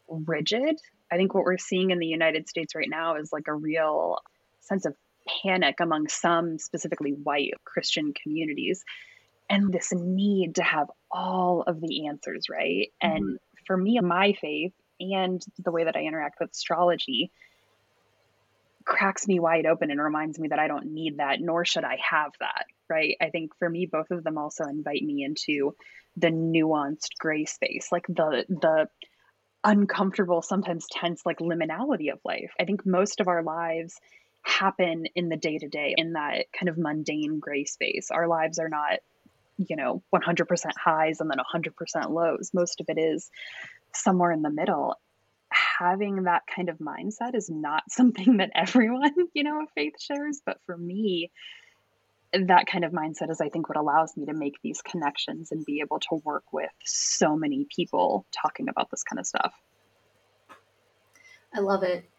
rigid. 0.08 0.76
I 1.12 1.16
think 1.16 1.34
what 1.34 1.44
we're 1.44 1.58
seeing 1.58 1.90
in 1.90 1.98
the 1.98 2.06
United 2.06 2.48
States 2.48 2.74
right 2.74 2.88
now 2.88 3.16
is 3.16 3.30
like 3.32 3.48
a 3.48 3.54
real 3.54 4.18
sense 4.60 4.86
of 4.86 4.94
panic 5.42 5.76
among 5.80 6.08
some 6.08 6.58
specifically 6.58 7.12
white 7.12 7.52
Christian 7.64 8.12
communities 8.22 8.82
and 9.54 9.72
this 9.72 9.92
need 9.92 10.56
to 10.56 10.62
have 10.62 10.90
all 11.10 11.62
of 11.66 11.80
the 11.80 12.08
answers, 12.08 12.48
right? 12.48 12.88
Mm-hmm. 13.02 13.16
And 13.16 13.38
for 13.66 13.76
me, 13.76 13.98
my 14.00 14.32
faith 14.40 14.72
and 15.00 15.44
the 15.58 15.70
way 15.70 15.84
that 15.84 15.96
I 15.96 16.02
interact 16.02 16.40
with 16.40 16.50
astrology 16.50 17.30
cracks 18.84 19.26
me 19.26 19.40
wide 19.40 19.64
open 19.64 19.90
and 19.90 20.02
reminds 20.02 20.38
me 20.38 20.48
that 20.48 20.58
I 20.58 20.68
don't 20.68 20.92
need 20.92 21.18
that, 21.18 21.40
nor 21.40 21.64
should 21.64 21.84
I 21.84 21.98
have 22.10 22.32
that, 22.40 22.66
right? 22.88 23.16
I 23.20 23.30
think 23.30 23.56
for 23.58 23.68
me, 23.68 23.86
both 23.86 24.10
of 24.10 24.24
them 24.24 24.38
also 24.38 24.64
invite 24.64 25.02
me 25.02 25.24
into 25.24 25.74
the 26.16 26.28
nuanced 26.28 27.16
gray 27.18 27.44
space, 27.44 27.88
like 27.90 28.06
the, 28.08 28.44
the, 28.48 28.88
uncomfortable 29.66 30.42
sometimes 30.42 30.86
tense 30.90 31.22
like 31.24 31.38
liminality 31.38 32.12
of 32.12 32.18
life 32.22 32.52
i 32.60 32.66
think 32.66 32.84
most 32.84 33.18
of 33.20 33.28
our 33.28 33.42
lives 33.42 33.98
happen 34.42 35.06
in 35.14 35.30
the 35.30 35.38
day 35.38 35.56
to 35.56 35.68
day 35.68 35.94
in 35.96 36.12
that 36.12 36.44
kind 36.52 36.68
of 36.68 36.76
mundane 36.76 37.38
gray 37.40 37.64
space 37.64 38.10
our 38.10 38.28
lives 38.28 38.58
are 38.58 38.68
not 38.68 38.98
you 39.56 39.76
know 39.76 40.02
100% 40.14 40.46
highs 40.82 41.20
and 41.20 41.30
then 41.30 41.38
100% 41.38 42.10
lows. 42.10 42.50
Most 42.52 42.80
of 42.80 42.86
it 42.88 42.98
is 42.98 43.30
somewhere 43.94 44.32
in 44.32 44.42
the 44.42 44.50
middle. 44.50 44.96
Having 45.78 46.24
that 46.24 46.42
kind 46.54 46.68
of 46.68 46.78
mindset 46.78 47.34
is 47.34 47.48
not 47.50 47.84
something 47.90 48.38
that 48.38 48.50
everyone 48.54 49.12
you 49.34 49.44
know 49.44 49.62
of 49.62 49.68
faith 49.74 49.94
shares 50.00 50.40
but 50.44 50.58
for 50.66 50.76
me 50.76 51.30
that 52.32 52.66
kind 52.66 52.84
of 52.84 52.90
mindset 52.90 53.30
is 53.30 53.40
i 53.40 53.48
think 53.48 53.68
what 53.68 53.78
allows 53.78 54.16
me 54.16 54.26
to 54.26 54.32
make 54.32 54.54
these 54.62 54.82
connections 54.82 55.52
and 55.52 55.64
be 55.64 55.80
able 55.80 56.00
to 56.00 56.20
work 56.24 56.42
with 56.52 56.70
so 56.84 57.36
many 57.36 57.64
people 57.74 58.26
talking 58.32 58.68
about 58.68 58.90
this 58.90 59.04
kind 59.04 59.20
of 59.20 59.26
stuff. 59.26 59.54
I 61.54 61.60
love 61.60 61.84
it. 61.84 62.10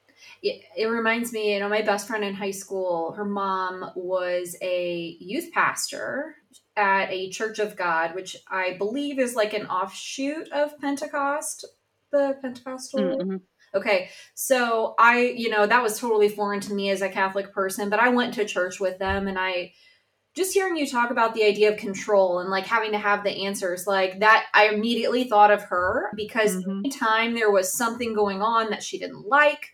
It, 0.42 0.64
it 0.78 0.86
reminds 0.86 1.34
me, 1.34 1.54
you 1.54 1.60
know, 1.60 1.68
my 1.68 1.82
best 1.82 2.08
friend 2.08 2.24
in 2.24 2.34
high 2.34 2.52
school, 2.52 3.12
her 3.14 3.26
mom 3.26 3.92
was 3.96 4.56
a 4.62 5.18
youth 5.20 5.52
pastor 5.52 6.36
at 6.78 7.10
a 7.12 7.30
Church 7.30 7.60
of 7.60 7.76
God, 7.76 8.16
which 8.16 8.36
I 8.48 8.76
believe 8.78 9.20
is 9.20 9.36
like 9.36 9.54
an 9.54 9.68
offshoot 9.68 10.52
of 10.52 10.78
Pentecost, 10.80 11.66
the 12.12 12.38
Pentecostal. 12.42 13.00
Mm-hmm. 13.00 13.38
Okay, 13.74 14.10
so 14.34 14.96
I, 14.98 15.34
you 15.36 15.50
know, 15.50 15.66
that 15.66 15.84
was 15.84 16.00
totally 16.00 16.30
foreign 16.30 16.62
to 16.62 16.74
me 16.74 16.90
as 16.90 17.02
a 17.02 17.10
Catholic 17.10 17.54
person, 17.54 17.90
but 17.90 18.00
I 18.00 18.10
went 18.10 18.34
to 18.36 18.46
church 18.46 18.80
with 18.80 19.00
them 19.00 19.28
and 19.28 19.38
I 19.38 19.74
just 20.36 20.54
hearing 20.54 20.76
you 20.76 20.86
talk 20.86 21.12
about 21.12 21.34
the 21.34 21.46
idea 21.46 21.72
of 21.72 21.78
control 21.78 22.40
and 22.40 22.50
like 22.50 22.66
having 22.66 22.92
to 22.92 22.98
have 22.98 23.24
the 23.24 23.46
answers 23.46 23.88
like 23.88 24.20
that 24.20 24.46
i 24.54 24.68
immediately 24.68 25.24
thought 25.24 25.52
of 25.52 25.64
her 25.64 26.12
because 26.16 26.58
mm-hmm. 26.58 26.80
anytime 26.80 27.34
there 27.34 27.52
was 27.52 27.74
something 27.74 28.14
going 28.14 28.42
on 28.42 28.70
that 28.70 28.84
she 28.84 29.00
didn't 29.00 29.28
like 29.28 29.72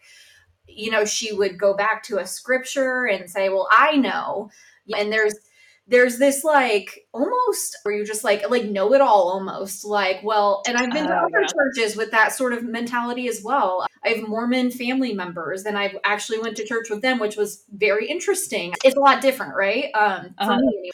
you 0.67 0.91
know 0.91 1.03
she 1.03 1.33
would 1.33 1.59
go 1.59 1.75
back 1.75 2.03
to 2.03 2.19
a 2.19 2.27
scripture 2.27 3.05
and 3.05 3.29
say 3.29 3.49
well 3.49 3.67
i 3.71 3.97
know 3.97 4.49
and 4.95 5.11
there's 5.11 5.35
there's 5.91 6.17
this 6.17 6.43
like 6.43 7.05
almost 7.13 7.77
where 7.83 7.93
you 7.93 8.05
just 8.05 8.23
like 8.23 8.49
like 8.49 8.63
know 8.63 8.93
it 8.93 9.01
all 9.01 9.29
almost 9.29 9.83
like 9.85 10.23
well 10.23 10.63
and 10.65 10.77
i've 10.77 10.89
been 10.89 11.05
to 11.05 11.13
uh, 11.13 11.25
other 11.25 11.41
yeah. 11.41 11.47
churches 11.47 11.95
with 11.97 12.09
that 12.11 12.31
sort 12.31 12.53
of 12.53 12.63
mentality 12.63 13.27
as 13.27 13.41
well. 13.43 13.85
I 14.03 14.09
have 14.09 14.27
mormon 14.27 14.71
family 14.71 15.13
members 15.13 15.65
and 15.65 15.77
i 15.77 15.93
actually 16.03 16.39
went 16.39 16.57
to 16.57 16.65
church 16.65 16.89
with 16.89 17.01
them 17.01 17.19
which 17.19 17.35
was 17.35 17.65
very 17.71 18.07
interesting. 18.07 18.73
It's 18.83 18.95
a 18.95 18.99
lot 18.99 19.21
different 19.21 19.55
right? 19.55 19.91
Um 19.93 20.33
uh-huh. 20.37 20.55
for 20.55 20.59
me. 20.59 20.91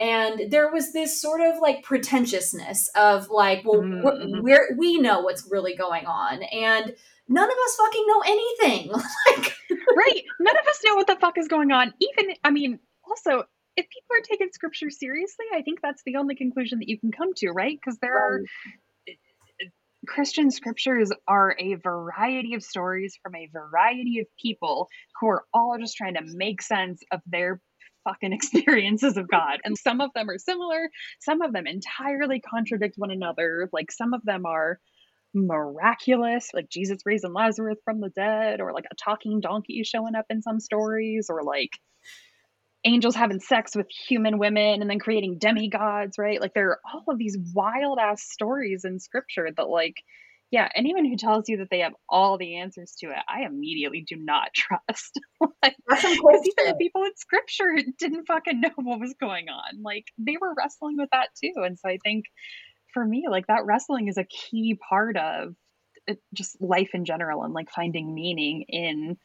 And 0.00 0.50
there 0.50 0.70
was 0.70 0.92
this 0.92 1.20
sort 1.20 1.40
of 1.40 1.60
like 1.60 1.82
pretentiousness 1.82 2.88
of 2.94 3.30
like 3.30 3.64
well 3.64 3.80
mm-hmm. 3.80 4.42
we're, 4.42 4.76
we 4.76 4.98
know 4.98 5.20
what's 5.20 5.48
really 5.50 5.74
going 5.74 6.04
on 6.06 6.42
and 6.42 6.94
none 7.28 7.50
of 7.50 7.56
us 7.66 7.76
fucking 7.76 8.04
know 8.06 8.22
anything. 8.26 8.90
Like 9.26 9.56
right. 9.96 10.22
None 10.40 10.56
of 10.58 10.66
us 10.68 10.80
know 10.84 10.96
what 10.96 11.06
the 11.06 11.16
fuck 11.16 11.38
is 11.38 11.48
going 11.48 11.72
on. 11.72 11.94
Even 11.98 12.34
i 12.44 12.50
mean 12.50 12.78
also 13.08 13.44
if 13.76 13.86
people 13.88 14.16
are 14.16 14.22
taking 14.22 14.48
scripture 14.52 14.90
seriously, 14.90 15.46
I 15.54 15.62
think 15.62 15.80
that's 15.82 16.02
the 16.04 16.16
only 16.16 16.34
conclusion 16.34 16.78
that 16.78 16.88
you 16.88 16.98
can 16.98 17.12
come 17.12 17.32
to, 17.36 17.50
right? 17.50 17.76
Because 17.76 17.98
there 17.98 18.16
are 18.16 18.40
Christian 20.06 20.50
scriptures 20.50 21.10
are 21.26 21.56
a 21.58 21.74
variety 21.74 22.54
of 22.54 22.62
stories 22.62 23.18
from 23.22 23.34
a 23.34 23.48
variety 23.52 24.20
of 24.20 24.26
people 24.40 24.88
who 25.20 25.28
are 25.28 25.44
all 25.52 25.76
just 25.80 25.96
trying 25.96 26.14
to 26.14 26.22
make 26.24 26.62
sense 26.62 27.02
of 27.10 27.20
their 27.26 27.60
fucking 28.04 28.32
experiences 28.34 29.16
of 29.16 29.28
God. 29.28 29.60
And 29.64 29.76
some 29.76 30.00
of 30.00 30.10
them 30.14 30.28
are 30.30 30.38
similar, 30.38 30.90
some 31.20 31.42
of 31.42 31.52
them 31.52 31.66
entirely 31.66 32.40
contradict 32.40 32.94
one 32.96 33.10
another. 33.10 33.68
Like 33.72 33.90
some 33.90 34.14
of 34.14 34.22
them 34.24 34.46
are 34.46 34.78
miraculous, 35.34 36.50
like 36.54 36.68
Jesus 36.68 36.98
raising 37.04 37.32
Lazarus 37.32 37.78
from 37.84 38.00
the 38.00 38.10
dead, 38.10 38.60
or 38.60 38.72
like 38.72 38.86
a 38.90 38.94
talking 38.94 39.40
donkey 39.40 39.82
showing 39.84 40.14
up 40.14 40.26
in 40.30 40.42
some 40.42 40.60
stories, 40.60 41.26
or 41.28 41.42
like 41.42 41.70
angels 42.84 43.14
having 43.14 43.40
sex 43.40 43.74
with 43.74 43.86
human 43.88 44.38
women 44.38 44.80
and 44.80 44.90
then 44.90 44.98
creating 44.98 45.38
demigods, 45.38 46.18
right? 46.18 46.40
Like 46.40 46.54
there 46.54 46.70
are 46.70 46.80
all 46.92 47.04
of 47.08 47.18
these 47.18 47.36
wild 47.54 47.98
ass 47.98 48.22
stories 48.22 48.84
in 48.84 49.00
scripture 49.00 49.48
that 49.56 49.68
like 49.68 49.96
yeah, 50.54 50.68
anyone 50.76 51.04
who 51.04 51.16
tells 51.16 51.48
you 51.48 51.56
that 51.56 51.68
they 51.68 51.80
have 51.80 51.94
all 52.08 52.38
the 52.38 52.58
answers 52.58 52.94
to 53.00 53.08
it, 53.08 53.18
I 53.28 53.44
immediately 53.44 54.04
do 54.06 54.14
not 54.14 54.50
trust. 54.54 55.18
like, 55.40 55.74
because 55.88 56.04
even 56.04 56.68
the 56.68 56.76
people 56.78 57.02
in 57.02 57.16
scripture 57.16 57.74
didn't 57.98 58.26
fucking 58.26 58.60
know 58.60 58.70
what 58.76 59.00
was 59.00 59.14
going 59.20 59.48
on. 59.48 59.82
Like 59.82 60.04
they 60.16 60.36
were 60.40 60.54
wrestling 60.56 60.96
with 60.96 61.08
that 61.10 61.30
too. 61.42 61.54
And 61.56 61.76
so 61.76 61.88
I 61.88 61.98
think 62.04 62.26
for 62.92 63.04
me, 63.04 63.24
like 63.28 63.48
that 63.48 63.64
wrestling 63.64 64.06
is 64.06 64.16
a 64.16 64.24
key 64.24 64.78
part 64.88 65.16
of 65.16 65.56
it, 66.06 66.20
just 66.32 66.60
life 66.60 66.90
in 66.94 67.04
general 67.04 67.42
and 67.42 67.52
like 67.52 67.70
finding 67.70 68.14
meaning 68.14 68.64
in 68.68 69.16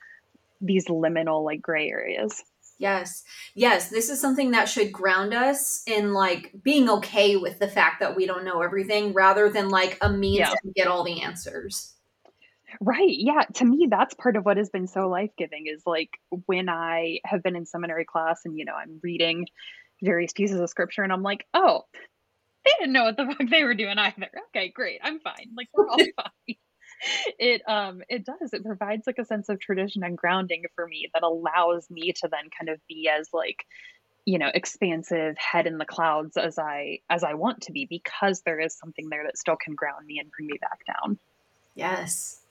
these 0.62 0.88
liminal 0.88 1.46
like 1.46 1.62
gray 1.62 1.90
areas. 1.90 2.44
Yes. 2.80 3.24
Yes. 3.56 3.90
This 3.90 4.10
is 4.10 4.20
something 4.20 4.52
that 4.52 4.70
should 4.70 4.92
ground 4.92 5.34
us 5.34 5.84
in 5.86 6.14
like 6.14 6.54
being 6.64 6.90
okay 6.90 7.36
with 7.36 7.60
the 7.60 7.68
fact 7.68 8.00
that 8.00 8.16
we 8.16 8.26
don't 8.26 8.46
know 8.46 8.62
everything 8.62 9.14
rather 9.14 9.50
than 9.50 9.70
like 9.70 9.98
a 10.02 10.10
means 10.10 10.40
yeah. 10.40 10.50
to 10.52 10.72
get 10.76 10.88
all 10.88 11.04
the 11.04 11.22
answers. 11.22 11.94
Right. 12.80 13.10
Yeah. 13.10 13.42
To 13.56 13.66
me, 13.66 13.88
that's 13.90 14.14
part 14.14 14.38
of 14.38 14.46
what 14.46 14.58
has 14.58 14.70
been 14.70 14.88
so 14.88 15.10
life 15.10 15.32
giving 15.38 15.68
is 15.68 15.84
like 15.86 16.12
when 16.46 16.70
I 16.70 17.20
have 17.26 17.44
been 17.44 17.58
in 17.58 17.66
seminary 17.66 18.06
class 18.06 18.42
and, 18.46 18.58
you 18.58 18.64
know, 18.64 18.76
I'm 18.76 19.00
reading 19.04 19.46
various 20.02 20.32
pieces 20.32 20.60
of 20.60 20.70
scripture 20.70 21.04
and 21.04 21.12
I'm 21.12 21.24
like, 21.24 21.46
oh, 21.54 21.84
they 22.64 22.72
didn't 22.80 22.94
know 22.94 23.04
what 23.04 23.18
the 23.18 23.26
fuck 23.38 23.50
they 23.50 23.66
were 23.66 23.76
doing 23.76 23.98
either. 23.98 24.30
Okay, 24.56 24.70
great. 24.70 25.02
I'm 25.04 25.20
fine. 25.20 25.50
Like, 25.56 25.68
we're 25.74 25.90
all 25.90 25.98
fine 26.16 26.56
it 27.40 27.62
um 27.68 28.02
it 28.10 28.26
does. 28.26 28.54
It 28.54 28.64
provides 28.64 29.08
like 29.08 29.20
a 29.20 29.26
sense 29.26 29.50
of 29.50 29.60
tradition 29.60 30.04
and 30.04 30.18
grounding 30.18 30.64
for 30.76 30.88
me 30.88 31.10
that 31.14 31.24
allows 31.24 31.90
me 31.90 32.14
to 32.14 32.28
then 32.30 32.50
kind 32.58 32.70
of 32.70 32.80
be 32.88 33.10
as 33.10 33.30
like 33.34 33.66
you 34.26 34.38
know 34.38 34.52
expansive 34.54 35.36
head 35.38 35.66
in 35.66 35.78
the 35.78 35.86
clouds 35.86 36.38
as 36.38 36.60
i 36.60 37.00
as 37.10 37.24
i 37.24 37.34
want 37.34 37.62
to 37.62 37.72
be 37.72 37.86
because 37.90 38.42
there 38.42 38.60
is 38.60 38.78
something 38.78 39.10
there 39.10 39.24
that 39.24 39.38
still 39.38 39.56
can 39.56 39.76
ground 39.76 40.06
me 40.06 40.20
and 40.20 40.30
bring 40.32 40.48
me 40.48 40.58
back 40.60 40.80
down. 40.86 41.18
Yes. 41.76 42.42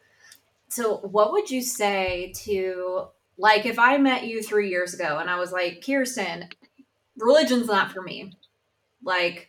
So 0.68 0.96
what 0.96 1.32
would 1.32 1.50
you 1.50 1.62
say 1.62 2.32
to 2.44 3.08
like 3.36 3.66
if 3.66 3.78
i 3.78 3.96
met 3.98 4.26
you 4.26 4.42
three 4.42 4.70
years 4.70 4.94
ago 4.94 5.18
and 5.18 5.30
i 5.30 5.38
was 5.38 5.52
like 5.52 5.84
kirsten 5.84 6.48
religion's 7.16 7.66
not 7.66 7.92
for 7.92 8.02
me. 8.02 8.32
Like 9.04 9.48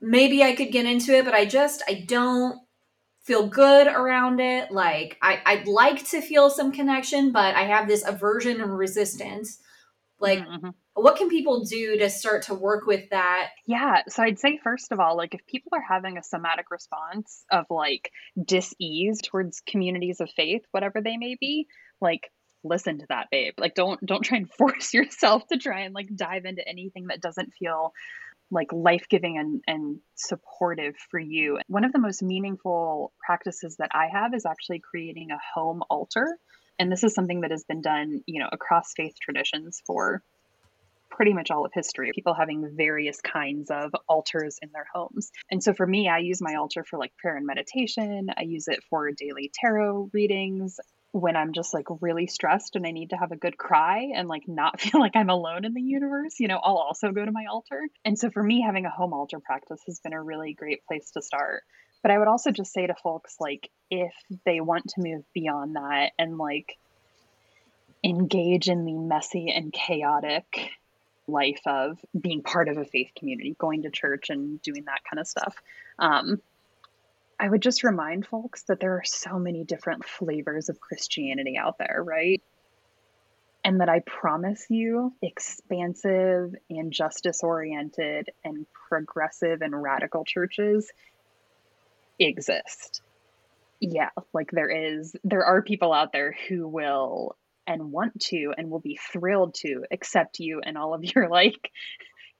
maybe 0.00 0.44
i 0.44 0.54
could 0.54 0.70
get 0.70 0.86
into 0.86 1.16
it 1.16 1.24
but 1.24 1.34
i 1.34 1.46
just 1.46 1.82
i 1.88 2.04
don't 2.06 2.60
feel 3.26 3.48
good 3.48 3.88
around 3.88 4.40
it. 4.40 4.70
Like 4.70 5.18
I, 5.20 5.40
I'd 5.44 5.66
like 5.66 6.08
to 6.10 6.20
feel 6.20 6.48
some 6.48 6.70
connection, 6.70 7.32
but 7.32 7.56
I 7.56 7.62
have 7.64 7.88
this 7.88 8.06
aversion 8.06 8.60
and 8.60 8.78
resistance. 8.78 9.58
Like 10.20 10.38
mm-hmm. 10.38 10.68
what 10.94 11.16
can 11.16 11.28
people 11.28 11.64
do 11.64 11.98
to 11.98 12.08
start 12.08 12.44
to 12.44 12.54
work 12.54 12.86
with 12.86 13.10
that? 13.10 13.48
Yeah. 13.66 14.02
So 14.08 14.22
I'd 14.22 14.38
say 14.38 14.58
first 14.62 14.92
of 14.92 15.00
all, 15.00 15.16
like 15.16 15.34
if 15.34 15.44
people 15.46 15.72
are 15.74 15.84
having 15.86 16.16
a 16.16 16.22
somatic 16.22 16.70
response 16.70 17.44
of 17.50 17.66
like 17.68 18.12
dis-ease 18.42 19.20
towards 19.22 19.60
communities 19.60 20.20
of 20.20 20.30
faith, 20.30 20.62
whatever 20.70 21.00
they 21.02 21.16
may 21.16 21.36
be, 21.38 21.66
like 22.00 22.30
listen 22.62 22.98
to 22.98 23.06
that, 23.08 23.26
babe. 23.32 23.54
Like 23.58 23.74
don't 23.74 24.04
don't 24.06 24.22
try 24.22 24.38
and 24.38 24.50
force 24.58 24.94
yourself 24.94 25.42
to 25.48 25.58
try 25.58 25.80
and 25.80 25.94
like 25.94 26.08
dive 26.14 26.44
into 26.44 26.66
anything 26.66 27.08
that 27.08 27.20
doesn't 27.20 27.54
feel 27.58 27.92
like 28.50 28.72
life 28.72 29.06
giving 29.10 29.38
and, 29.38 29.62
and 29.66 29.98
supportive 30.14 30.94
for 31.10 31.18
you. 31.18 31.58
One 31.68 31.84
of 31.84 31.92
the 31.92 31.98
most 31.98 32.22
meaningful 32.22 33.12
practices 33.24 33.76
that 33.78 33.90
I 33.92 34.08
have 34.12 34.34
is 34.34 34.46
actually 34.46 34.80
creating 34.80 35.30
a 35.30 35.38
home 35.54 35.82
altar. 35.90 36.38
And 36.78 36.92
this 36.92 37.04
is 37.04 37.14
something 37.14 37.40
that 37.40 37.50
has 37.50 37.64
been 37.64 37.80
done, 37.80 38.22
you 38.26 38.40
know, 38.40 38.48
across 38.52 38.92
faith 38.96 39.14
traditions 39.20 39.82
for 39.86 40.22
pretty 41.10 41.32
much 41.32 41.50
all 41.50 41.64
of 41.64 41.72
history. 41.74 42.12
People 42.14 42.34
having 42.34 42.76
various 42.76 43.20
kinds 43.20 43.70
of 43.70 43.92
altars 44.06 44.58
in 44.62 44.70
their 44.72 44.86
homes. 44.92 45.30
And 45.50 45.62
so 45.62 45.72
for 45.72 45.86
me, 45.86 46.08
I 46.08 46.18
use 46.18 46.42
my 46.42 46.56
altar 46.56 46.84
for 46.84 46.98
like 46.98 47.16
prayer 47.16 47.36
and 47.36 47.46
meditation. 47.46 48.28
I 48.36 48.42
use 48.42 48.68
it 48.68 48.80
for 48.90 49.10
daily 49.12 49.50
tarot 49.54 50.10
readings 50.12 50.78
when 51.12 51.36
I'm 51.36 51.52
just 51.52 51.72
like 51.72 51.86
really 52.00 52.26
stressed 52.26 52.76
and 52.76 52.86
I 52.86 52.90
need 52.90 53.10
to 53.10 53.16
have 53.16 53.32
a 53.32 53.36
good 53.36 53.56
cry 53.56 54.10
and 54.14 54.28
like 54.28 54.46
not 54.46 54.80
feel 54.82 55.00
like 55.00 55.16
I'm 55.16 55.30
alone 55.30 55.64
in 55.64 55.74
the 55.74 55.82
universe, 55.82 56.38
you 56.38 56.48
know, 56.48 56.60
I'll 56.62 56.76
also 56.76 57.12
go 57.12 57.24
to 57.24 57.32
my 57.32 57.46
altar. 57.50 57.80
And 58.04 58.18
so 58.18 58.30
for 58.30 58.42
me, 58.42 58.62
having 58.62 58.86
a 58.86 58.90
home 58.90 59.12
altar 59.12 59.40
practice 59.40 59.80
has 59.86 60.00
been 60.00 60.12
a 60.12 60.22
really 60.22 60.54
great 60.54 60.84
place 60.86 61.10
to 61.12 61.22
start. 61.22 61.62
But 62.02 62.10
I 62.10 62.18
would 62.18 62.28
also 62.28 62.50
just 62.50 62.72
say 62.72 62.86
to 62.86 62.94
folks, 62.94 63.36
like, 63.40 63.68
if 63.90 64.12
they 64.44 64.60
want 64.60 64.88
to 64.90 65.00
move 65.00 65.24
beyond 65.32 65.74
that 65.74 66.12
and 66.18 66.38
like 66.38 66.76
engage 68.04 68.68
in 68.68 68.84
the 68.84 68.94
messy 68.94 69.50
and 69.50 69.72
chaotic 69.72 70.70
life 71.26 71.60
of 71.66 71.98
being 72.18 72.42
part 72.42 72.68
of 72.68 72.76
a 72.76 72.84
faith 72.84 73.10
community, 73.18 73.56
going 73.58 73.82
to 73.82 73.90
church 73.90 74.30
and 74.30 74.62
doing 74.62 74.84
that 74.84 75.00
kind 75.08 75.18
of 75.18 75.26
stuff. 75.26 75.56
Um, 75.98 76.40
I 77.38 77.48
would 77.48 77.62
just 77.62 77.84
remind 77.84 78.26
folks 78.26 78.62
that 78.64 78.80
there 78.80 78.94
are 78.94 79.04
so 79.04 79.38
many 79.38 79.64
different 79.64 80.04
flavors 80.04 80.68
of 80.68 80.80
Christianity 80.80 81.56
out 81.58 81.76
there, 81.78 82.02
right? 82.02 82.42
And 83.64 83.80
that 83.80 83.88
I 83.88 84.00
promise 84.00 84.66
you, 84.70 85.12
expansive 85.20 86.54
and 86.70 86.92
justice 86.92 87.42
oriented 87.42 88.30
and 88.44 88.66
progressive 88.88 89.60
and 89.60 89.80
radical 89.80 90.24
churches 90.24 90.90
exist. 92.18 93.02
Yeah, 93.80 94.10
like 94.32 94.50
there 94.50 94.70
is, 94.70 95.14
there 95.24 95.44
are 95.44 95.62
people 95.62 95.92
out 95.92 96.12
there 96.12 96.34
who 96.48 96.66
will 96.66 97.36
and 97.66 97.90
want 97.90 98.18
to 98.20 98.54
and 98.56 98.70
will 98.70 98.80
be 98.80 98.98
thrilled 99.12 99.54
to 99.54 99.84
accept 99.90 100.38
you 100.38 100.60
and 100.64 100.78
all 100.78 100.94
of 100.94 101.04
your 101.04 101.28
like 101.30 101.70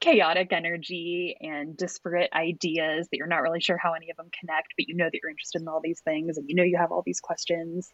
chaotic 0.01 0.53
energy 0.53 1.37
and 1.41 1.77
disparate 1.77 2.31
ideas 2.33 3.09
that 3.09 3.17
you're 3.17 3.27
not 3.27 3.43
really 3.43 3.61
sure 3.61 3.79
how 3.79 3.95
any 3.95 4.11
of 4.11 4.17
them 4.17 4.31
connect, 4.39 4.75
but 4.77 4.89
you 4.89 4.95
know 4.95 5.07
that 5.07 5.19
you're 5.23 5.31
interested 5.31 5.63
in 5.63 5.69
all 5.69 5.81
these 5.83 6.01
things 6.01 6.37
and 6.37 6.49
you 6.49 6.55
know 6.55 6.63
you 6.63 6.77
have 6.77 6.93
all 6.93 7.03
these 7.05 7.21
questions. 7.21 7.91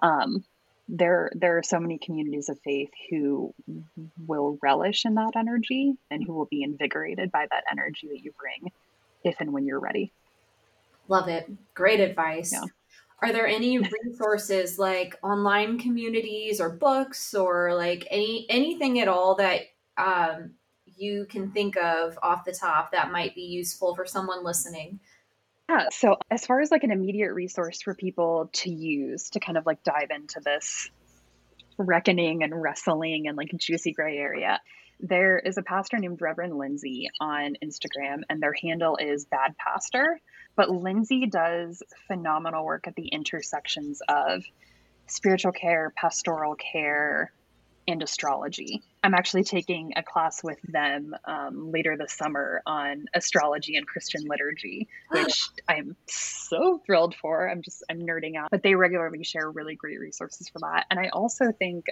Um, 0.00 0.44
there, 0.88 1.30
there 1.34 1.56
are 1.58 1.62
so 1.62 1.80
many 1.80 1.98
communities 1.98 2.48
of 2.48 2.58
faith 2.60 2.90
who 3.10 3.54
will 4.26 4.58
relish 4.62 5.04
in 5.06 5.14
that 5.14 5.32
energy 5.36 5.94
and 6.10 6.22
who 6.24 6.34
will 6.34 6.46
be 6.46 6.62
invigorated 6.62 7.32
by 7.32 7.46
that 7.50 7.64
energy 7.70 8.08
that 8.08 8.22
you 8.22 8.32
bring 8.38 8.70
if 9.22 9.36
and 9.40 9.52
when 9.52 9.66
you're 9.66 9.80
ready. 9.80 10.12
Love 11.08 11.28
it. 11.28 11.50
Great 11.74 12.00
advice. 12.00 12.52
Yeah. 12.52 12.64
Are 13.22 13.32
there 13.32 13.46
any 13.46 13.78
resources 14.04 14.78
like 14.78 15.18
online 15.22 15.78
communities 15.78 16.60
or 16.60 16.70
books 16.70 17.34
or 17.34 17.74
like 17.74 18.06
any 18.10 18.46
anything 18.50 19.00
at 19.00 19.08
all 19.08 19.36
that 19.36 19.62
um, 19.96 20.52
you 20.96 21.26
can 21.28 21.50
think 21.50 21.76
of 21.76 22.18
off 22.22 22.44
the 22.44 22.52
top 22.52 22.92
that 22.92 23.10
might 23.10 23.34
be 23.34 23.42
useful 23.42 23.94
for 23.94 24.06
someone 24.06 24.44
listening? 24.44 25.00
Yeah. 25.68 25.88
So, 25.90 26.16
as 26.30 26.46
far 26.46 26.60
as 26.60 26.70
like 26.70 26.84
an 26.84 26.90
immediate 26.90 27.32
resource 27.32 27.82
for 27.82 27.94
people 27.94 28.50
to 28.52 28.70
use 28.70 29.30
to 29.30 29.40
kind 29.40 29.56
of 29.56 29.64
like 29.66 29.82
dive 29.82 30.10
into 30.10 30.40
this 30.44 30.90
reckoning 31.78 32.42
and 32.42 32.52
wrestling 32.60 33.26
and 33.26 33.36
like 33.36 33.50
juicy 33.56 33.92
gray 33.92 34.18
area, 34.18 34.60
there 35.00 35.38
is 35.38 35.58
a 35.58 35.62
pastor 35.62 35.98
named 35.98 36.20
Reverend 36.20 36.56
Lindsay 36.56 37.08
on 37.20 37.56
Instagram, 37.64 38.22
and 38.28 38.42
their 38.42 38.54
handle 38.54 38.96
is 38.96 39.24
Bad 39.24 39.56
Pastor. 39.56 40.20
But 40.56 40.70
Lindsay 40.70 41.26
does 41.26 41.82
phenomenal 42.06 42.64
work 42.64 42.86
at 42.86 42.94
the 42.94 43.08
intersections 43.08 44.00
of 44.08 44.44
spiritual 45.06 45.52
care, 45.52 45.92
pastoral 45.96 46.54
care, 46.54 47.32
and 47.86 48.02
astrology. 48.02 48.82
I'm 49.02 49.14
actually 49.14 49.44
taking 49.44 49.92
a 49.96 50.02
class 50.02 50.42
with 50.42 50.58
them 50.62 51.14
um, 51.24 51.70
later 51.70 51.96
this 51.96 52.12
summer 52.12 52.62
on 52.66 53.06
astrology 53.14 53.76
and 53.76 53.86
Christian 53.86 54.24
liturgy, 54.26 54.88
which 55.10 55.48
I'm 55.68 55.96
so 56.06 56.80
thrilled 56.86 57.14
for. 57.14 57.48
I'm 57.48 57.62
just, 57.62 57.82
I'm 57.90 58.00
nerding 58.00 58.36
out. 58.36 58.50
But 58.50 58.62
they 58.62 58.74
regularly 58.74 59.24
share 59.24 59.50
really 59.50 59.74
great 59.74 60.00
resources 60.00 60.48
for 60.48 60.60
that. 60.60 60.86
And 60.90 60.98
I 60.98 61.08
also 61.08 61.52
think 61.52 61.86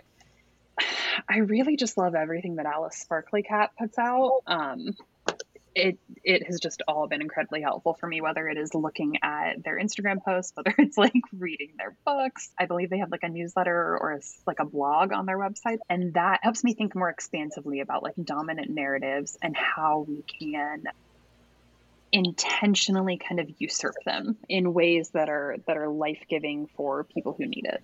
I 1.28 1.38
really 1.38 1.76
just 1.76 1.98
love 1.98 2.14
everything 2.14 2.56
that 2.56 2.66
Alice 2.66 2.96
Sparkly 2.96 3.42
Kat 3.42 3.70
puts 3.78 3.98
out. 3.98 4.42
Um, 4.46 4.96
it 5.74 5.98
it 6.24 6.46
has 6.46 6.60
just 6.60 6.82
all 6.86 7.08
been 7.08 7.22
incredibly 7.22 7.62
helpful 7.62 7.94
for 7.94 8.06
me 8.06 8.20
whether 8.20 8.46
it 8.48 8.58
is 8.58 8.74
looking 8.74 9.18
at 9.22 9.62
their 9.64 9.78
instagram 9.78 10.22
posts 10.22 10.52
whether 10.56 10.74
it's 10.78 10.98
like 10.98 11.12
reading 11.32 11.70
their 11.78 11.96
books 12.04 12.50
i 12.58 12.66
believe 12.66 12.90
they 12.90 12.98
have 12.98 13.10
like 13.10 13.22
a 13.22 13.28
newsletter 13.28 13.98
or 13.98 14.12
a, 14.12 14.20
like 14.46 14.60
a 14.60 14.64
blog 14.64 15.12
on 15.12 15.26
their 15.26 15.38
website 15.38 15.78
and 15.88 16.14
that 16.14 16.40
helps 16.42 16.62
me 16.62 16.74
think 16.74 16.94
more 16.94 17.08
expansively 17.08 17.80
about 17.80 18.02
like 18.02 18.14
dominant 18.22 18.70
narratives 18.70 19.38
and 19.42 19.56
how 19.56 20.04
we 20.08 20.22
can 20.38 20.84
intentionally 22.12 23.16
kind 23.16 23.40
of 23.40 23.48
usurp 23.58 23.94
them 24.04 24.36
in 24.48 24.74
ways 24.74 25.10
that 25.10 25.28
are 25.28 25.56
that 25.66 25.76
are 25.76 25.88
life-giving 25.88 26.68
for 26.76 27.04
people 27.04 27.34
who 27.36 27.46
need 27.46 27.64
it. 27.64 27.82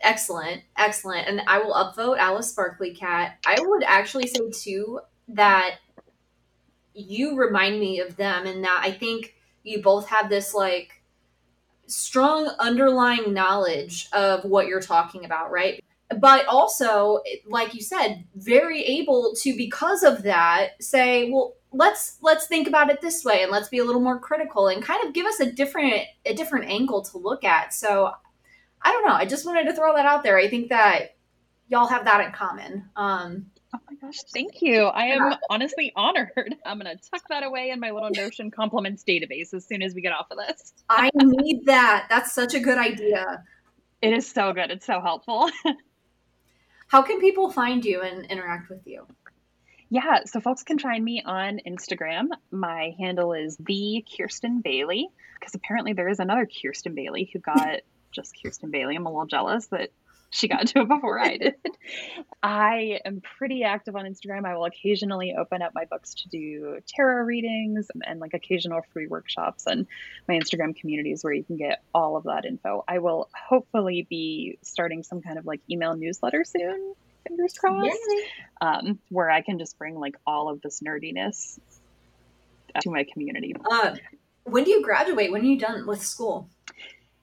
Excellent, 0.00 0.62
excellent. 0.76 1.28
And 1.28 1.42
I 1.46 1.58
will 1.58 1.74
upvote 1.74 2.18
Alice 2.18 2.50
Sparkly 2.50 2.94
Kat. 2.94 3.38
I 3.46 3.56
would 3.60 3.82
actually 3.82 4.28
say 4.28 4.50
too 4.50 5.00
that 5.28 5.76
you 6.94 7.36
remind 7.36 7.78
me 7.78 8.00
of 8.00 8.16
them 8.16 8.46
and 8.46 8.64
that 8.64 8.82
I 8.82 8.90
think 8.92 9.34
you 9.62 9.82
both 9.82 10.08
have 10.08 10.28
this 10.28 10.54
like 10.54 11.02
strong 11.86 12.46
underlying 12.58 13.32
knowledge 13.32 14.08
of 14.12 14.44
what 14.44 14.66
you're 14.66 14.80
talking 14.80 15.24
about, 15.24 15.50
right? 15.50 15.82
But 16.18 16.46
also, 16.46 17.20
like 17.46 17.74
you 17.74 17.82
said, 17.82 18.24
very 18.34 18.82
able 18.84 19.34
to 19.42 19.56
because 19.56 20.02
of 20.02 20.22
that 20.24 20.82
say, 20.82 21.30
well, 21.30 21.54
let's 21.72 22.18
let's 22.20 22.48
think 22.48 22.66
about 22.66 22.90
it 22.90 23.00
this 23.00 23.24
way 23.24 23.42
and 23.42 23.52
let's 23.52 23.68
be 23.68 23.78
a 23.78 23.84
little 23.84 24.00
more 24.00 24.18
critical 24.18 24.66
and 24.66 24.82
kind 24.82 25.06
of 25.06 25.14
give 25.14 25.24
us 25.26 25.38
a 25.38 25.52
different 25.52 26.02
a 26.26 26.34
different 26.34 26.68
angle 26.68 27.02
to 27.02 27.18
look 27.18 27.44
at. 27.44 27.72
So, 27.72 28.10
I 28.82 28.92
don't 28.92 29.06
know. 29.06 29.14
I 29.14 29.24
just 29.24 29.46
wanted 29.46 29.64
to 29.64 29.74
throw 29.74 29.94
that 29.94 30.06
out 30.06 30.22
there. 30.22 30.36
I 30.36 30.48
think 30.48 30.70
that 30.70 31.16
y'all 31.68 31.86
have 31.86 32.04
that 32.06 32.24
in 32.24 32.32
common. 32.32 32.90
Um, 32.96 33.46
Oh 33.74 33.78
my 33.88 33.96
gosh, 34.00 34.18
thank 34.34 34.62
you. 34.62 34.82
I 34.82 35.06
am 35.06 35.34
honestly 35.48 35.92
honored. 35.94 36.56
I'm 36.66 36.80
going 36.80 36.96
to 36.96 37.10
tuck 37.10 37.22
that 37.28 37.44
away 37.44 37.70
in 37.70 37.78
my 37.78 37.92
little 37.92 38.10
Notion 38.10 38.50
compliments 38.50 39.04
database 39.06 39.54
as 39.54 39.64
soon 39.64 39.82
as 39.82 39.94
we 39.94 40.00
get 40.00 40.12
off 40.12 40.26
of 40.30 40.38
this. 40.38 40.72
I 40.88 41.10
need 41.14 41.66
that. 41.66 42.06
That's 42.08 42.32
such 42.32 42.54
a 42.54 42.60
good 42.60 42.78
idea. 42.78 43.44
It 44.02 44.12
is 44.12 44.28
so 44.28 44.52
good. 44.52 44.70
It's 44.70 44.86
so 44.86 45.00
helpful. 45.00 45.50
How 46.88 47.02
can 47.02 47.20
people 47.20 47.52
find 47.52 47.84
you 47.84 48.00
and 48.02 48.26
interact 48.26 48.70
with 48.70 48.84
you? 48.86 49.06
Yeah, 49.90 50.24
so 50.24 50.40
folks 50.40 50.62
can 50.62 50.78
find 50.78 51.04
me 51.04 51.22
on 51.24 51.60
Instagram. 51.66 52.28
My 52.50 52.94
handle 52.98 53.32
is 53.32 53.56
the 53.56 54.04
Kirsten 54.16 54.60
Bailey 54.60 55.08
because 55.38 55.54
apparently 55.54 55.92
there 55.92 56.08
is 56.08 56.18
another 56.18 56.46
Kirsten 56.46 56.94
Bailey 56.94 57.30
who 57.32 57.38
got 57.38 57.80
just 58.12 58.34
Kirsten 58.42 58.70
Bailey. 58.70 58.96
I'm 58.96 59.06
a 59.06 59.10
little 59.10 59.26
jealous 59.26 59.66
that 59.68 59.90
she 60.30 60.48
got 60.48 60.68
to 60.68 60.80
it 60.80 60.88
before 60.88 61.18
I 61.18 61.36
did. 61.36 61.54
I 62.42 63.00
am 63.04 63.20
pretty 63.20 63.64
active 63.64 63.96
on 63.96 64.04
Instagram. 64.04 64.46
I 64.46 64.56
will 64.56 64.64
occasionally 64.64 65.34
open 65.36 65.60
up 65.60 65.72
my 65.74 65.84
books 65.84 66.14
to 66.14 66.28
do 66.28 66.78
tarot 66.86 67.24
readings 67.24 67.88
and 68.06 68.20
like 68.20 68.32
occasional 68.32 68.80
free 68.92 69.08
workshops 69.08 69.66
and 69.66 69.86
my 70.28 70.38
Instagram 70.38 70.74
communities 70.76 71.24
where 71.24 71.32
you 71.32 71.42
can 71.42 71.56
get 71.56 71.82
all 71.92 72.16
of 72.16 72.24
that 72.24 72.44
info. 72.44 72.84
I 72.86 73.00
will 73.00 73.28
hopefully 73.34 74.06
be 74.08 74.58
starting 74.62 75.02
some 75.02 75.20
kind 75.20 75.38
of 75.38 75.46
like 75.46 75.60
email 75.68 75.96
newsletter 75.96 76.44
soon. 76.44 76.94
Fingers 77.26 77.54
crossed. 77.54 77.98
Um, 78.60 78.98
where 79.10 79.30
I 79.30 79.42
can 79.42 79.58
just 79.58 79.78
bring 79.78 79.98
like 79.98 80.16
all 80.26 80.48
of 80.48 80.62
this 80.62 80.80
nerdiness 80.80 81.58
to 82.80 82.90
my 82.90 83.04
community. 83.12 83.54
Uh, 83.68 83.96
when 84.44 84.64
do 84.64 84.70
you 84.70 84.82
graduate? 84.82 85.32
When 85.32 85.42
are 85.42 85.44
you 85.44 85.58
done 85.58 85.86
with 85.86 86.02
school? 86.02 86.48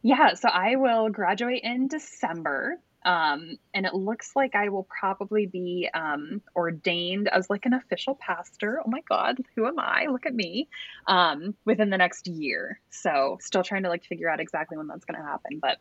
Yeah, 0.03 0.35
so 0.35 0.49
I 0.49 0.75
will 0.75 1.09
graduate 1.09 1.63
in 1.63 1.87
December. 1.87 2.79
Um, 3.07 3.55
and 3.73 3.85
it 3.85 3.93
looks 3.93 4.35
like 4.35 4.53
I 4.53 4.67
will 4.67 4.85
probably 4.99 5.45
be 5.45 5.89
um, 5.93 6.41
ordained 6.57 7.29
as 7.29 7.49
like 7.49 7.65
an 7.65 7.73
official 7.73 8.15
pastor. 8.15 8.81
Oh 8.85 8.89
my 8.89 8.99
God, 9.07 9.37
who 9.55 9.65
am 9.65 9.79
I? 9.79 10.07
Look 10.11 10.25
at 10.25 10.35
me. 10.35 10.67
Um, 11.07 11.55
within 11.63 11.89
the 11.89 11.97
next 11.97 12.27
year. 12.27 12.81
So 12.89 13.37
still 13.39 13.63
trying 13.63 13.83
to 13.83 13.89
like 13.89 14.03
figure 14.03 14.29
out 14.29 14.41
exactly 14.41 14.77
when 14.77 14.87
that's 14.87 15.05
going 15.05 15.17
to 15.17 15.25
happen. 15.25 15.59
But 15.61 15.77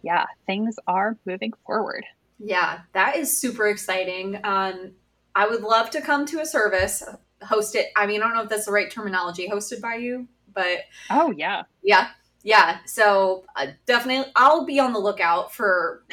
yeah, 0.00 0.24
things 0.46 0.76
are 0.86 1.18
moving 1.26 1.52
forward. 1.66 2.06
Yeah, 2.38 2.80
that 2.94 3.16
is 3.16 3.38
super 3.38 3.68
exciting. 3.68 4.40
Um, 4.42 4.92
I 5.34 5.46
would 5.46 5.60
love 5.60 5.90
to 5.90 6.00
come 6.00 6.24
to 6.26 6.40
a 6.40 6.46
service, 6.46 7.02
host 7.42 7.74
it. 7.74 7.88
I 7.96 8.06
mean, 8.06 8.22
I 8.22 8.28
don't 8.28 8.34
know 8.34 8.44
if 8.44 8.48
that's 8.48 8.64
the 8.64 8.72
right 8.72 8.90
terminology, 8.90 9.46
hosted 9.46 9.82
by 9.82 9.96
you, 9.96 10.26
but 10.54 10.78
oh 11.10 11.34
yeah, 11.36 11.64
yeah 11.82 12.08
yeah 12.42 12.78
so 12.86 13.44
uh, 13.56 13.68
definitely 13.86 14.30
i'll 14.36 14.66
be 14.66 14.80
on 14.80 14.92
the 14.92 14.98
lookout 14.98 15.52
for 15.54 16.04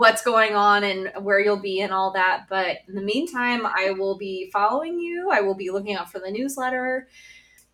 what's 0.00 0.22
going 0.22 0.54
on 0.54 0.82
and 0.82 1.12
where 1.22 1.40
you'll 1.40 1.58
be 1.58 1.82
and 1.82 1.92
all 1.92 2.10
that. 2.10 2.46
But 2.48 2.78
in 2.88 2.94
the 2.94 3.02
meantime 3.02 3.66
i 3.66 3.90
will 3.90 4.16
be 4.16 4.50
following 4.50 4.98
you. 4.98 5.28
I 5.30 5.42
will 5.42 5.54
be 5.54 5.70
looking 5.70 5.94
out 5.94 6.10
for 6.10 6.18
the 6.20 6.30
newsletter. 6.30 7.06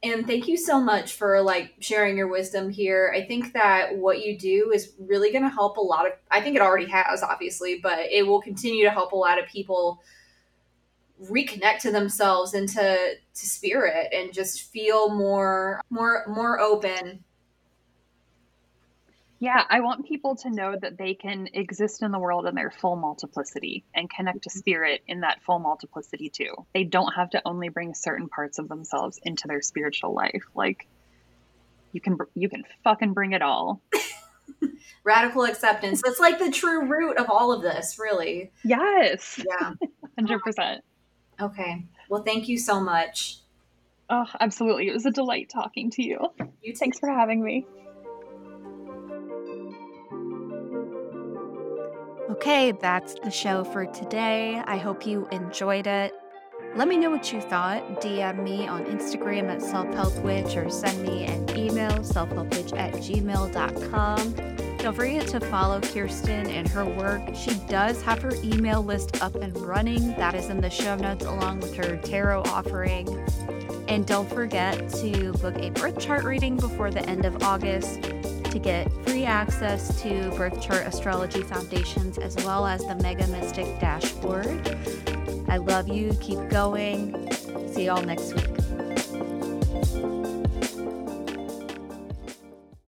And 0.03 0.27
thank 0.27 0.49
you 0.49 0.57
so 0.57 0.81
much 0.81 1.13
for 1.13 1.41
like 1.41 1.75
sharing 1.79 2.17
your 2.17 2.27
wisdom 2.27 2.69
here. 2.69 3.15
I 3.17 3.25
think 3.25 3.53
that 3.53 3.97
what 3.97 4.27
you 4.27 4.37
do 4.37 4.73
is 4.75 4.95
really 4.99 5.31
going 5.31 5.45
to 5.45 5.49
help 5.49 5.77
a 5.77 5.81
lot 5.81 6.05
of 6.05 6.13
i 6.33 6.41
think 6.41 6.57
it 6.57 6.63
already 6.63 6.87
has 6.87 7.23
obviously 7.23 7.79
but 7.81 8.01
it 8.11 8.27
will 8.27 8.43
continue 8.43 8.85
to 8.85 8.91
help 8.91 9.13
a 9.13 9.17
lot 9.17 9.39
of 9.39 9.47
people 9.47 10.03
reconnect 11.31 11.79
to 11.79 11.93
themselves 11.93 12.55
and 12.55 12.69
to 12.69 13.15
to 13.35 13.47
spirit 13.47 14.09
and 14.13 14.33
just 14.33 14.71
feel 14.73 15.09
more 15.09 15.81
more 15.91 16.25
more 16.29 16.59
open 16.61 17.23
yeah, 19.39 19.63
I 19.69 19.81
want 19.81 20.07
people 20.07 20.37
to 20.37 20.51
know 20.51 20.75
that 20.81 20.97
they 20.97 21.15
can 21.15 21.49
exist 21.53 22.03
in 22.03 22.11
the 22.11 22.19
world 22.19 22.47
in 22.47 22.55
their 22.55 22.71
full 22.71 22.97
multiplicity 22.97 23.85
and 23.95 24.09
connect 24.09 24.43
to 24.43 24.49
mm-hmm. 24.49 24.59
spirit 24.59 25.03
in 25.07 25.21
that 25.21 25.43
full 25.43 25.59
multiplicity 25.59 26.31
too. 26.31 26.55
They 26.73 26.85
don't 26.85 27.13
have 27.13 27.31
to 27.31 27.43
only 27.45 27.69
bring 27.69 27.95
certain 27.95 28.29
parts 28.29 28.59
of 28.59 28.69
themselves 28.69 29.21
into 29.23 29.47
their 29.47 29.61
spiritual 29.61 30.15
life. 30.15 30.45
Like 30.55 30.87
you 31.93 32.01
can 32.01 32.17
you 32.35 32.49
can 32.49 32.65
fucking 32.83 33.13
bring 33.13 33.33
it 33.33 33.43
all. 33.43 33.83
Radical 35.05 35.45
acceptance. 35.45 36.03
That's 36.03 36.19
like 36.19 36.39
the 36.39 36.51
true 36.51 36.87
root 36.87 37.19
of 37.19 37.29
all 37.29 37.53
of 37.53 37.63
this, 37.63 37.99
really. 37.99 38.51
Yes. 38.65 39.39
Yeah. 39.39 39.73
100%. 40.19 40.81
Okay. 41.41 41.85
Well, 42.09 42.23
thank 42.23 42.49
you 42.49 42.59
so 42.59 42.81
much. 42.81 43.39
Oh, 44.09 44.27
absolutely. 44.41 44.89
It 44.89 44.95
was 44.95 45.05
a 45.05 45.11
delight 45.11 45.51
talking 45.53 45.91
to 45.93 46.03
you. 46.03 46.19
You 46.63 46.75
Thanks 46.75 46.99
for 46.99 47.09
having 47.09 47.43
me. 47.45 47.67
Okay, 52.37 52.71
that's 52.71 53.15
the 53.15 53.31
show 53.31 53.65
for 53.65 53.87
today. 53.87 54.63
I 54.67 54.77
hope 54.77 55.07
you 55.07 55.27
enjoyed 55.33 55.87
it. 55.87 56.13
Let 56.75 56.87
me 56.87 56.99
know 56.99 57.11
what 57.11 57.33
you 57.33 57.41
thought. 57.41 58.03
DM 58.03 58.45
me 58.45 58.69
on 58.69 58.85
Instagram 58.85 59.49
at 59.49 59.61
selfhelpwitch 59.61 60.55
or 60.55 60.69
send 60.71 61.03
me 61.03 61.25
an 61.25 61.57
email, 61.57 61.91
selfhelpwitch 61.93 62.79
at 62.79 62.93
gmail.com. 62.93 64.35
Don't 64.77 64.95
forget 64.95 65.27
to 65.29 65.41
follow 65.41 65.81
Kirsten 65.81 66.47
and 66.49 66.69
her 66.69 66.85
work. 66.85 67.23
She 67.35 67.55
does 67.69 68.03
have 68.03 68.21
her 68.21 68.33
email 68.45 68.83
list 68.83 69.23
up 69.23 69.35
and 69.37 69.57
running. 69.57 70.15
That 70.17 70.35
is 70.35 70.51
in 70.51 70.61
the 70.61 70.71
show 70.71 70.95
notes 70.95 71.25
along 71.25 71.61
with 71.61 71.75
her 71.77 71.97
tarot 71.97 72.43
offering. 72.43 73.09
And 73.89 74.07
don't 74.07 74.29
forget 74.29 74.91
to 74.91 75.33
book 75.33 75.57
a 75.57 75.71
birth 75.71 75.99
chart 75.99 76.25
reading 76.25 76.59
before 76.59 76.91
the 76.91 77.05
end 77.09 77.25
of 77.25 77.43
August 77.43 78.13
to 78.57 78.63
get 78.63 78.91
free 79.07 79.25
access 79.25 80.01
to 80.01 80.31
Birth 80.31 80.63
Chart 80.63 80.87
Astrology 80.87 81.43
Foundations 81.43 82.17
as 82.17 82.37
well 82.37 82.67
as 82.67 82.81
the 82.87 82.95
Mega 82.97 83.27
Mystic 83.27 83.67
Dashboard. 83.81 84.47
I 85.47 85.59
love 85.59 85.89
you. 85.89 86.17
Keep 86.23 86.49
going. 86.49 87.31
See 87.71 87.85
y'all 87.85 88.03
next 88.03 88.33
week. 88.33 88.66